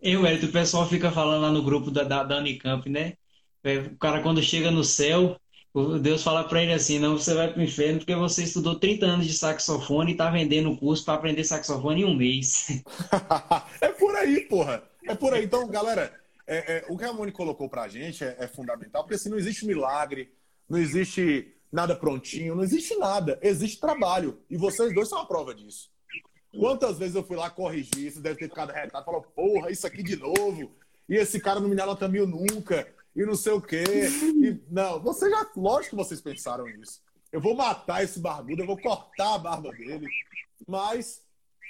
Eu, 0.00 0.26
Hélio, 0.26 0.48
o 0.48 0.52
pessoal 0.52 0.86
fica 0.86 1.10
falando 1.10 1.42
lá 1.42 1.50
no 1.50 1.62
grupo 1.62 1.90
da, 1.90 2.02
da, 2.02 2.22
da 2.22 2.38
Unicamp, 2.38 2.88
né? 2.88 3.14
É, 3.62 3.78
o 3.78 3.96
cara, 3.96 4.22
quando 4.22 4.42
chega 4.42 4.70
no 4.70 4.84
céu, 4.84 5.40
Deus 6.00 6.22
fala 6.22 6.44
para 6.44 6.62
ele 6.62 6.72
assim: 6.72 6.98
não, 6.98 7.18
você 7.18 7.34
vai 7.34 7.50
para 7.50 7.60
o 7.60 7.64
inferno 7.64 7.98
porque 7.98 8.14
você 8.14 8.44
estudou 8.44 8.78
30 8.78 9.06
anos 9.06 9.26
de 9.26 9.32
saxofone 9.32 10.10
e 10.10 10.12
está 10.12 10.30
vendendo 10.30 10.70
um 10.70 10.76
curso 10.76 11.04
para 11.04 11.14
aprender 11.14 11.42
saxofone 11.44 12.02
em 12.02 12.04
um 12.04 12.14
mês. 12.14 12.82
é 13.80 13.88
por 13.88 14.14
aí, 14.14 14.42
porra. 14.42 14.82
É 15.06 15.14
por 15.14 15.34
aí. 15.34 15.44
Então, 15.44 15.66
galera, 15.68 16.14
é, 16.46 16.76
é, 16.76 16.84
o 16.88 16.96
que 16.96 17.04
a 17.04 17.12
Moni 17.12 17.32
colocou 17.32 17.68
para 17.68 17.82
a 17.82 17.88
gente 17.88 18.24
é, 18.24 18.36
é 18.38 18.46
fundamental, 18.46 19.02
porque 19.02 19.14
assim, 19.14 19.28
não 19.28 19.38
existe 19.38 19.66
milagre, 19.66 20.32
não 20.68 20.78
existe 20.78 21.54
nada 21.72 21.96
prontinho, 21.96 22.54
não 22.54 22.62
existe 22.62 22.96
nada. 22.96 23.38
Existe 23.42 23.80
trabalho. 23.80 24.40
E 24.48 24.56
vocês 24.56 24.94
dois 24.94 25.08
são 25.08 25.18
a 25.18 25.26
prova 25.26 25.54
disso. 25.54 25.90
Quantas 26.58 26.98
vezes 26.98 27.16
eu 27.16 27.24
fui 27.24 27.36
lá 27.36 27.50
corrigir, 27.50 28.12
você 28.12 28.20
deve 28.20 28.38
ter 28.38 28.48
ficado 28.48 28.72
retado, 28.72 29.04
falou, 29.04 29.22
porra, 29.22 29.70
isso 29.72 29.86
aqui 29.86 30.02
de 30.02 30.16
novo. 30.16 30.76
E 31.08 31.16
esse 31.16 31.40
cara 31.40 31.58
não 31.58 31.68
me 31.68 31.74
dá 31.74 31.84
nota 31.84 32.06
mil 32.06 32.26
nunca. 32.26 32.86
E 33.14 33.24
não 33.24 33.34
sei 33.34 33.52
o 33.52 33.60
quê. 33.60 33.82
E, 33.84 34.60
não, 34.70 35.00
você 35.00 35.28
já, 35.28 35.50
lógico 35.56 35.96
que 35.96 36.02
vocês 36.02 36.20
pensaram 36.20 36.64
nisso. 36.64 37.02
Eu 37.32 37.40
vou 37.40 37.56
matar 37.56 38.04
esse 38.04 38.20
barbudo, 38.20 38.62
eu 38.62 38.66
vou 38.66 38.80
cortar 38.80 39.34
a 39.34 39.38
barba 39.38 39.72
dele. 39.72 40.06
Mas 40.66 41.23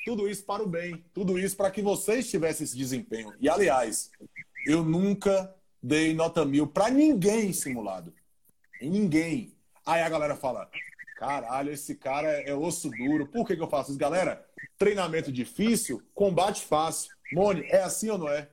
tudo 0.05 0.29
isso 0.29 0.45
para 0.45 0.63
o 0.63 0.67
bem, 0.67 1.05
tudo 1.13 1.39
isso 1.39 1.57
para 1.57 1.71
que 1.71 1.81
vocês 1.81 2.31
tivessem 2.31 2.65
esse 2.65 2.77
desempenho. 2.77 3.33
E 3.41 3.49
aliás, 3.49 4.11
eu 4.67 4.85
nunca 4.85 5.55
dei 5.83 6.15
nota 6.15 6.45
mil 6.45 6.67
para 6.67 6.91
ninguém 6.91 7.53
simulado. 7.53 8.15
Ninguém. 8.81 9.57
Aí 9.85 10.03
a 10.03 10.09
galera 10.09 10.37
fala: 10.37 10.71
caralho, 11.17 11.73
esse 11.73 11.95
cara 11.95 12.29
é 12.29 12.55
osso 12.55 12.91
duro. 12.91 13.27
Por 13.27 13.47
que, 13.47 13.57
que 13.57 13.63
eu 13.63 13.69
faço 13.69 13.91
isso? 13.91 13.99
Galera, 13.99 14.47
treinamento 14.79 15.33
difícil, 15.33 16.03
combate 16.15 16.65
fácil. 16.65 17.15
Mone, 17.33 17.65
é 17.67 17.83
assim 17.83 18.11
ou 18.11 18.19
não 18.19 18.29
é? 18.29 18.49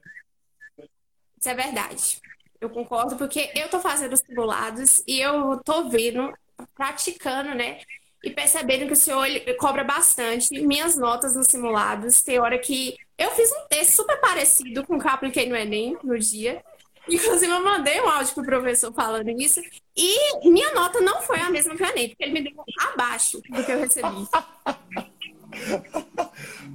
Isso 1.37 1.49
é 1.49 1.53
verdade. 1.53 2.21
Eu 2.59 2.69
concordo, 2.69 3.15
porque 3.15 3.51
eu 3.55 3.69
tô 3.69 3.79
fazendo 3.79 4.13
os 4.13 4.19
simulados 4.19 5.03
e 5.07 5.19
eu 5.19 5.59
tô 5.63 5.89
vendo, 5.89 6.31
praticando, 6.75 7.55
né? 7.55 7.81
E 8.23 8.29
percebendo 8.29 8.85
que 8.85 8.93
o 8.93 8.95
senhor 8.95 9.27
cobra 9.57 9.83
bastante 9.83 10.61
minhas 10.61 10.95
notas 10.95 11.35
nos 11.35 11.47
simulados. 11.47 12.21
Tem 12.21 12.39
hora 12.39 12.57
que 12.59 12.95
eu 13.17 13.31
fiz 13.31 13.51
um 13.51 13.67
texto 13.67 13.95
super 13.95 14.19
parecido 14.19 14.85
com 14.85 14.95
o 14.95 14.99
que 14.99 15.07
eu 15.07 15.11
apliquei 15.11 15.49
no 15.49 15.55
Enem 15.55 15.97
no 16.03 16.17
dia. 16.17 16.63
Inclusive, 17.09 17.51
eu 17.51 17.63
mandei 17.63 17.99
um 17.99 18.07
áudio 18.07 18.33
pro 18.35 18.43
professor 18.43 18.93
falando 18.93 19.29
isso. 19.29 19.59
E 19.95 20.49
minha 20.49 20.73
nota 20.73 21.01
não 21.01 21.21
foi 21.21 21.39
a 21.39 21.49
mesma 21.49 21.75
que 21.75 21.83
o 21.83 21.85
Enem, 21.85 22.09
porque 22.09 22.23
ele 22.23 22.33
me 22.33 22.43
deu 22.43 22.63
abaixo 22.79 23.41
do 23.49 23.63
que 23.63 23.71
eu 23.71 23.79
recebi. 23.79 24.27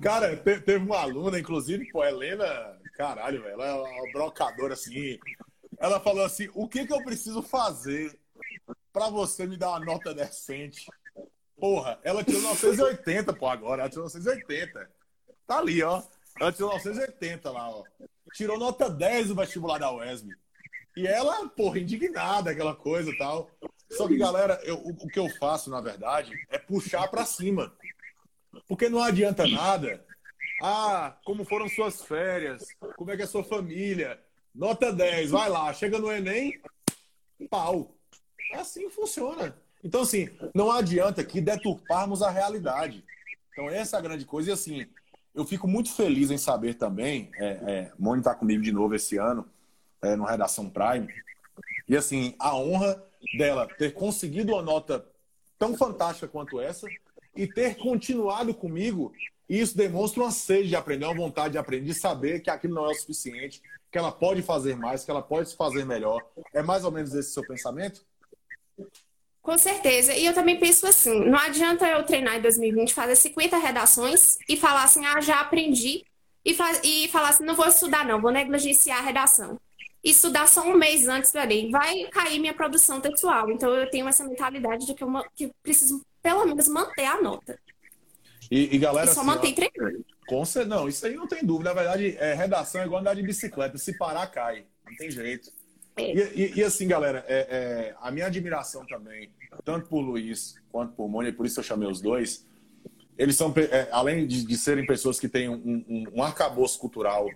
Cara, 0.03 0.37
teve 0.37 0.85
uma 0.85 1.01
aluna, 1.01 1.39
inclusive, 1.39 1.91
pô, 1.91 2.05
Helena, 2.05 2.45
caralho, 2.95 3.47
ela 3.47 3.67
é 3.67 3.73
uma 3.73 4.13
brocadora 4.13 4.75
assim. 4.75 5.19
Ela 5.79 6.01
falou 6.01 6.25
assim: 6.25 6.49
o 6.55 6.69
que, 6.69 6.87
que 6.87 6.93
eu 6.93 7.03
preciso 7.03 7.43
fazer 7.43 8.19
para 8.93 9.09
você 9.09 9.47
me 9.47 9.57
dar 9.57 9.71
uma 9.71 9.81
nota 9.81 10.15
decente? 10.15 10.87
Porra, 11.59 11.99
ela 12.03 12.23
tirou 12.23 12.43
980, 12.43 13.33
pô, 13.33 13.49
agora. 13.49 13.83
Ela 13.83 13.91
tirou 13.91 14.05
980. 14.05 14.91
Tá 15.47 15.59
ali, 15.59 15.83
ó. 15.83 16.03
Ela 16.39 16.53
tirou 16.53 16.71
980 16.73 17.51
lá, 17.51 17.71
ó 17.71 17.85
tirou 18.37 18.59
nota 18.59 18.91
10 18.91 19.31
no 19.31 19.35
vestibular 19.35 19.79
da 19.79 19.91
UESB. 19.91 20.37
E 20.97 21.07
ela, 21.07 21.49
porra, 21.49 21.79
indignada, 21.79 22.51
aquela 22.51 22.75
coisa 22.75 23.11
e 23.11 23.19
tal. 23.19 23.51
Só 23.91 24.07
que, 24.07 24.17
galera, 24.17 24.61
eu, 24.65 24.77
o 24.77 25.09
que 25.09 25.19
eu 25.19 25.29
faço, 25.39 25.71
na 25.71 25.81
verdade, 25.81 26.33
é 26.51 26.59
puxar 26.59 27.09
para 27.09 27.25
cima. 27.25 27.73
Porque 28.67 28.89
não 28.89 29.03
adianta 29.03 29.47
nada. 29.47 30.05
Ah, 30.63 31.17
como 31.25 31.45
foram 31.45 31.69
suas 31.69 32.03
férias? 32.03 32.67
Como 32.97 33.11
é 33.11 33.17
que 33.17 33.23
é 33.23 33.27
sua 33.27 33.45
família? 33.45 34.21
Nota 34.55 34.93
10, 34.93 35.31
vai 35.31 35.49
lá. 35.51 35.73
Chega 35.73 35.99
no 35.99 36.11
Enem, 36.11 36.61
pau. 37.51 37.95
É 38.53 38.57
assim 38.57 38.89
que 38.89 38.95
funciona. 38.95 39.57
Então, 39.87 40.01
assim, 40.01 40.29
não 40.53 40.73
adianta 40.73 41.21
aqui 41.21 41.41
deturparmos 41.41 42.21
a 42.21 42.29
realidade. 42.29 43.05
Então, 43.53 43.71
essa 43.71 43.97
é 43.97 43.99
a 44.01 44.03
grande 44.03 44.25
coisa. 44.25 44.51
E, 44.51 44.53
assim, 44.53 44.85
eu 45.33 45.45
fico 45.45 45.69
muito 45.69 45.95
feliz 45.95 46.29
em 46.33 46.37
saber 46.37 46.75
também, 46.75 47.31
é, 47.37 47.47
é, 47.47 47.93
Moni 47.97 48.19
está 48.19 48.35
comigo 48.35 48.61
de 48.65 48.73
novo 48.73 48.97
esse 48.97 49.17
ano, 49.17 49.49
é, 50.03 50.17
no 50.17 50.25
Redação 50.25 50.69
Prime, 50.69 51.07
e, 51.89 51.97
assim, 51.97 52.35
a 52.41 52.57
honra 52.57 53.01
dela 53.39 53.69
ter 53.79 53.95
conseguido 53.95 54.55
uma 54.55 54.63
nota 54.63 55.07
tão 55.57 55.77
fantástica 55.77 56.27
quanto 56.27 56.61
essa 56.61 56.89
e 57.37 57.47
ter 57.47 57.77
continuado 57.77 58.53
comigo, 58.53 59.13
isso 59.49 59.77
demonstra 59.77 60.25
uma 60.25 60.33
sede 60.33 60.71
de 60.71 60.75
aprender, 60.75 61.05
uma 61.05 61.15
vontade 61.15 61.53
de 61.53 61.59
aprender, 61.59 61.87
de 61.87 61.95
saber 61.95 62.41
que 62.41 62.51
aquilo 62.51 62.75
não 62.75 62.87
é 62.87 62.89
o 62.91 62.95
suficiente, 62.95 63.63
que 63.93 63.99
ela 63.99 64.11
pode 64.11 64.43
fazer 64.43 64.75
mais, 64.75 65.05
que 65.05 65.13
ela 65.13 65.23
pode 65.23 65.51
se 65.51 65.57
fazer 65.57 65.87
melhor. 65.87 66.21
É 66.53 66.61
mais 66.61 66.85
ou 66.85 66.91
menos 66.91 67.15
esse 67.15 67.31
seu 67.31 67.47
pensamento? 67.47 68.05
Com 69.47 69.57
certeza. 69.57 70.13
E 70.13 70.27
eu 70.27 70.35
também 70.35 70.59
penso 70.59 70.89
assim: 70.89 71.25
não 71.25 71.39
adianta 71.39 71.87
eu 71.87 72.03
treinar 72.03 72.35
em 72.35 72.43
2020, 72.43 72.93
fazer 72.93 73.15
50 73.15 73.57
redações 73.57 74.37
e 74.49 74.57
falar 74.57 74.83
assim, 74.83 75.07
ah, 75.07 75.21
já 75.21 75.39
aprendi, 75.39 76.05
e, 76.45 76.53
faz, 76.53 76.81
e 76.83 77.07
falar 77.07 77.29
assim, 77.29 77.45
não 77.45 77.55
vou 77.55 77.69
estudar, 77.69 78.05
não, 78.05 78.21
vou 78.21 78.33
negligenciar 78.33 78.99
a 78.99 79.03
redação. 79.03 79.57
Estudar 80.03 80.49
só 80.49 80.63
um 80.63 80.77
mês 80.77 81.07
antes 81.07 81.31
do 81.31 81.39
Enem, 81.39 81.71
vai 81.71 82.07
cair 82.07 82.41
minha 82.41 82.55
produção 82.55 83.01
textual. 83.01 83.49
Então 83.49 83.73
eu 83.73 83.89
tenho 83.89 84.09
essa 84.09 84.25
mentalidade 84.25 84.85
de 84.85 84.95
que 84.95 85.05
eu 85.05 85.25
que 85.37 85.53
preciso, 85.63 86.05
pelo 86.21 86.45
menos, 86.45 86.67
manter 86.67 87.05
a 87.05 87.23
nota. 87.23 87.57
E, 88.51 88.75
e 88.75 88.79
galera. 88.79 89.09
E 89.09 89.15
só 89.15 89.21
assim, 89.21 89.31
manter 89.31 89.55
treinando. 89.55 90.05
Com 90.27 90.43
não, 90.67 90.89
isso 90.89 91.07
aí 91.07 91.15
não 91.15 91.29
tem 91.29 91.45
dúvida. 91.45 91.73
Na 91.73 91.81
verdade, 91.81 92.17
é, 92.19 92.35
redação 92.35 92.81
é 92.81 92.85
igual 92.85 93.01
andar 93.01 93.15
de 93.15 93.23
bicicleta. 93.23 93.79
Se 93.79 93.97
parar, 93.97 94.27
cai. 94.27 94.65
Não 94.85 94.97
tem 94.97 95.09
jeito. 95.09 95.53
É. 95.97 96.15
E, 96.15 96.21
e, 96.35 96.59
e, 96.59 96.63
assim, 96.63 96.87
galera, 96.87 97.25
é, 97.27 97.39
é, 97.39 97.97
a 98.01 98.11
minha 98.11 98.27
admiração 98.27 98.85
também, 98.87 99.31
tanto 99.65 99.89
por 99.89 100.01
Luiz 100.01 100.57
quanto 100.71 100.93
por 100.93 101.09
Mônica, 101.09 101.37
por 101.37 101.47
isso 101.47 101.59
eu 101.59 101.65
chamei 101.65 101.89
os 101.89 102.01
dois, 102.01 102.47
eles 103.17 103.35
são, 103.35 103.53
é, 103.57 103.89
além 103.91 104.27
de, 104.27 104.45
de, 104.45 104.57
serem 104.59 104.85
pessoas 104.87 105.19
que 105.19 105.29
têm 105.29 105.49
um, 105.49 105.85
um, 105.89 106.05
um 106.17 106.23
arcabouço 106.23 106.79
cultural, 106.79 107.29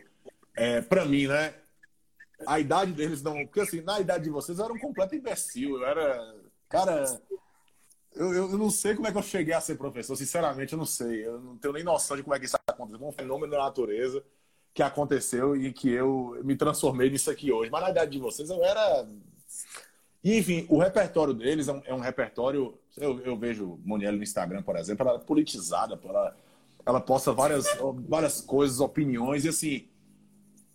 é, 0.54 0.82
para 0.82 1.06
mim, 1.06 1.26
né? 1.26 1.54
A 2.46 2.60
idade 2.60 2.92
deles 2.92 3.22
não. 3.22 3.46
Porque 3.46 3.60
assim, 3.60 3.80
na 3.80 3.98
idade 4.00 4.24
de 4.24 4.30
vocês 4.30 4.58
eu 4.58 4.64
era 4.64 4.74
um 4.74 4.78
completo 4.78 5.14
imbecil. 5.14 5.76
Eu 5.76 5.86
era. 5.86 6.34
Cara, 6.68 7.04
eu, 8.14 8.32
eu, 8.32 8.58
não 8.58 8.70
sei 8.70 8.94
como 8.94 9.06
é 9.06 9.12
que 9.12 9.18
eu 9.18 9.22
cheguei 9.22 9.54
a 9.54 9.60
ser 9.60 9.76
professor, 9.76 10.16
sinceramente, 10.16 10.72
eu 10.72 10.78
não 10.78 10.86
sei. 10.86 11.26
Eu 11.26 11.40
não 11.40 11.56
tenho 11.56 11.74
nem 11.74 11.84
noção 11.84 12.16
de 12.16 12.22
como 12.22 12.34
é 12.34 12.38
que 12.38 12.46
isso 12.46 12.56
aconteceu. 12.66 13.06
Um 13.06 13.12
fenômeno 13.12 13.52
da 13.52 13.58
natureza 13.58 14.22
que 14.72 14.82
aconteceu 14.82 15.56
e 15.56 15.72
que 15.72 15.90
eu 15.90 16.40
me 16.44 16.56
transformei 16.56 17.10
nisso 17.10 17.30
aqui 17.30 17.52
hoje. 17.52 17.70
Mas 17.70 17.82
na 17.82 17.90
idade 17.90 18.12
de 18.12 18.18
vocês 18.18 18.48
eu 18.50 18.64
era. 18.64 19.08
E, 20.22 20.38
enfim, 20.38 20.66
o 20.68 20.78
repertório 20.78 21.34
deles 21.34 21.68
é 21.68 21.72
um, 21.72 21.82
é 21.86 21.94
um 21.94 22.00
repertório. 22.00 22.78
Eu, 22.96 23.20
eu 23.20 23.36
vejo 23.36 23.78
Monielle 23.84 24.16
no 24.16 24.22
Instagram, 24.22 24.62
por 24.62 24.76
exemplo, 24.76 25.06
ela 25.06 25.18
é 25.18 25.22
politizada, 25.22 25.98
ela, 26.04 26.36
ela 26.84 27.00
posta 27.00 27.32
várias, 27.32 27.66
várias 28.08 28.40
coisas, 28.40 28.80
opiniões, 28.80 29.44
e 29.44 29.48
assim, 29.48 29.88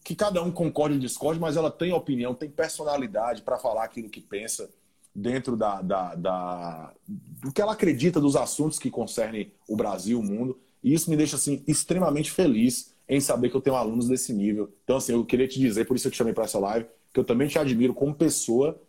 que 0.03 0.15
cada 0.15 0.41
um 0.41 0.51
concorde 0.51 0.95
ou 0.95 0.99
discorde, 0.99 1.39
mas 1.39 1.57
ela 1.57 1.69
tem 1.69 1.93
opinião, 1.93 2.33
tem 2.33 2.49
personalidade 2.49 3.41
para 3.41 3.57
falar 3.57 3.83
aquilo 3.83 4.09
que 4.09 4.21
pensa 4.21 4.69
dentro 5.13 5.55
da, 5.55 5.81
da, 5.81 6.15
da, 6.15 6.93
do 7.07 7.51
que 7.51 7.61
ela 7.61 7.73
acredita 7.73 8.19
dos 8.19 8.35
assuntos 8.35 8.79
que 8.79 8.89
concernem 8.89 9.51
o 9.67 9.75
Brasil, 9.75 10.19
o 10.19 10.23
mundo. 10.23 10.59
E 10.83 10.93
isso 10.93 11.09
me 11.09 11.17
deixa 11.17 11.35
assim 11.35 11.63
extremamente 11.67 12.31
feliz 12.31 12.94
em 13.07 13.19
saber 13.19 13.49
que 13.49 13.55
eu 13.55 13.61
tenho 13.61 13.75
alunos 13.75 14.07
desse 14.07 14.33
nível. 14.33 14.71
Então, 14.83 14.97
assim, 14.97 15.13
eu 15.13 15.25
queria 15.25 15.47
te 15.47 15.59
dizer, 15.59 15.85
por 15.85 15.95
isso 15.95 16.07
eu 16.07 16.11
te 16.11 16.17
chamei 16.17 16.33
para 16.33 16.45
essa 16.45 16.59
live, 16.59 16.87
que 17.13 17.19
eu 17.19 17.23
também 17.23 17.47
te 17.47 17.59
admiro 17.59 17.93
como 17.93 18.13
pessoa. 18.13 18.79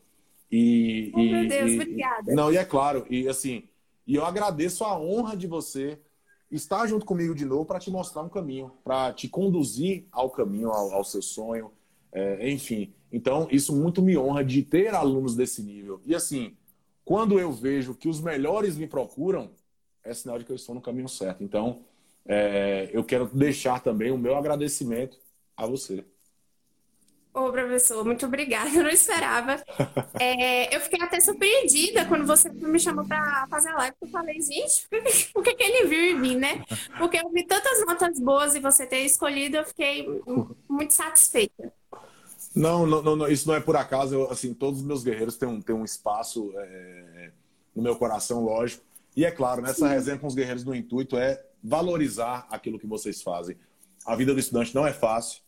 E, 0.50 1.12
oh, 1.14 1.20
e, 1.20 1.32
meu 1.32 1.48
Deus, 1.48 1.70
e, 1.70 1.74
obrigada. 1.74 2.34
Não, 2.34 2.52
e 2.52 2.56
é 2.56 2.64
claro, 2.64 3.06
e 3.10 3.28
assim, 3.28 3.64
e 4.06 4.14
eu 4.14 4.24
agradeço 4.24 4.84
a 4.84 4.98
honra 4.98 5.36
de 5.36 5.46
você 5.46 5.98
estar 6.50 6.86
junto 6.86 7.04
comigo 7.04 7.34
de 7.34 7.44
novo 7.44 7.64
para 7.64 7.80
te 7.80 7.90
mostrar 7.90 8.22
um 8.22 8.28
caminho, 8.28 8.70
para 8.84 9.12
te 9.12 9.28
conduzir 9.28 10.06
ao 10.12 10.30
caminho, 10.30 10.70
ao, 10.70 10.92
ao 10.92 11.04
seu 11.04 11.20
sonho, 11.20 11.72
é, 12.12 12.48
enfim. 12.50 12.92
Então, 13.10 13.48
isso 13.50 13.74
muito 13.74 14.00
me 14.00 14.16
honra 14.16 14.44
de 14.44 14.62
ter 14.62 14.94
alunos 14.94 15.34
desse 15.34 15.62
nível. 15.62 16.00
E 16.04 16.14
assim, 16.14 16.56
quando 17.04 17.38
eu 17.38 17.52
vejo 17.52 17.94
que 17.94 18.08
os 18.08 18.20
melhores 18.20 18.76
me 18.76 18.86
procuram, 18.86 19.50
é 20.04 20.14
sinal 20.14 20.38
de 20.38 20.44
que 20.44 20.52
eu 20.52 20.56
estou 20.56 20.74
no 20.74 20.80
caminho 20.80 21.08
certo. 21.08 21.42
Então, 21.42 21.80
é, 22.29 22.91
eu 22.93 23.05
quero 23.05 23.27
deixar 23.27 23.81
também 23.81 24.11
o 24.11 24.18
meu 24.18 24.37
agradecimento 24.37 25.18
a 25.57 25.66
você. 25.66 26.05
Ô, 27.37 27.53
professor, 27.53 28.03
muito 28.03 28.24
obrigada. 28.24 28.70
Eu 28.70 28.83
não 28.83 28.91
esperava. 28.91 29.62
É, 30.18 30.74
eu 30.74 30.81
fiquei 30.81 31.03
até 31.03 31.20
surpreendida 31.20 32.07
quando 32.07 32.27
você 32.27 32.49
me 32.49 32.81
chamou 32.81 33.05
para 33.05 33.47
fazer 33.51 33.68
a 33.68 33.77
live. 33.77 33.97
Eu 34.01 34.09
falei, 34.09 34.41
gente, 34.41 34.89
por 35.33 35.43
que, 35.43 35.55
que 35.55 35.62
ele 35.62 35.87
viu 35.87 36.01
em 36.01 36.18
mim, 36.18 36.37
né? 36.37 36.64
Porque 36.97 37.18
eu 37.18 37.31
vi 37.31 37.45
tantas 37.45 37.85
notas 37.85 38.18
boas 38.18 38.55
e 38.55 38.61
você 38.61 38.87
ter 38.87 39.01
escolhido, 39.01 39.59
eu 39.59 39.64
fiquei 39.66 40.07
muito 40.66 40.95
satisfeita. 40.95 41.70
Não, 42.55 42.87
não, 42.87 43.14
não, 43.14 43.29
isso 43.29 43.47
não 43.47 43.55
é 43.55 43.61
por 43.61 43.77
acaso. 43.77 44.14
Eu, 44.14 44.31
assim, 44.31 44.55
todos 44.55 44.81
os 44.81 44.87
meus 44.87 45.05
guerreiros 45.05 45.37
têm 45.37 45.47
um, 45.47 45.61
têm 45.61 45.77
um 45.77 45.85
espaço 45.85 46.51
é, 46.57 47.31
no 47.74 47.83
meu 47.83 47.95
coração, 47.95 48.43
lógico. 48.43 48.83
E 49.14 49.27
é 49.27 49.31
claro, 49.31 49.61
nessa 49.61 49.87
resenha 49.87 50.18
com 50.18 50.27
os 50.27 50.35
guerreiros 50.35 50.64
do 50.64 50.74
intuito 50.74 51.18
é 51.18 51.43
valorizar 51.66 52.46
aquilo 52.50 52.78
que 52.78 52.86
vocês 52.86 53.20
fazem. 53.20 53.56
A 54.06 54.14
vida 54.14 54.32
do 54.32 54.40
estudante 54.40 54.74
não 54.74 54.86
é 54.86 54.92
fácil. 54.92 55.42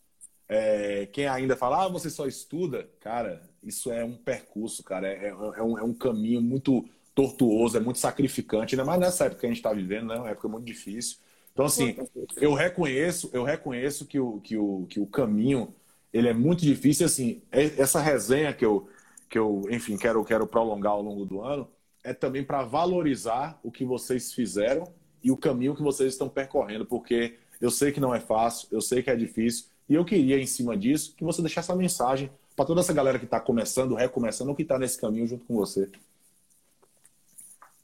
É, 0.49 1.07
quem 1.13 1.27
ainda 1.27 1.57
fala, 1.57 1.85
ah, 1.85 1.89
você 1.89 2.11
só 2.11 2.27
estuda, 2.27 2.89
cara, 3.01 3.43
isso 3.63 3.93
é 3.93 4.05
um 4.05 4.17
percurso, 4.17 4.83
cara, 4.83 5.07
é, 5.07 5.27
é, 5.27 5.29
é 5.29 5.63
um, 5.63 5.79
é 5.79 5.83
um 5.83 5.93
caminho 5.93 6.41
muito 6.41 6.89
tortuoso, 7.15 7.77
é 7.77 7.81
muito 7.81 7.99
sacrificante, 7.99 8.75
ainda 8.75 8.85
mais 8.85 9.01
nessa 9.01 9.27
época 9.27 9.41
que 9.41 9.47
a 9.47 9.49
gente 9.51 9.59
está 9.59 9.73
vivendo, 9.73 10.07
né? 10.07 10.17
Uma 10.17 10.31
época 10.31 10.49
muito 10.49 10.65
difícil. 10.65 11.19
Então, 11.53 11.67
assim, 11.67 11.97
eu 12.37 12.55
reconheço, 12.55 13.29
eu 13.33 13.43
reconheço 13.43 14.07
que 14.07 14.19
o, 14.19 14.41
que 14.41 14.57
o, 14.57 14.87
que 14.89 15.01
o 15.01 15.07
caminho 15.07 15.75
ele 16.13 16.29
é 16.29 16.33
muito 16.33 16.63
difícil. 16.63 17.05
Assim, 17.05 17.43
é, 17.51 17.65
essa 17.81 18.01
resenha 18.01 18.53
que 18.53 18.65
eu, 18.65 18.89
que 19.29 19.39
eu 19.39 19.63
enfim, 19.69 19.97
quero, 19.97 20.25
quero 20.25 20.47
prolongar 20.47 20.93
ao 20.93 21.03
longo 21.03 21.25
do 21.25 21.43
ano 21.43 21.69
é 22.05 22.15
também 22.15 22.45
para 22.45 22.63
valorizar 22.63 23.59
o 23.63 23.71
que 23.71 23.85
vocês 23.85 24.33
fizeram 24.33 24.85
e 25.23 25.31
o 25.31 25.37
caminho 25.37 25.75
que 25.75 25.83
vocês 25.83 26.13
estão 26.13 26.29
percorrendo, 26.29 26.87
porque 26.87 27.37
eu 27.61 27.71
sei 27.71 27.93
que 27.93 28.01
não 28.01 28.15
é 28.15 28.21
fácil, 28.21 28.69
eu 28.71 28.81
sei 28.81 29.03
que 29.03 29.11
é 29.11 29.17
difícil, 29.17 29.67
e 29.89 29.95
eu 29.95 30.05
queria, 30.05 30.39
em 30.39 30.47
cima 30.47 30.77
disso, 30.77 31.15
que 31.17 31.25
você 31.25 31.41
deixasse 31.41 31.71
essa 31.71 31.77
mensagem 31.77 32.31
para 32.55 32.65
toda 32.65 32.81
essa 32.81 32.93
galera 32.93 33.19
que 33.19 33.25
está 33.25 33.41
começando, 33.41 33.95
recomeçando, 33.95 34.51
ou 34.51 34.57
que 34.57 34.63
está 34.63 34.79
nesse 34.79 35.01
caminho 35.01 35.27
junto 35.27 35.45
com 35.45 35.55
você. 35.55 35.89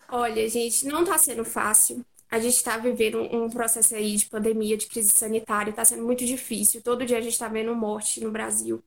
Olha, 0.09 0.49
gente, 0.49 0.87
não 0.87 1.03
está 1.03 1.17
sendo 1.17 1.45
fácil. 1.45 2.05
A 2.31 2.39
gente 2.39 2.57
está 2.57 2.77
vivendo 2.77 3.21
um 3.21 3.49
processo 3.49 3.95
aí 3.95 4.17
de 4.17 4.27
pandemia, 4.27 4.77
de 4.77 4.87
crise 4.87 5.11
sanitária, 5.11 5.71
está 5.71 5.85
sendo 5.85 6.03
muito 6.03 6.25
difícil. 6.27 6.83
Todo 6.83 7.07
dia 7.07 7.19
a 7.19 7.21
gente 7.21 7.33
está 7.33 7.49
vendo 7.49 7.75
morte 7.75 8.21
no 8.21 8.31
Brasil. 8.31 8.83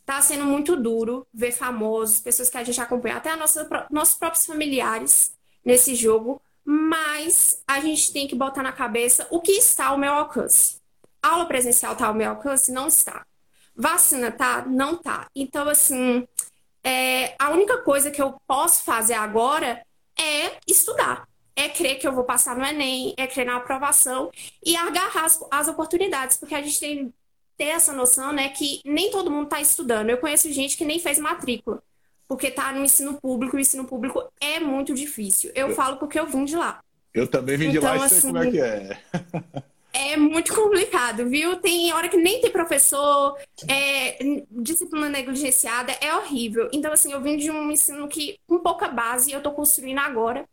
Está 0.00 0.22
sendo 0.22 0.46
muito 0.46 0.74
duro 0.74 1.26
ver 1.32 1.52
famosos, 1.52 2.20
pessoas 2.20 2.48
que 2.48 2.56
a 2.56 2.64
gente 2.64 2.80
acompanha, 2.80 3.16
até 3.16 3.36
nossa, 3.36 3.68
nossos 3.90 4.14
próprios 4.14 4.46
familiares 4.46 5.34
nesse 5.62 5.94
jogo, 5.94 6.40
mas 6.70 7.62
a 7.66 7.80
gente 7.80 8.12
tem 8.12 8.28
que 8.28 8.34
botar 8.34 8.62
na 8.62 8.72
cabeça 8.72 9.26
o 9.30 9.40
que 9.40 9.52
está 9.52 9.86
ao 9.86 9.96
meu 9.96 10.12
alcance. 10.12 10.76
Aula 11.22 11.46
presencial 11.46 11.94
está 11.94 12.08
ao 12.08 12.14
meu 12.14 12.28
alcance? 12.28 12.70
Não 12.70 12.88
está. 12.88 13.24
Vacina 13.74 14.30
tá? 14.30 14.66
Não 14.66 14.94
tá. 14.94 15.28
Então, 15.34 15.66
assim, 15.66 16.28
é, 16.84 17.34
a 17.38 17.48
única 17.52 17.78
coisa 17.78 18.10
que 18.10 18.20
eu 18.20 18.36
posso 18.46 18.82
fazer 18.82 19.14
agora 19.14 19.82
é 20.20 20.58
estudar 20.66 21.26
é 21.56 21.70
crer 21.70 21.98
que 21.98 22.06
eu 22.06 22.12
vou 22.12 22.24
passar 22.24 22.54
no 22.54 22.64
Enem, 22.64 23.14
é 23.16 23.26
crer 23.26 23.46
na 23.46 23.56
aprovação 23.56 24.30
e 24.62 24.76
agarrar 24.76 25.24
as, 25.24 25.40
as 25.50 25.68
oportunidades, 25.68 26.36
porque 26.36 26.54
a 26.54 26.62
gente 26.62 26.78
tem 26.78 27.14
ter 27.56 27.64
essa 27.64 27.92
noção, 27.92 28.32
né, 28.32 28.50
que 28.50 28.80
nem 28.84 29.10
todo 29.10 29.30
mundo 29.30 29.44
está 29.44 29.60
estudando. 29.60 30.10
Eu 30.10 30.18
conheço 30.18 30.52
gente 30.52 30.76
que 30.76 30.84
nem 30.84 31.00
fez 31.00 31.18
matrícula, 31.18 31.82
porque 32.28 32.48
está 32.48 32.70
no 32.72 32.84
ensino 32.84 33.14
público, 33.14 33.56
e 33.56 33.58
o 33.58 33.60
ensino 33.60 33.86
público 33.86 34.22
é 34.38 34.60
muito 34.60 34.92
difícil. 34.94 35.50
Eu, 35.54 35.70
eu 35.70 35.74
falo 35.74 35.96
porque 35.96 36.20
eu 36.20 36.26
vim 36.26 36.44
de 36.44 36.54
lá. 36.54 36.80
Eu 37.14 37.26
também 37.26 37.56
vim 37.56 37.70
de 37.70 37.78
então, 37.78 37.96
lá 37.96 38.06
e 38.06 38.08
sei 38.08 38.18
assim, 38.18 38.26
como 38.28 38.38
é 38.38 38.50
que 38.50 38.60
é. 38.60 38.98
é 39.94 40.16
muito 40.16 40.54
complicado, 40.54 41.26
viu? 41.28 41.56
Tem 41.56 41.90
hora 41.92 42.08
que 42.08 42.18
nem 42.18 42.40
tem 42.40 42.50
professor, 42.50 43.36
é, 43.66 44.18
disciplina 44.50 45.08
negligenciada, 45.08 45.92
é 46.00 46.14
horrível. 46.14 46.68
Então, 46.72 46.92
assim, 46.92 47.10
eu 47.10 47.20
vim 47.22 47.38
de 47.38 47.50
um 47.50 47.70
ensino 47.72 48.06
que, 48.06 48.38
com 48.46 48.58
pouca 48.58 48.88
base, 48.88 49.32
eu 49.32 49.38
estou 49.38 49.52
construindo 49.54 49.98
agora. 49.98 50.46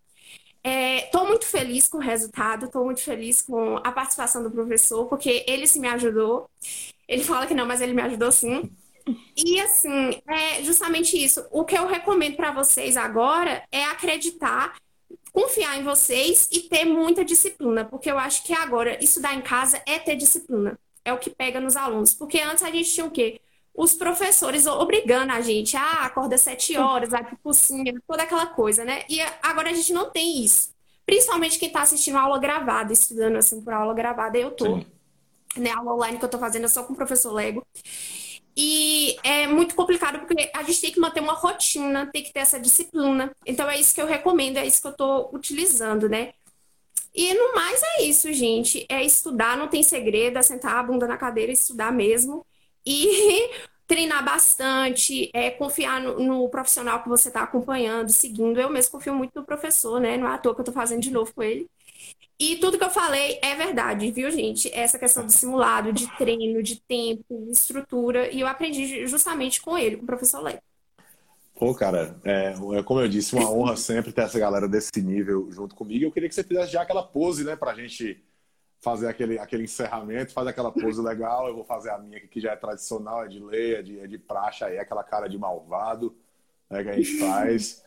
Estou 0.64 1.26
é, 1.26 1.28
muito 1.28 1.46
feliz 1.46 1.88
com 1.88 1.98
o 1.98 2.02
resultado, 2.02 2.66
estou 2.66 2.86
muito 2.86 3.02
feliz 3.02 3.42
com 3.42 3.78
a 3.78 3.92
participação 3.92 4.42
do 4.42 4.50
professor, 4.50 5.06
porque 5.08 5.44
ele 5.48 5.68
se 5.68 5.80
me 5.80 5.88
ajudou. 5.90 6.50
Ele 7.08 7.24
fala 7.24 7.46
que 7.46 7.54
não, 7.54 7.68
mas 7.68 7.82
ele 7.82 7.94
me 7.94 8.02
ajudou 8.02 8.32
sim. 8.32 8.72
E 9.36 9.60
assim, 9.62 10.20
é 10.28 10.64
justamente 10.64 11.22
isso. 11.22 11.46
O 11.52 11.64
que 11.64 11.78
eu 11.78 11.88
recomendo 11.88 12.36
para 12.36 12.52
vocês 12.52 12.98
agora 12.98 13.64
é 13.72 13.84
acreditar, 13.86 14.76
confiar 15.32 15.80
em 15.80 15.84
vocês 15.84 16.50
e 16.52 16.62
ter 16.62 16.86
muita 16.86 17.24
disciplina, 17.24 17.86
porque 17.86 18.10
eu 18.10 18.18
acho 18.18 18.44
que 18.44 18.54
agora 18.54 19.04
estudar 19.04 19.36
em 19.36 19.42
casa 19.42 19.82
é 19.86 20.00
ter 20.00 20.16
disciplina. 20.16 20.80
É 21.04 21.14
o 21.14 21.20
que 21.20 21.30
pega 21.30 21.60
nos 21.60 21.76
alunos. 21.76 22.14
Porque 22.14 22.40
antes 22.40 22.64
a 22.64 22.72
gente 22.72 22.92
tinha 22.92 23.06
o 23.06 23.12
quê? 23.12 23.40
os 23.76 23.94
professores 23.94 24.66
obrigando 24.66 25.34
a 25.34 25.42
gente, 25.42 25.76
ah, 25.76 26.06
acorda 26.06 26.38
sete 26.38 26.78
horas, 26.78 27.10
vai 27.10 27.24
pro 27.24 27.38
cursinho, 27.38 28.02
toda 28.08 28.24
aquela 28.24 28.46
coisa, 28.48 28.86
né? 28.86 29.04
E 29.10 29.20
agora 29.44 29.70
a 29.70 29.74
gente 29.74 29.92
não 29.92 30.10
tem 30.10 30.44
isso. 30.44 30.74
Principalmente 31.06 31.60
quem 31.60 31.68
está 31.68 31.82
assistindo 31.82 32.18
aula 32.18 32.40
gravada, 32.40 32.94
estudando 32.94 33.36
assim 33.36 33.62
por 33.62 33.74
aula 33.74 33.94
gravada, 33.94 34.38
eu 34.38 34.52
tô. 34.52 34.66
Sim. 34.66 34.86
Né, 35.58 35.72
aula 35.72 35.94
online 35.94 36.18
que 36.18 36.26
eu 36.26 36.30
tô 36.30 36.38
fazendo 36.38 36.68
só 36.68 36.84
com 36.84 36.94
o 36.94 36.96
professor 36.96 37.32
Lego. 37.32 37.66
E 38.58 39.18
é 39.24 39.48
muito 39.48 39.76
complicado 39.76 40.20
porque 40.20 40.50
a 40.54 40.64
gente 40.64 40.80
tem 40.82 40.92
que 40.92 41.00
manter 41.00 41.20
uma 41.20 41.34
rotina, 41.34 42.08
tem 42.08 42.24
que 42.24 42.32
ter 42.32 42.40
essa 42.40 42.60
disciplina. 42.60 43.36
Então 43.46 43.70
é 43.70 43.80
isso 43.80 43.94
que 43.94 44.02
eu 44.02 44.08
recomendo, 44.08 44.58
é 44.58 44.66
isso 44.66 44.82
que 44.82 44.88
eu 44.88 44.92
estou 44.92 45.30
utilizando, 45.34 46.08
né? 46.08 46.34
E 47.14 47.34
no 47.34 47.56
mais 47.56 47.82
é 47.84 48.04
isso, 48.04 48.32
gente. 48.34 48.86
É 48.90 49.04
estudar, 49.04 49.58
não 49.58 49.68
tem 49.68 49.84
segredo, 49.84 50.38
é 50.38 50.42
sentar 50.44 50.76
a 50.76 50.84
bunda 50.84 51.08
na 51.08 51.18
cadeira 51.18 51.52
e 51.52 51.56
estudar 51.56 51.92
mesmo. 51.92 52.46
E 52.86 53.50
treinar 53.88 54.24
bastante, 54.26 55.30
é, 55.34 55.52
confiar 55.52 56.02
no, 56.02 56.20
no 56.20 56.50
profissional 56.50 57.04
que 57.04 57.10
você 57.10 57.30
está 57.30 57.44
acompanhando, 57.44 58.10
seguindo. 58.12 58.60
Eu 58.60 58.70
mesmo 58.70 58.92
confio 58.92 59.16
muito 59.16 59.40
no 59.40 59.46
professor, 59.46 60.00
né? 60.00 60.18
Não 60.18 60.28
é 60.28 60.34
à 60.34 60.38
toa 60.38 60.54
que 60.54 60.62
eu 60.62 60.64
estou 60.64 60.74
fazendo 60.74 61.02
de 61.02 61.12
novo 61.12 61.34
com 61.34 61.44
ele. 61.44 61.70
E 62.38 62.58
tudo 62.58 62.78
que 62.78 62.84
eu 62.84 62.90
falei 62.90 63.40
é 63.42 63.56
verdade, 63.56 64.12
viu, 64.12 64.30
gente? 64.30 64.70
Essa 64.74 65.00
questão 65.00 65.26
do 65.26 65.32
simulado, 65.32 65.94
de 65.94 66.06
treino, 66.18 66.62
de 66.62 66.82
tempo, 66.82 67.48
estrutura, 67.50 68.30
e 68.30 68.42
eu 68.42 68.48
aprendi 68.48 69.08
justamente 69.08 69.62
com 69.62 69.78
ele, 69.78 69.98
com 69.98 70.04
o 70.04 70.08
professor 70.08 70.42
Léo. 70.42 70.60
Pô, 71.56 71.74
cara, 71.74 72.20
é, 72.26 72.54
é, 72.74 72.84
como 72.84 73.00
eu 73.00 73.08
disse, 73.08 73.34
uma 73.34 73.50
honra 73.50 73.78
sempre 73.78 74.12
ter 74.12 74.24
essa 74.24 74.38
galera 74.38 74.68
desse 74.68 75.02
nível 75.02 75.50
junto 75.50 75.74
comigo. 75.74 76.04
Eu 76.04 76.12
queria 76.12 76.28
que 76.28 76.36
você 76.36 76.44
fizesse 76.44 76.74
já 76.74 76.82
aquela 76.82 77.04
pose, 77.04 77.46
né, 77.46 77.56
pra 77.56 77.74
gente 77.74 78.22
fazer 78.82 79.08
aquele, 79.08 79.40
aquele 79.40 79.64
encerramento, 79.64 80.34
faz 80.34 80.48
aquela 80.48 80.72
pose 80.72 81.02
legal. 81.02 81.48
Eu 81.48 81.56
vou 81.56 81.64
fazer 81.64 81.92
a 81.92 81.98
minha, 81.98 82.20
que 82.20 82.42
já 82.42 82.52
é 82.52 82.56
tradicional, 82.58 83.24
é 83.24 83.30
de 83.30 83.40
lei, 83.40 83.76
é 83.76 83.82
de, 83.82 84.00
é 84.02 84.08
de 84.08 84.18
praxe, 84.18 84.66
aí 84.66 84.76
é 84.76 84.82
aquela 84.82 85.04
cara 85.04 85.30
de 85.30 85.38
malvado 85.38 86.14
né, 86.70 86.84
que 86.84 86.90
a 86.90 86.94
gente 86.94 87.18
faz. 87.18 87.84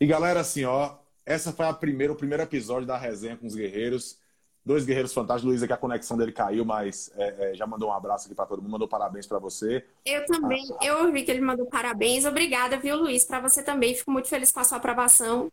E 0.00 0.06
galera, 0.06 0.40
assim, 0.40 0.64
ó, 0.64 0.96
essa 1.24 1.52
foi 1.52 1.66
a 1.66 1.72
primeira, 1.72 2.12
o 2.12 2.16
primeiro 2.16 2.42
episódio 2.42 2.86
da 2.86 2.96
resenha 2.96 3.36
com 3.36 3.46
os 3.46 3.54
guerreiros. 3.54 4.20
Dois 4.64 4.84
guerreiros 4.84 5.12
fantásticos. 5.12 5.48
Luiz, 5.48 5.64
que 5.64 5.72
a 5.72 5.76
conexão 5.76 6.16
dele 6.16 6.30
caiu, 6.30 6.64
mas 6.64 7.10
é, 7.16 7.50
é, 7.50 7.54
já 7.54 7.66
mandou 7.66 7.88
um 7.88 7.92
abraço 7.92 8.26
aqui 8.26 8.34
para 8.34 8.46
todo 8.46 8.62
mundo, 8.62 8.70
mandou 8.70 8.86
parabéns 8.86 9.26
para 9.26 9.40
você. 9.40 9.84
Eu 10.06 10.24
também, 10.26 10.64
ah, 10.80 10.86
eu 10.86 11.04
ouvi 11.04 11.24
que 11.24 11.32
ele 11.32 11.40
mandou 11.40 11.66
parabéns. 11.66 12.24
Obrigada, 12.24 12.78
viu, 12.78 12.96
Luiz? 12.96 13.24
Para 13.24 13.40
você 13.40 13.60
também. 13.60 13.94
Fico 13.94 14.12
muito 14.12 14.28
feliz 14.28 14.52
com 14.52 14.60
a 14.60 14.64
sua 14.64 14.78
aprovação. 14.78 15.50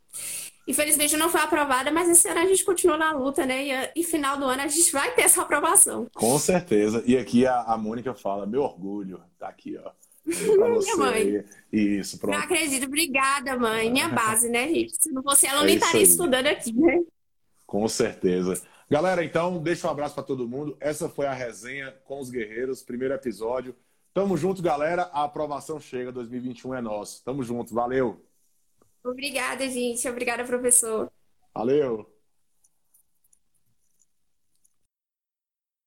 Infelizmente 0.68 1.18
não 1.18 1.30
foi 1.30 1.42
aprovada, 1.42 1.92
mas 1.92 2.08
esse 2.08 2.28
ano 2.30 2.42
a 2.42 2.46
gente 2.46 2.64
continua 2.64 2.98
na 2.98 3.12
luta, 3.12 3.44
né? 3.48 3.90
E, 3.96 4.02
e 4.02 4.04
final 4.04 4.38
do 4.38 4.46
ano 4.46 4.62
a 4.62 4.68
gente 4.68 4.92
vai 4.92 5.12
ter 5.16 5.24
essa 5.24 5.42
aprovação. 5.42 6.06
Com 6.14 6.38
certeza. 6.38 7.04
E 7.08 7.18
aqui 7.18 7.48
a, 7.48 7.62
a 7.62 7.76
Mônica 7.76 8.14
fala: 8.14 8.46
meu 8.46 8.62
orgulho, 8.62 9.20
tá 9.40 9.48
aqui, 9.48 9.76
ó. 9.84 9.90
Minha 10.30 10.96
mãe. 10.98 11.46
Isso, 11.72 12.20
pronto. 12.20 12.36
Não 12.36 12.44
acredito. 12.44 12.86
Obrigada, 12.86 13.58
mãe. 13.58 13.92
Minha 13.92 14.10
base, 14.10 14.50
né, 14.50 14.68
gente? 14.68 14.96
Se 14.96 15.12
não 15.12 15.24
fosse 15.24 15.48
ela, 15.48 15.60
eu 15.60 15.64
é 15.64 15.66
nem 15.68 15.76
estaria 15.76 16.02
estudando 16.02 16.48
aqui, 16.48 16.74
né? 16.74 17.04
Com 17.66 17.88
certeza. 17.88 18.62
Galera, 18.90 19.24
então, 19.24 19.62
deixa 19.62 19.88
um 19.88 19.92
abraço 19.92 20.16
para 20.16 20.24
todo 20.24 20.48
mundo. 20.48 20.76
Essa 20.80 21.08
foi 21.08 21.28
a 21.28 21.34
resenha 21.34 21.92
com 22.06 22.20
os 22.20 22.30
guerreiros, 22.30 22.82
primeiro 22.82 23.14
episódio. 23.14 23.76
Tamo 24.14 24.36
junto, 24.36 24.62
galera. 24.62 25.04
A 25.14 25.24
aprovação 25.24 25.80
chega, 25.80 26.12
2021 26.12 26.74
é 26.74 26.82
nosso. 26.82 27.24
Tamo 27.24 27.44
junto, 27.44 27.74
valeu. 27.74 28.26
Obrigada, 29.04 29.68
gente. 29.70 30.08
Obrigada, 30.08 30.44
professor. 30.44 31.12
Valeu. 31.54 32.19